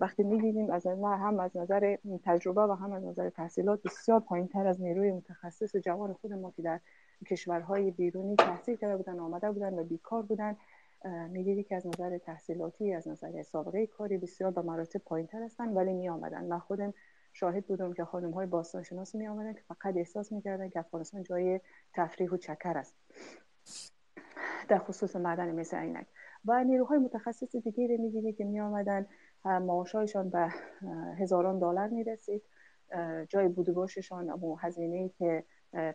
[0.00, 4.66] وقتی می‌دیدیم از هم از نظر تجربه و هم از نظر تحصیلات بسیار پایین تر
[4.66, 6.80] از نیروی متخصص جوان خود ما که در
[7.26, 10.56] کشورهای بیرونی تحصیل کرده بودن آمده بودن و بیکار بودن.
[11.04, 15.68] می‌دیدی که از نظر تحصیلاتی از نظر سابقه کاری بسیار به مراتب پایین تر هستن
[15.68, 16.94] ولی می آمدن من خودم
[17.32, 21.22] شاهد بودم که خانم های باستان شناس می آمدن که فقط احساس می‌کردن که افغانستان
[21.22, 21.60] جای
[21.92, 22.94] تفریح و چکر است.
[24.68, 26.06] در خصوص معدن مثل عینک.
[26.44, 29.06] و نیروهای متخصص دیگری می‌دیدی که می آمدن
[29.44, 30.48] معاشایشان به
[31.18, 32.42] هزاران دلار می رسید
[33.28, 35.44] جای بودباششان و هزینه که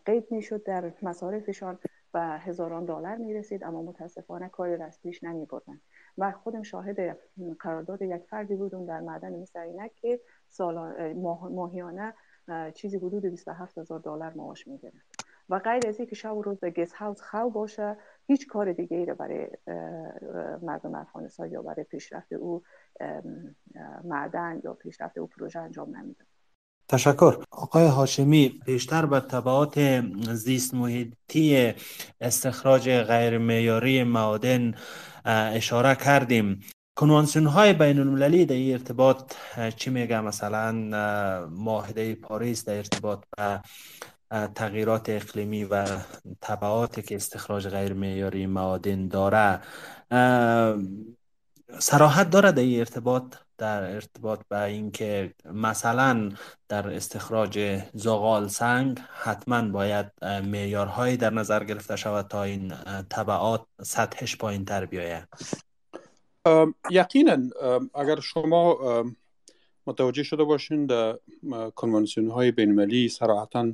[0.06, 1.80] قید می‌شد در مصارفشان.
[2.16, 5.82] به هزاران دلار می رسید اما متاسفانه کاری را از پیش نمی بردن
[6.18, 7.18] و خودم شاهد
[7.60, 10.20] قرارداد یک فردی بودم در معدن مثل که
[11.52, 12.14] ماهیانه
[12.74, 16.60] چیزی حدود 27 هزار دلار معاش می گرفت و غیر از که شب و روز
[16.60, 17.98] به گس هاوس خو باشه
[18.28, 19.48] هیچ کار دیگه ای برای
[20.62, 22.64] مردم افغانستان یا برای پیشرفت او
[24.04, 26.26] معدن یا پیشرفت او پروژه انجام نمیده
[26.90, 27.44] تشکر.
[27.52, 30.02] آقای هاشمی بیشتر به طبعات
[30.34, 31.74] زیست محیطی
[32.22, 34.76] استخراج غیر معیاری معادن
[35.26, 36.60] اشاره کردیم.
[36.96, 39.34] کنوانسیون های بین المللی در ارتباط
[39.76, 40.72] چی میگه مثلا
[41.52, 43.62] معاهده پاریس در ارتباط به
[44.56, 45.86] تغییرات اقلیمی و
[46.42, 49.62] طبعاتی که استخراج غیر معیاری معادن داره.
[51.80, 56.32] سراحت داره در ارتباط؟ در ارتباط به اینکه مثلا
[56.70, 62.74] در استخراج زغال سنگ حتما باید معیارهایی در نظر گرفته شود تا این
[63.10, 65.28] طبعات سطحش پایین تر بیاید
[66.90, 67.38] یقینا
[67.96, 68.78] اگر شما
[69.88, 71.18] متوجه شده باشین در
[71.76, 73.72] کنوانسیون های بینمالی سراحتا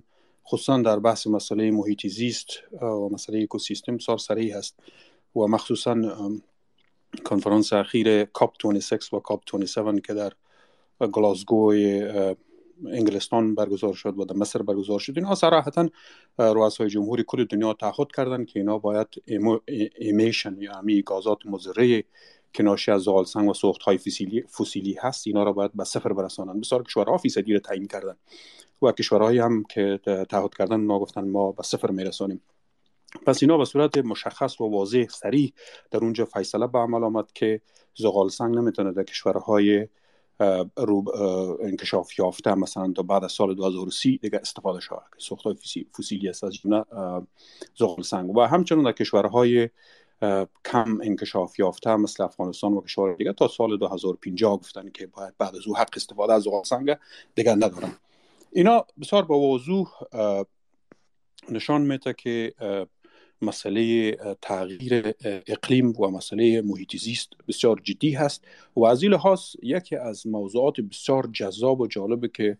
[0.47, 2.47] خصوصا در بحث مسئله محیطی زیست
[2.81, 4.79] و مسئله اکوسیستم بسیار سریع هست
[5.35, 5.95] و مخصوصا
[7.25, 10.31] کنفرانس اخیر کاپ 26 و کاپ 27 که در
[11.11, 11.73] گلاسگو
[12.87, 15.13] انگلستان برگزار شد و در مصر برگزار شد.
[15.15, 15.89] اینها صراحتا
[16.39, 19.07] رؤسای جمهوری کل دنیا تعهد کردند که اینا باید
[19.99, 22.03] ایمیشن یا امی گازات مضره
[22.53, 25.27] که ناشی از زغال سنگ و سوخت های فسیلی, فسیلی هست.
[25.27, 26.61] اینا را باید به صفر برسانند.
[26.61, 28.15] بسیار کشورها فیصدی را تعیین کردن
[28.81, 32.41] و کشورهایی هم که تعهد کردن ما گفتن ما به صفر میرسانیم.
[33.25, 35.53] پس اینا به صورت مشخص و واضح سریع
[35.91, 37.61] در اونجا فیصله به عمل آمد که
[37.95, 39.87] زغال سنگ نمی‌تونه در کشورهای
[40.77, 41.03] رو
[41.63, 45.03] انکشاف یافته مثلا تا بعد از سال 2030 دیگه استفاده شود.
[45.13, 45.43] که سوخت
[45.97, 46.83] فسیلی است از جمله
[47.79, 48.37] زغال سنگ.
[48.37, 49.69] و همچنین در کشورهای
[50.65, 55.55] کم انکشاف یافته مثل افغانستان و کشور دیگه تا سال 2050 گفتن که باید بعد
[55.55, 56.97] از او حق استفاده از زغال سنگ
[57.35, 57.91] دیگه ندارن.
[58.51, 59.87] اینا بسیار با وضوح
[61.49, 62.53] نشان میده که
[63.41, 64.11] مسئله
[64.41, 65.13] تغییر
[65.47, 68.43] اقلیم و مسئله محیط زیست بسیار جدی هست
[68.75, 72.57] و از این لحاظ یکی از موضوعات بسیار جذاب و جالبه که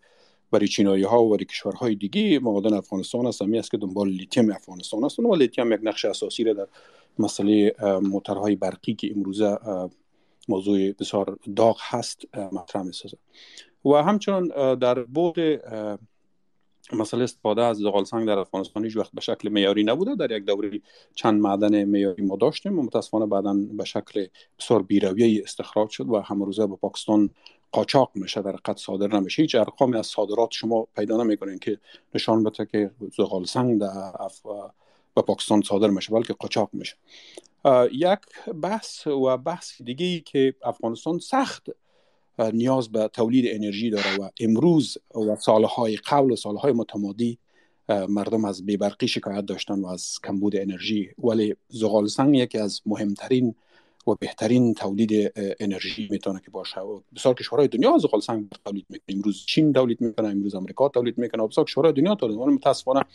[0.52, 3.42] برای چینایی ها و برای کشورهای دیگه معادن افغانستان است.
[3.42, 6.68] همی است که دنبال لیتیم افغانستان هستند و لیتیم یک نقش اساسی را در
[7.20, 9.58] مسئله موترهای برقی که امروزه
[10.50, 12.92] موضوع بسیار داغ هست مطرح می
[13.86, 15.40] و همچنان در بود
[16.94, 20.16] مسئله استفاده از زغال سنگ در افغانستان هیچ وقت به شکل معیاری نبوده.
[20.16, 20.82] در یک دوره
[21.16, 24.28] چند معدن معیاری ما داشتیم و متاسفانه بعدا به شکل
[24.60, 27.30] بسیار بیرویه استخراج شد و هم روزه به پاکستان
[27.72, 28.42] قاچاق میشه.
[28.42, 29.42] در قد صادر نمیشه.
[29.42, 31.78] هیچ ارقامی از صادرات شما پیدا نمی‌کنین که
[32.16, 34.42] نشان بده که زغال سنگ در اف...
[35.16, 36.96] به پاکستان صادر میشه بلکه قاچاق میشه.
[37.92, 38.20] یک
[38.62, 41.68] بحث و بحث دیگه ای که افغانستان سخت
[42.40, 47.38] نیاز به تولید انرژی داره و امروز و سالهای قبل و سالهای متمادی
[47.90, 51.10] مردم از بیبرقی شکایت داشتن و از کمبود انرژی.
[51.24, 53.56] ولی زغال سنگ یکی از مهمترین
[54.08, 56.80] و بهترین تولید انرژی می‌تونه که باشه.
[56.82, 59.16] و بسیار کشورهای دنیا زغال سنگ تولید می‌کنه.
[59.16, 62.54] امروز چین تولید می‌کنه امروز امریکا تولید می‌کنه بسیار کشورهای دنیا تولید می‌کنه.
[62.54, 63.06] متاسفانه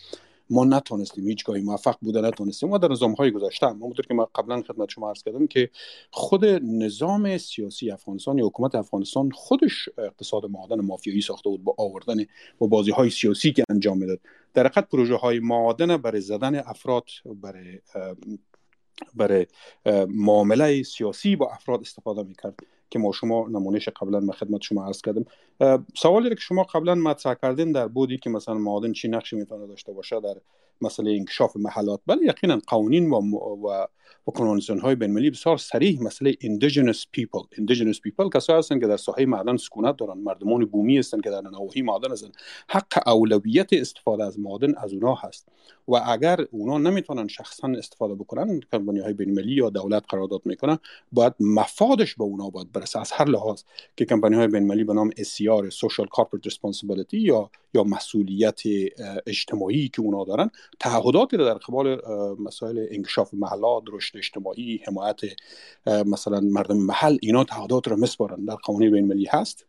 [0.50, 2.68] ما نتونستیم هیچ گاهی موفق بوده نتونستیم.
[2.68, 5.70] ما در نظام های گذاشتم همونطور که ما قبلا خدمت شما عرض کردم که
[6.10, 12.16] خود نظام سیاسی افغانستان یا حکومت افغانستان خودش اقتصاد معادن مافیایی ساخته بود با آوردن
[12.58, 14.20] با بازی های سیاسی که انجام می‌داد.
[14.54, 17.04] در حقیقت پروژه های معادن برای زدن افراد
[17.42, 17.78] برای
[19.14, 19.46] برای
[20.08, 22.54] معامله سیاسی با افراد استفاده می‌کرد.
[22.90, 25.24] که ما شما نمونهش قبلا ما خدمت شما عرض کردم.
[25.94, 29.92] سوالی که شما قبلا مطرح کردین در بودی که مثلا معادن چی نقشی می‌تونه داشته
[29.92, 30.36] باشه در
[30.80, 32.00] مسئله انکشاف محلات.
[32.06, 33.20] بله یقینا قوانین و,
[33.66, 33.86] و
[34.28, 37.58] و کنوانسیون های بین المللی بسیار صریح مسئله indigenous people.
[37.60, 41.40] indigenous people کسایی هستند که در ساحه معدن سکونت دارن مردمان بومی هستند که در
[41.40, 42.36] نواحی معدن هستند
[42.68, 45.48] حق اولویت استفاده از معدن از اونها هست.
[45.88, 50.78] و اگر اونا نمی‌تونن شخصا استفاده بکنن کمپانی های بین المللی یا دولت قرارداد می‌کنن
[51.12, 53.00] باید مفادش به اونا باید برسه.
[53.00, 53.62] از هر لحاظ
[53.96, 58.60] که کمپانی های بین المللی به نام SCR Social Corporate Responsibility یا یا مسئولیت
[59.26, 60.50] اجتماعی که اونا دارن
[60.80, 62.00] تعهداتی در قبال
[62.38, 65.20] مسائل انکشاف محلات رشد اجتماعی حمایت
[65.86, 69.66] مثلا مردم محل اینا تعهدات رو مسپارن در قوانین بین المللی هست.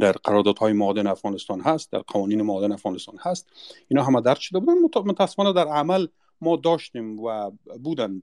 [0.00, 3.46] در قراردادهای معادن افغانستان هست در قوانین معادن افغانستان هست.
[3.88, 4.74] اینا همه درد شده بودن.
[5.06, 6.06] متاسفانه در عمل
[6.40, 7.50] ما داشتیم و
[7.82, 8.22] بودند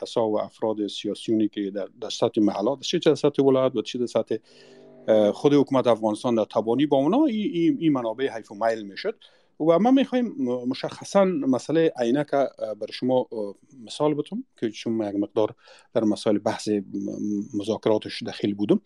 [0.00, 3.98] کسا و افراد سیاسیونی که در, در سطح محلات چه در سطح ولایت و چه
[3.98, 4.36] در سطح
[5.32, 9.16] خود حکومت افغانستان در تبانی با اونا این ای, منابع حیف و میل می‌شد.
[9.60, 10.34] و ما می‌خوایم
[10.68, 12.30] مشخصا مسئله عینک
[12.80, 13.26] بر شما
[13.84, 15.54] مثال بتون که چون یک مقدار
[15.94, 16.68] در مسائل بحث
[17.54, 18.80] مذاکراتش داخل بودم.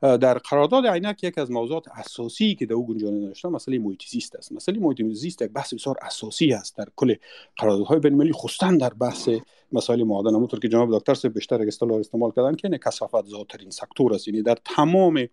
[0.00, 4.02] در قرارداد عینک یک از موضوعات اساسی که در او گنجانه داشته مسئله محیط
[4.38, 4.52] است.
[4.52, 7.14] مسئله محیط یک بحث بسیار اساسی است در کل
[7.56, 9.28] قراردادهای بین المللی خصوصا در بحث
[9.72, 10.34] مسائل معادن.
[10.34, 14.28] همونطور که جناب دکتر بیشتر اصطلاح استعمال کردن که کثافت زادترین سکتور است.
[14.28, 15.26] یعنی در تمام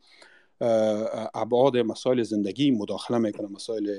[1.33, 3.95] ابعاد مسائل زندگی مداخله می‌کنه مسائل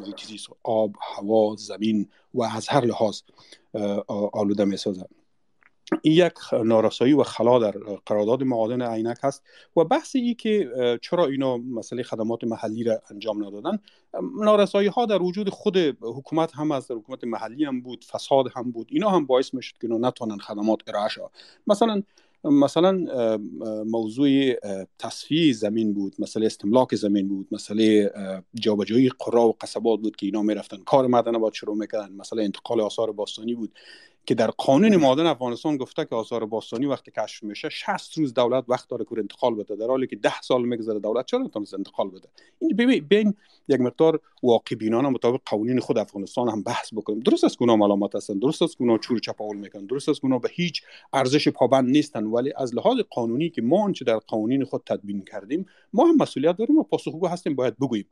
[0.00, 0.18] محیط
[0.62, 3.20] آب هوا زمین و از هر لحاظ
[4.32, 5.06] آلوده می‌سازه.
[6.02, 6.32] این یک
[6.64, 7.70] نارسایی و خلا در
[8.06, 9.42] قرارداد معادن عینک هست
[9.76, 10.70] و بحث ای که
[11.02, 13.78] چرا اینا مسئله خدمات محلی را انجام ندادن؟
[14.40, 18.70] نارسایی ها در وجود خود حکومت هم از در حکومت محلی هم بود فساد هم
[18.70, 21.30] بود اینا هم باعث می‌شد که اینا نتونن خدمات ارائه
[21.66, 22.02] مثلا
[22.44, 22.92] مثلا
[23.84, 24.52] موضوع
[24.98, 28.12] تصفیه زمین بود مسئله استملاک زمین بود مسئله
[28.54, 30.76] جابجایی قرا و قصبات بود که اینا می‌رفتن.
[30.76, 33.72] کار معدن باید شروع می‌کردن مسئله انتقال آثار باستانی بود.
[34.26, 38.64] که در قانون معادن افغانستان گفته که آثار باستانی وقتی کشف میشه 60 روز دولت
[38.68, 39.76] وقت داره که انتقال بده.
[39.76, 42.28] در حالی که 10 سال میگذره دولت چرا نتونست انتقال بده؟
[42.58, 43.34] این ببین
[43.68, 47.20] یک مقدار واقع بینانه مطابق قوانین خود افغانستان هم بحث بکنیم.
[47.20, 50.20] درست است که اونا ملامت هستن درست است که اونا چور چپاول می‌کنن درست است
[50.20, 50.82] که اونا به هیچ
[51.12, 52.24] ارزش پابند نیستن.
[52.24, 56.56] ولی از لحاظ قانونی که ما آنچه در قوانین خود تدوین کردیم ما هم مسئولیت
[56.56, 58.06] داریم و پاسخگو هستیم باید بگوییم.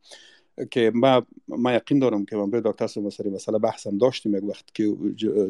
[0.70, 4.36] که ما ما یقین دارم که من به دکتر صاحب مسئله مثلا بحثم داشتیم.
[4.36, 4.96] یک وقت که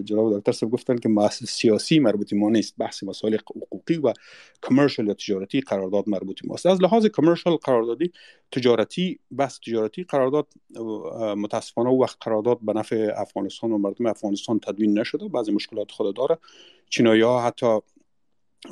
[0.05, 4.13] جناب دکتر صاحب گفتن که بحث سیاسی مربوطی ما نیست بحث مسائل حقوقی و
[4.61, 8.13] کامرشال یا تجارتی قرارداد مربوطی ماست از لحاظ کامرشال قراردادی
[8.53, 10.47] تجارتی بحث تجارتی قرارداد
[11.37, 15.29] متاسفانه وقت قرارداد به نفع افغانستان و مردم افغانستان تدوین نشده.
[15.29, 16.39] بعضی مشکلات خود داره.
[16.91, 17.79] چینایی حتی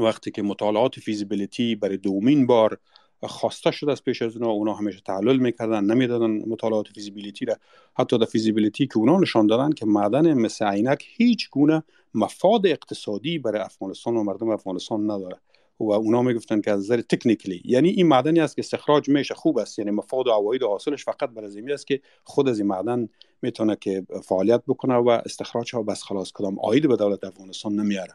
[0.00, 2.78] وقتی که مطالعات فیزیبیلیتی برای دومین بار
[3.26, 7.56] خواسته شده از پیش از اونا اونا همیشه تعلل می‌کردن نمی‌دادن مطالعات فیزیبیلیتی را.
[7.98, 11.82] حتی در فیزیبیلیتی که اونا نشان دادن که معدن مثل عینک هیچ گونه
[12.14, 15.36] مفاد اقتصادی برای افغانستان و مردم افغانستان نداره.
[15.80, 19.58] و اونا می‌گفتن که از نظر تکنیکلی یعنی این معدنی است که استخراج میشه خوب
[19.58, 19.78] است.
[19.78, 23.08] یعنی مفاد و عواید و حاصلش فقط برای زمین است که خود از این معدن
[23.42, 28.14] می‌تونه که فعالیت بکنه و استخراج ها بس خلاص کدام عاید به دولت افغانستان نمیاره.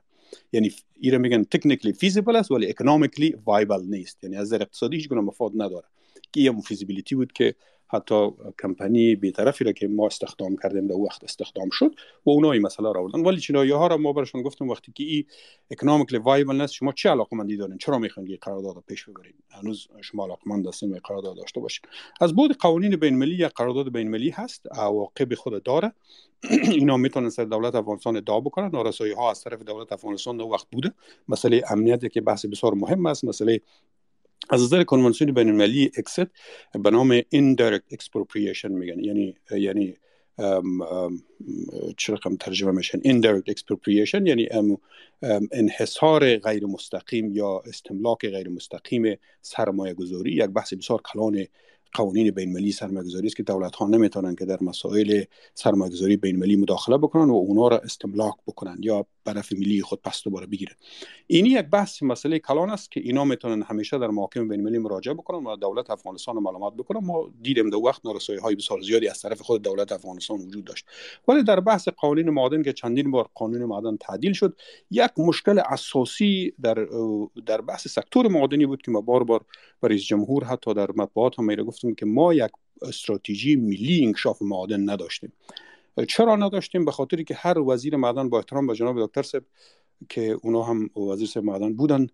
[0.51, 4.23] یعنی ایره میگن technically feasible است ولی economically viable نیست.
[4.23, 5.85] یعنی از نظر اقتصادی هیچ گونه مفاد نداره.
[6.31, 7.55] که یه feasibility بود که
[7.93, 11.95] حتی کمپانی بیطرفی را که ما استخدام کردیم در وقت استخدام شد
[12.25, 13.21] و اونا این مسئله را آوردن.
[13.21, 15.25] ولی چینایی ها را ما برشون گفتیم وقتی که این
[15.71, 20.67] economically viable شما چه علاقمندی دارین؟ چرا می‌خواین این قرارداد پیش ببرین؟ هنوز شما علاقمند
[20.67, 21.85] هستین و قرارداد داشته باشین.
[22.21, 25.93] از بود قوانین بین المللی یا قرارداد بین المللی هست عواقب خود داره.
[26.71, 28.69] اینا می‌تونن سر دولت افغانستان ادعا بکنن.
[28.73, 30.91] نارسایی ها از طرف دولت افغانستان وقت بوده.
[31.27, 33.25] مسئله امنیت که بحث بسیار مهم است.
[33.25, 33.61] مسئله
[34.49, 36.29] از نظر کنوانسیون بین المللی اکسیت
[36.83, 39.03] به نام indirect expropriation میگن.
[39.03, 39.95] یعنی یعنی
[41.97, 44.49] چه ترجمه میشن indirect expropriation یعنی
[45.51, 51.45] انحصار غیر مستقیم یا استملاک غیر مستقیم سرمایه گذاری یک بحث بسیار کلان
[51.93, 56.55] قوانین بین المللی سرمایه‌گذاری است که دولت ها نمی‌تونن که در مسائل سرمایه‌گذاری بین المللی
[56.55, 60.75] مداخله بکنن و اونا را استملاک بکنن یا برف ملی خود پس دوباره بگیرن.
[61.27, 65.13] اینی یک بحث مسئله کلان است که اینا می‌تونن همیشه در محاکم بین المللی مراجعه
[65.13, 66.99] بکنن و دولت افغانستان معلومات بکنن.
[67.05, 70.85] ما دیدیم در وقت نارسایی های بسیار زیادی از طرف خود دولت افغانستان وجود داشت.
[71.27, 74.57] ولی در بحث قوانین معادن که چندین بار قانون معدن تعدیل شد
[74.91, 76.87] یک مشکل اساسی در
[77.45, 79.45] در بحث سکتور معادنی بود که ما بار بار
[79.83, 81.45] رئیس جمهور حتی در مطبوعات هم
[81.83, 82.51] گفتیم که ما یک
[82.81, 85.33] استراتژی ملی انکشاف معادن نداشتیم.
[86.07, 89.43] چرا نداشتیم؟ به خاطری که هر وزیر معدن با احترام به جناب دکتر صاحب
[90.09, 92.07] که اونا هم وزیر صاحب معدن بودن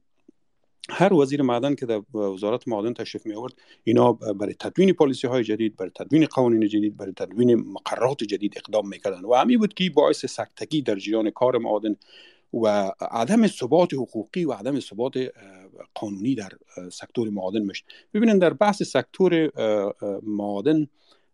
[0.90, 5.44] هر وزیر معدن که در وزارت معدن تشریف می آورد اینا برای تدوین پالیسی های
[5.44, 9.26] جدید برای تدوین قوانین جدید برای تدوین مقررات جدید اقدام می‌کردن.
[9.26, 11.96] و همین بود که باعث سکتگی در جریان کار معدن
[12.54, 15.14] و عدم ثبات حقوقی و عدم ثبات
[15.96, 16.52] قانونی در
[16.92, 19.52] سکتور معادن میشه ببینید در بحث سکتور
[20.24, 20.88] معادن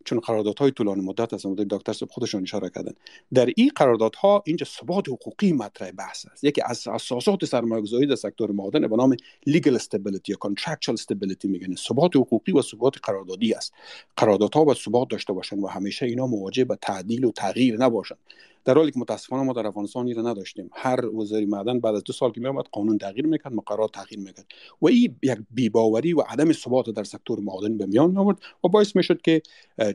[0.05, 2.91] چون قراردادهای طولانی مدت از دکتر خودشون اشاره کردن.
[3.33, 6.43] در این قراردادها اینجا ثبات حقوقی مطرح بحث است.
[6.43, 9.15] یکی از اساسات سرمایه‌گذاری در سکتور معادن به نام
[9.49, 11.75] legal stability یا contractual stability میگن.
[11.75, 13.73] ثبات حقوقی و ثبات قراردادی است.
[14.17, 18.19] قراردادها باید ثبات داشته باشند و همیشه اینا مواجه به تعدیل و تغییر نباشند.
[18.65, 20.69] در حالی که متاسفانه ما در افغانستان را نداشتیم.
[20.73, 24.45] هر وزیر معدن بعد از دو سال که میآمد قانون تغییر می‌کرد مقررات تغییر می‌کرد.
[24.81, 28.95] و این یک بیباوری و عدم ثبات در سکتور معادن به میان آورد و باعث
[28.95, 29.41] می‌شد که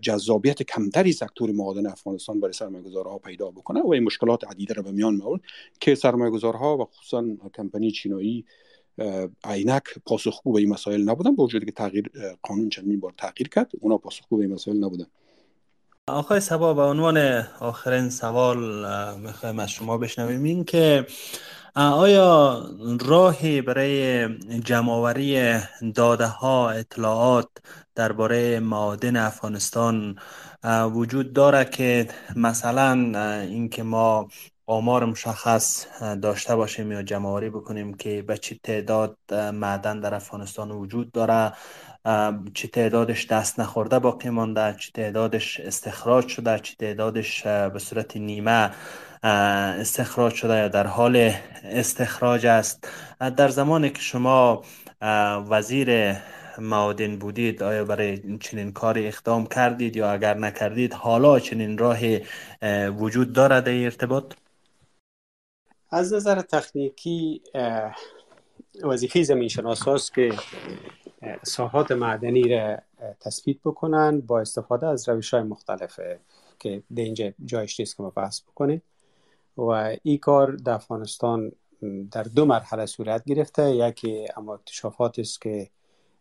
[0.02, 4.92] جذابیت کمتری سکتور معادن افغانستان برای سرمایه‌گذارها پیدا بکنه و این مشکلات عدیده را به
[4.92, 5.40] میان می آورد
[5.80, 7.24] که سرمایه‌گذارها و خصوصا
[7.54, 8.44] کمپانی چینایی
[9.44, 12.10] عینک پاسخگو به این مسائل نبودن با وجودی که تغییر
[12.42, 15.06] قانون چندین بار تغییر کرد اونا پاسخگو به این مسائل نبودن.
[16.10, 17.18] آقای سبا به عنوان
[17.60, 18.58] آخرین سوال
[19.18, 20.42] می‌خوایم از شما بشنویم.
[20.42, 21.06] این که
[21.74, 22.64] آیا
[23.06, 24.28] راهی برای
[24.60, 25.58] جمعآوری
[25.94, 27.48] داده ها اطلاعات
[27.94, 30.18] درباره معادن افغانستان
[30.92, 32.92] وجود داره که مثلا
[33.40, 34.28] اینکه ما
[34.66, 35.86] آمار مشخص
[36.22, 41.52] داشته باشیم یا جمعآوری بکنیم که به چه تعداد معدن در افغانستان وجود داره
[42.54, 48.70] چه تعدادش دست نخورده باقی مانده چه تعدادش استخراج شده چه تعدادش به صورت نیمه
[49.22, 51.32] استخراج شده یا در حال
[51.64, 52.88] استخراج است.
[53.36, 54.62] در زمانی که شما
[55.50, 56.16] وزیر
[56.58, 62.20] معادن بودید آیا برای چنین کاری اقدام کردید یا اگر نکردید حالا چنین راهی
[62.98, 64.34] وجود دارد در ارتباط؟
[65.90, 67.42] از نظر تکنیکی
[68.82, 70.32] وظیفه زمین شناس که
[71.42, 72.78] ساحات معدنی را
[73.20, 76.20] تثبیت بکنن با استفاده از روش های مختلفه
[76.58, 78.82] که در اینجا جایش نیست که ما بحث بکنیم.
[79.58, 81.52] و این کار در افغانستان
[82.10, 83.76] در دو مرحله صورت گرفته.
[83.76, 85.70] یکی اما اکتشافات است که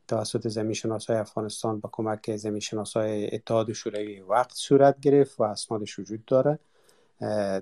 [0.07, 5.39] توسط زمین شناس های افغانستان با کمک زمین شناس های اتحاد شوروی وقت صورت گرفت
[5.39, 6.59] و اسنادش وجود داره.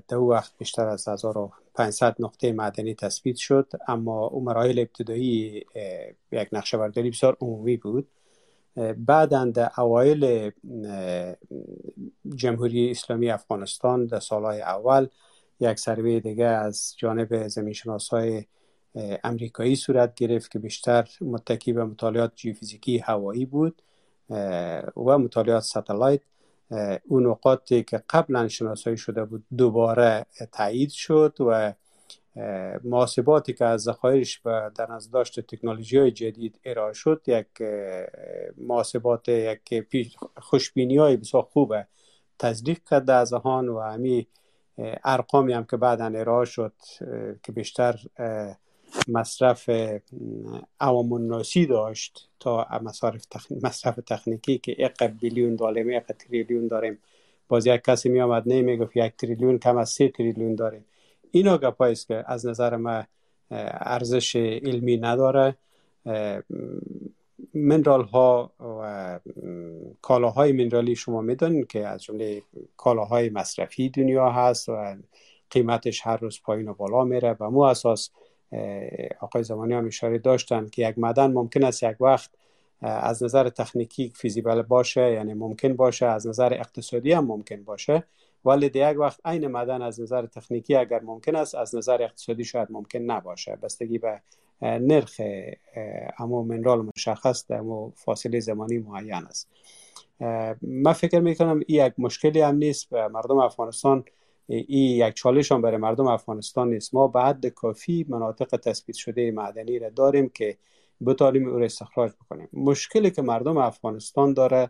[0.08, 5.66] در وقت بیشتر از 1500 نقطه معدنی تثبیت شد اما اون مراحل ابتدایی
[6.32, 8.08] یک نقشه برداری بسیار عمومی بود.
[8.98, 10.52] بعدا در اوایل
[12.36, 15.08] جمهوری اسلامی افغانستان در سالهای اول
[15.60, 17.76] یک سروی دیگه از جانب زمین
[18.12, 18.46] های
[19.24, 23.82] امریکایی صورت گرفت که بیشتر متکی به مطالعات جیوفیزیکی هوایی بود
[24.98, 26.22] و مطالعات ستلایت
[27.08, 31.74] اون نقاطی که قبلا شناسایی شده بود دوباره تایید شد و
[32.84, 37.48] محاسباتی که از ذخایرش به در نظر داشت تکنولوژی های جدید ارائه شد یک
[38.58, 41.88] محاسبات یک خوشبینی های بسیار خوبه
[42.40, 44.28] تصدیق کرده از آن و همی
[45.04, 46.74] ارقامی هم که بعدا ارائه شد
[47.44, 48.00] که بیشتر
[49.08, 49.70] مصرف
[50.80, 53.26] عوام الناسی داشت تا مصرف,
[53.64, 56.98] مصرف تکنیکی که یک بیلیون داریم یک تریلیون داریم.
[57.48, 60.86] باز یک کسی می آمد نه گفت یک تریلیون کم از سه تریلیون داریم.
[61.32, 63.04] اینا گپایی است که از نظر ما
[63.52, 65.56] ارزش علمی نداره.
[67.54, 69.20] منرال ها و
[70.02, 72.42] کالاهای منرالی شما می‌دونید که از جمله
[72.78, 74.96] کالاهای مصرفی دنیا هست و
[75.50, 77.36] قیمتش هر روز پایین و بالا میره.
[77.40, 78.10] و مو اساس
[79.20, 82.32] آقای زمانی هم اشاره داشتن که یک معدن ممکن است یک وقت
[82.82, 88.04] از نظر تکنیکی فیزیبل باشه یعنی ممکن باشه از نظر اقتصادی هم ممکن باشه
[88.46, 92.68] ولی یک وقت عین معدن از نظر تکنیکی اگر ممکن است از نظر اقتصادی شاید
[92.72, 93.56] ممکن نباشه.
[93.56, 94.22] بستگی به
[94.62, 95.22] نرخ
[96.20, 97.64] اما منرال مشخص در
[97.96, 99.50] فاصله زمانی معین است.
[100.62, 104.04] من فکر می‌کنم این یک مشکلی هم نیست مردم افغانستان
[104.48, 106.96] این یک چالش هم برای مردم افغانستان نیست.
[106.96, 110.58] ما بعد کافی مناطق تثبیت شده معدنی را داریم که
[111.06, 112.50] بتانیم او را استخراج بکنیم.
[112.54, 114.70] مشکلی که مردم افغانستان داره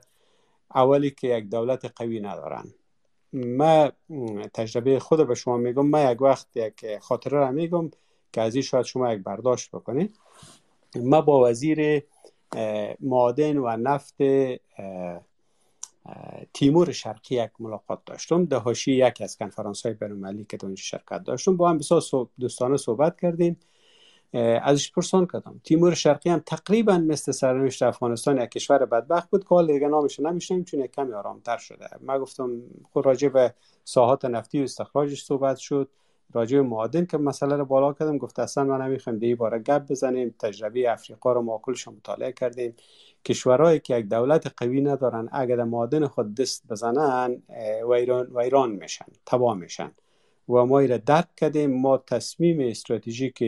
[0.75, 2.63] اولی که یک دولت قوی ندارن.
[3.33, 3.91] ما
[4.53, 5.87] تجربه خود به شما میگم.
[5.87, 7.91] ما یک وقت یک خاطره را میگم
[8.33, 10.19] که از این شاید شما یک برداشت بکنید.
[10.95, 12.03] ما با وزیر
[12.99, 14.15] معادن و نفت
[16.53, 18.45] تیمور شرقی یک ملاقات داشتم.
[18.45, 21.57] ده هاشی یک از کنفرانس های بین که در شرکت داشتم.
[21.57, 22.01] با هم بسیار
[22.39, 23.57] دوستانه صحبت کردیم.
[24.61, 25.61] ازش پرسان کردم.
[25.63, 30.19] تیمور شرقی هم تقریبا مثل سرنوشت افغانستان یک کشور بدبخت بود که حال دیگه نامش
[30.19, 31.87] نمیشنیم چون یک کمی آرامتر شده.
[32.01, 32.61] ما گفتم
[32.91, 33.53] خود راجع به
[33.83, 35.89] ساحات نفتی و استخراجش صحبت شد.
[36.33, 38.17] راجع به معادن که مسئله رو بالا کردم.
[38.17, 40.35] گفت اصلا ما نمی‌خوایم دیگه باره گپ بزنیم.
[40.39, 42.75] تجربه افریقا رو معقولش مطالعه کردیم.
[43.25, 47.43] کشورهایی که یک دولت قوی ندارن اگر معادن خود دست بزنن
[47.89, 49.91] ویران, ویران میشن تباه میشن.
[50.49, 53.43] و ما را درک کردیم ما تصمیم استراتژیک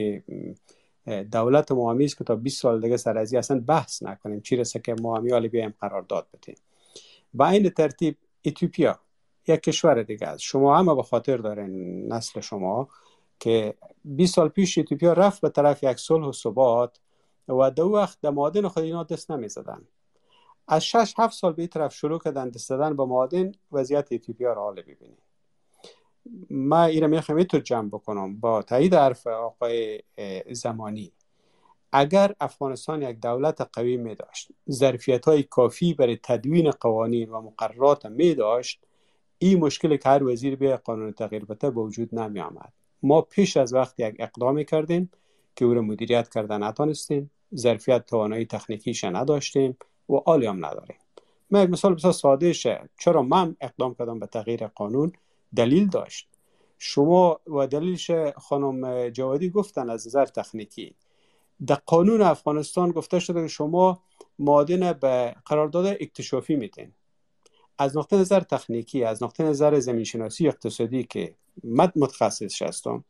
[1.31, 4.41] دولت است که تا 20 سال دیگه سر از اصلا بحث نکنیم.
[4.41, 6.55] چی رسه که ما همی بیایم قرار داد بدیم.
[7.33, 8.99] به این ترتیب اتیوپیا
[9.47, 10.41] یک کشور دیگه است.
[10.41, 12.87] شما همه به خاطر دارین نسل شما
[13.39, 13.73] که
[14.05, 16.99] 20 سال پیش اتیوپیا رفت به طرف یک صلح و ثبات.
[17.49, 19.87] و دو وقت در معادن خود اینا دست نمی زدن.
[20.67, 24.61] از 6 7 سال به طرف شروع کردن دست زدن به معادن وضعیت اتیوپیا را
[24.61, 25.23] حال ببینید
[26.49, 30.01] ما این می‌خوام اینطور جمع بکنم با تایید حرف آقای
[30.51, 31.11] زمانی.
[31.91, 38.05] اگر افغانستان یک دولت قوی می داشت ظرفیت های کافی برای تدوین قوانین و مقررات
[38.05, 38.83] می داشت
[39.37, 42.73] این مشکل که هر وزیر به قانون تغییر بده به وجود نمی آمد
[43.03, 45.11] ما پیش از وقت یک اقدامی کردیم
[45.55, 49.77] که او را مدیریت کردن نتانستیم ظرفیت توانایی تکنیکیش نداشتیم
[50.09, 50.97] و آلی هم نداریم.
[51.49, 52.89] من یک مثال بسیار ساده شه.
[52.99, 55.11] چرا من اقدام کردم به تغییر قانون؟
[55.55, 56.27] دلیل داشت.
[56.77, 60.95] شما و دلیلش خانم جوادی گفتن از نظر تکنیکی.
[61.67, 64.03] در قانون افغانستان گفته شده که شما
[64.39, 66.91] معادن به قرارداد اکتشافی میتین.
[67.77, 73.03] از نقطه نظر تکنیکی از نقطه نظر زمین شناسی اقتصادی که مد متخصص هستم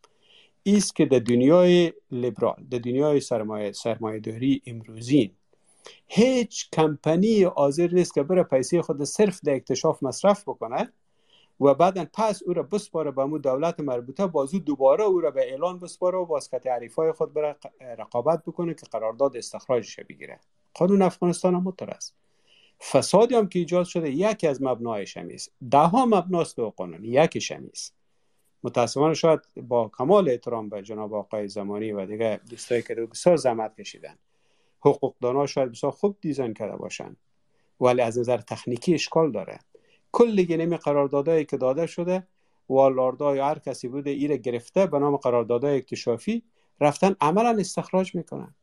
[0.63, 5.31] ایست که در دنیای لیبرال در دنیای سرمایه سرمایه داری امروزین
[6.07, 10.93] هیچ کمپنی حاضر نیست که بره پیسه خود صرف در اکتشاف مصرف بکنه
[11.61, 15.79] و بعدا پس او را بسپاره به دولت مربوطه بازو دوباره او را به اعلان
[15.79, 17.55] بسپاره و باز تعریف های خود بره
[17.97, 20.39] رقابت بکنه که قرارداد استخراجش بگیره.
[20.73, 22.15] قانون افغانستان هم است.
[22.91, 27.51] فسادی هم که ایجاد شده یکی از مبنایش همیست ده ها مبناست دو قانون یکیش
[27.51, 27.98] همیست
[28.63, 33.75] متاسفانه شاید با کمال احترام به جناب آقای زمانی و دیگه دوستایی که بسیار زحمت
[33.75, 34.15] کشیدن
[34.79, 37.15] حقوقدانا شاید بسیار خوب دیزاین کرده باشن
[37.81, 39.59] ولی از نظر تکنیکی اشکال داره.
[40.11, 42.27] کل نمی قراردادهایی که داده شده
[42.69, 46.43] والاردای یا هر کسی بوده ایره گرفته به نام قراردادهای اکتشافی
[46.81, 48.55] رفتن عملا استخراج می‌کنن.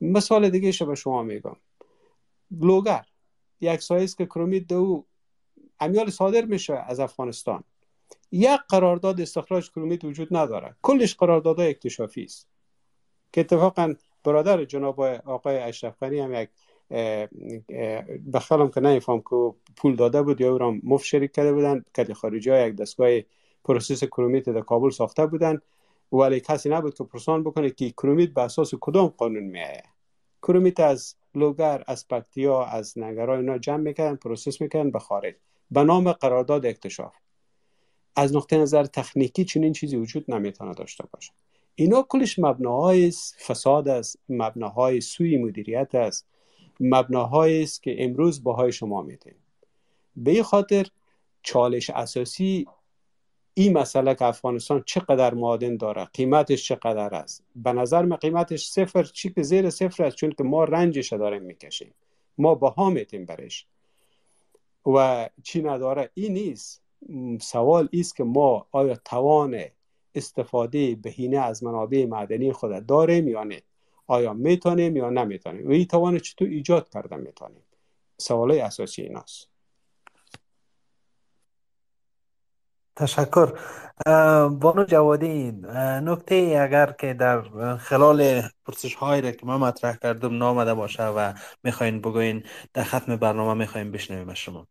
[0.00, 1.56] مثال دیگه به شما میگم.
[2.50, 3.04] لوگر
[3.60, 5.04] یک سایز که کرومید دو
[5.80, 7.64] امیال صادر میشه از افغانستان.
[8.30, 12.48] یک قرارداد استخراج کرومیت وجود نداره کلش قراردادهای اکتشافی است.
[13.32, 13.94] که اتفاقا
[14.24, 16.48] برادر جناب آقای اشرف هم یک
[18.32, 22.14] به خیالم که نمیفهم که پول داده بود یا او را شریک کرده بودن که
[22.14, 23.10] خارجی ها یک دستگاه
[23.64, 25.60] process کرومیت در کابل ساخته بودن
[26.12, 29.82] ولی کسی نبود که پرسان بکنه که کرومیت به اساس کدام قانون میایه
[30.42, 35.34] کرومیت از لوگر از پکتیا از نگرای اینا جمع می‌کردن process می‌کردن به خارج.
[35.70, 37.14] به نام قرارداد اکتشاف.
[38.16, 41.32] از نقطه نظر تکنیکی چنین چیزی وجود نمی‌تونه داشته باشه.
[41.74, 43.12] اینا کلش مبناهای
[43.46, 46.26] فساد است مبناهای سوی مدیریت است
[46.80, 49.34] مبناهایی است که امروز باهای شما میدیم.
[50.16, 50.86] به خاطر
[51.42, 52.66] چالش اساسی
[53.54, 59.02] این مسئله که افغانستان چقدر معادن داره قیمتش چقدر است؟ به نظر من قیمتش صفر
[59.02, 61.94] چی که زیر صفر است چون که ما رنجش داریم می‌کشیم.
[62.38, 63.66] ما باها میتیم برش.
[64.86, 66.81] و چی نداره؟ این نیست.
[67.40, 69.60] سوال است که ما آیا توان
[70.14, 73.62] استفاده بهینه از منابع معدنی خود داریم یا نه؟
[74.06, 77.62] آیا می‌تونیم یا نمی‌تونیم؟ و این توان چطور ایجاد کردن می‌تونیم؟
[78.18, 79.48] سوال اساسی ایناست.
[82.96, 83.58] تشکر.
[84.48, 85.52] بانو جوادی
[86.02, 87.42] نکته اگر که در
[87.76, 92.42] خلال پرسش هایی که ما مطرح کردم نامده باشه و می‌خواین بگوین
[92.72, 94.66] در ختم برنامه می‌خواین بشنویم از شما.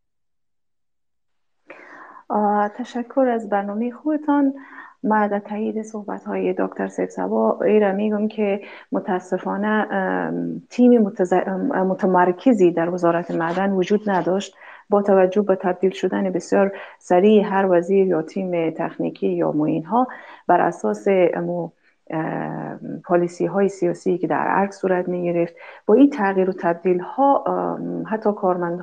[2.78, 4.54] تشکر از برنامه خودتان.
[5.04, 9.88] ما در تایید صحبت های دکتر سیف سبا را میگم که متاسفانه
[10.70, 11.02] تیم
[11.88, 14.56] متمرکزی در وزارت معدن وجود نداشت.
[14.92, 20.08] با توجه به تبدیل شدن بسیار سریع هر وزیر یا تیم تکنیکی یا معین ها
[20.48, 21.08] بر اساس
[23.04, 25.56] پالیسی های سیاسی که در ارگ صورت می گرفت
[25.86, 27.44] با این تغییر و تبدیل ها
[28.10, 28.30] حتی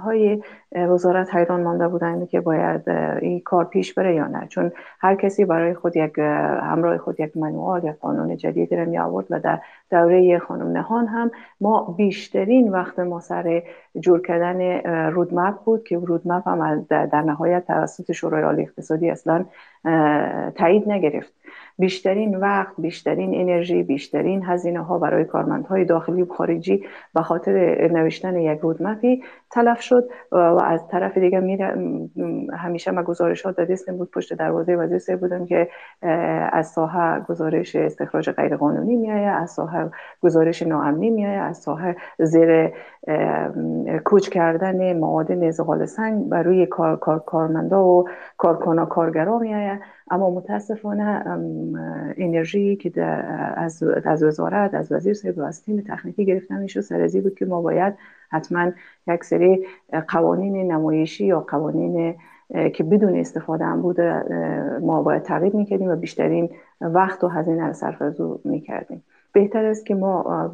[0.04, 0.42] های
[0.72, 2.90] وزارت حیران مانده بودند که باید
[3.20, 4.46] این کار پیش بره یا نه.
[4.48, 8.98] چون هر کسی برای خود یک همراه خود یک منوال یا قانون جدیدی را می
[8.98, 11.30] آورد و در دوره خانم نهان هم
[11.60, 13.62] ما بیشترین وقت ما سر
[14.00, 14.80] جور کردن
[15.10, 19.44] رودمپ بود که رودمپ هم در نهایت توسط شورای عالی اقتصادی اصلا
[20.54, 21.32] تایید نگرفت.
[21.78, 26.84] بیشترین وقت بیشترین انرژی بیشترین هزینه ها برای کارمندهای داخلی و خارجی
[27.14, 31.74] به خاطر نوشتن یک رودمپی تلف شد و از طرف دیگه میره
[32.58, 35.68] همیشه ما گزارشات دستم بود پشت دروازه وزیر بودم که
[36.52, 39.90] از ساحه گزارش استخراج غیر قانونی میایه از ساحه
[40.22, 42.72] گزارش ناامنی میایه از ساحه زیر
[44.04, 49.80] کوچ کردن معادن زغال سنگ بر روی کار، کار، کارمندا و کارکنا کارگرا میایه
[50.10, 51.22] اما متاسفانه
[52.16, 53.02] انرژی که
[53.56, 57.46] از, از وزارت از وزیر صاحب و از تیم تکنیکی گرفته می‌شد سر بود که
[57.46, 57.94] ما باید
[58.30, 58.70] حتما
[59.06, 59.66] یک سری
[60.08, 62.16] قوانین نمایشی یا قوانین
[62.74, 64.24] که بدون استفاده هم بوده
[64.82, 66.50] ما باید تغییر می‌کردیم و بیشترین
[66.80, 69.04] وقت و هزینه رو صرف از می‌کردیم.
[69.32, 70.50] بهتر است که ما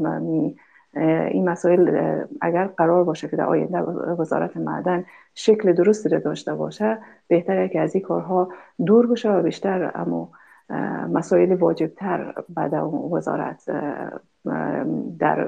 [0.96, 3.80] این مسائل اگر قرار باشه که در آینده
[4.18, 6.98] وزارت معدن شکل درستی رو داشته باشه
[7.28, 8.48] بهتره که از این کارها
[8.86, 10.28] دور بشه و بیشتر اما
[11.12, 12.74] مسائل واجبتر بعد
[13.12, 13.70] وزارت
[15.18, 15.38] در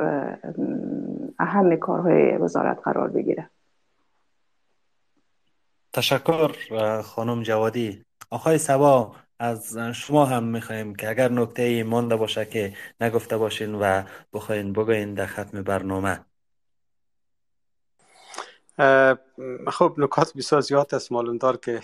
[1.39, 3.51] اهم کارهای وزارت قرار بگیره.
[5.93, 6.52] تشکر
[7.02, 8.05] خانم جوادی.
[8.31, 14.02] آقای سبا از شما هم می‌خوایم که اگر نکته مانده باشه که نگفته باشین و
[14.32, 16.20] بخواین بگوین در ختم برنامه.
[19.73, 21.12] خب نکات بسیار زیاد است.
[21.12, 21.81] معلوم دار که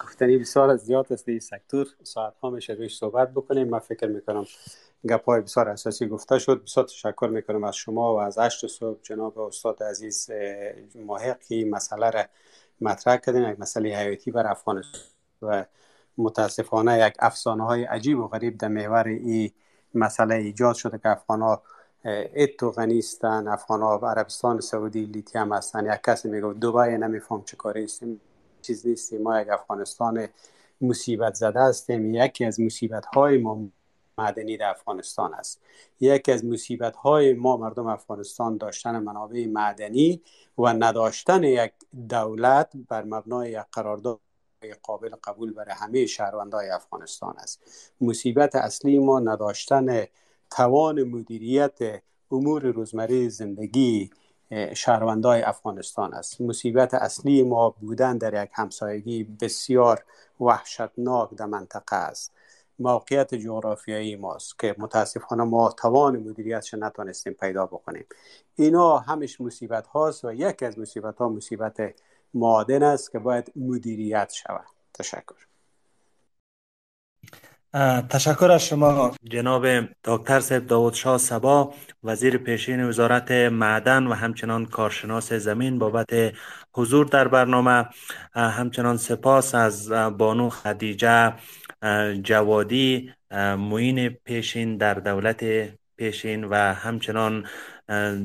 [0.00, 1.28] گفتنی بسیار زیاد است.
[1.28, 3.68] این سکتور ساعت ها میشه رویش صحبت بکنیم.
[3.68, 4.44] من فکر می‌کنم
[5.08, 6.62] گپ بسیار اساسی گفته شد.
[6.62, 10.30] بسیار تشکر می‌کنم از شما و از هشت صبح جناب استاد عزیز
[11.48, 12.22] این مسئله را
[12.80, 13.42] مطرح کردین.
[13.42, 15.00] یک مسئله حیاتی بر افغانستان
[15.42, 15.64] و
[16.18, 19.50] متاسفانه یک افسانه های عجیب و غریب در محور این
[19.94, 21.62] مسئله ایجاد شده که افغان ها
[22.34, 25.86] اتو غنیستن افغان ها عربستان سعودی لیتیم هستن.
[25.86, 28.20] یک کسی میگه دوبای نمیفهم چه کاری استیم
[28.62, 29.22] چیز نیستیم.
[29.22, 30.28] ما یک افغانستان
[30.80, 32.14] مصیبت زده هستیم.
[32.14, 33.60] یکی از مصیبت های ما
[34.18, 35.60] معدنی در افغانستان است.
[36.00, 40.22] یکی از مصیبت های ما مردم افغانستان داشتن منابع معدنی
[40.58, 41.72] و نداشتن یک
[42.08, 44.20] دولت بر مبنای یک قرارداد
[44.82, 47.60] قابل قبول برای همه شهروندهای افغانستان است.
[48.00, 50.06] مصیبت اصلی ما نداشتن
[50.50, 54.10] توان مدیریت امور روزمره زندگی
[54.74, 56.40] شهروندهای افغانستان است.
[56.40, 60.04] مصیبت اصلی ما بودن در یک همسایگی بسیار
[60.40, 62.32] وحشتناک در منطقه است.
[62.78, 68.04] موقعیت جغرافیایی ماست که متاسفانه ما توان مدیریتش نتونستیم پیدا بکنیم.
[68.56, 71.94] اینا همش مصیبت هاست و یکی از مصیبت ها مصیبت
[72.34, 74.66] معادن است که باید مدیریت شود.
[74.94, 75.46] تشکر.
[78.10, 79.14] تشکر از شما.
[79.24, 79.66] جناب
[80.04, 81.74] دکتر سید داود شاه سبا
[82.04, 86.32] وزیر پیشین وزارت معدن و همچنان کارشناس زمین بابت
[86.74, 87.88] حضور در برنامه
[88.34, 91.34] همچنان سپاس از بانو خدیجه
[92.22, 93.12] جوادی
[93.58, 95.44] معین پیشین در دولت
[95.96, 97.46] پیشین و همچنان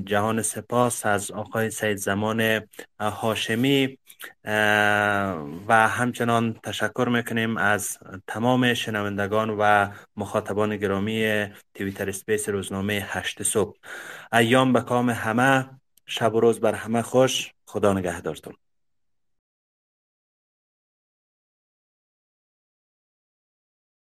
[0.06, 2.68] جهان سپاس از آقای سید زمان
[3.00, 3.98] هاشمی.
[5.68, 11.46] و همچنان تشکر می‌کنیم از تمام شنوندگان و مخاطبان گرامی
[11.76, 13.78] Twitter Space روزنامه هشت صبح.
[14.34, 15.70] ایام به کام همه
[16.06, 17.54] شب و روز بر همه خوش.
[17.66, 18.54] خدا نگهدارتون.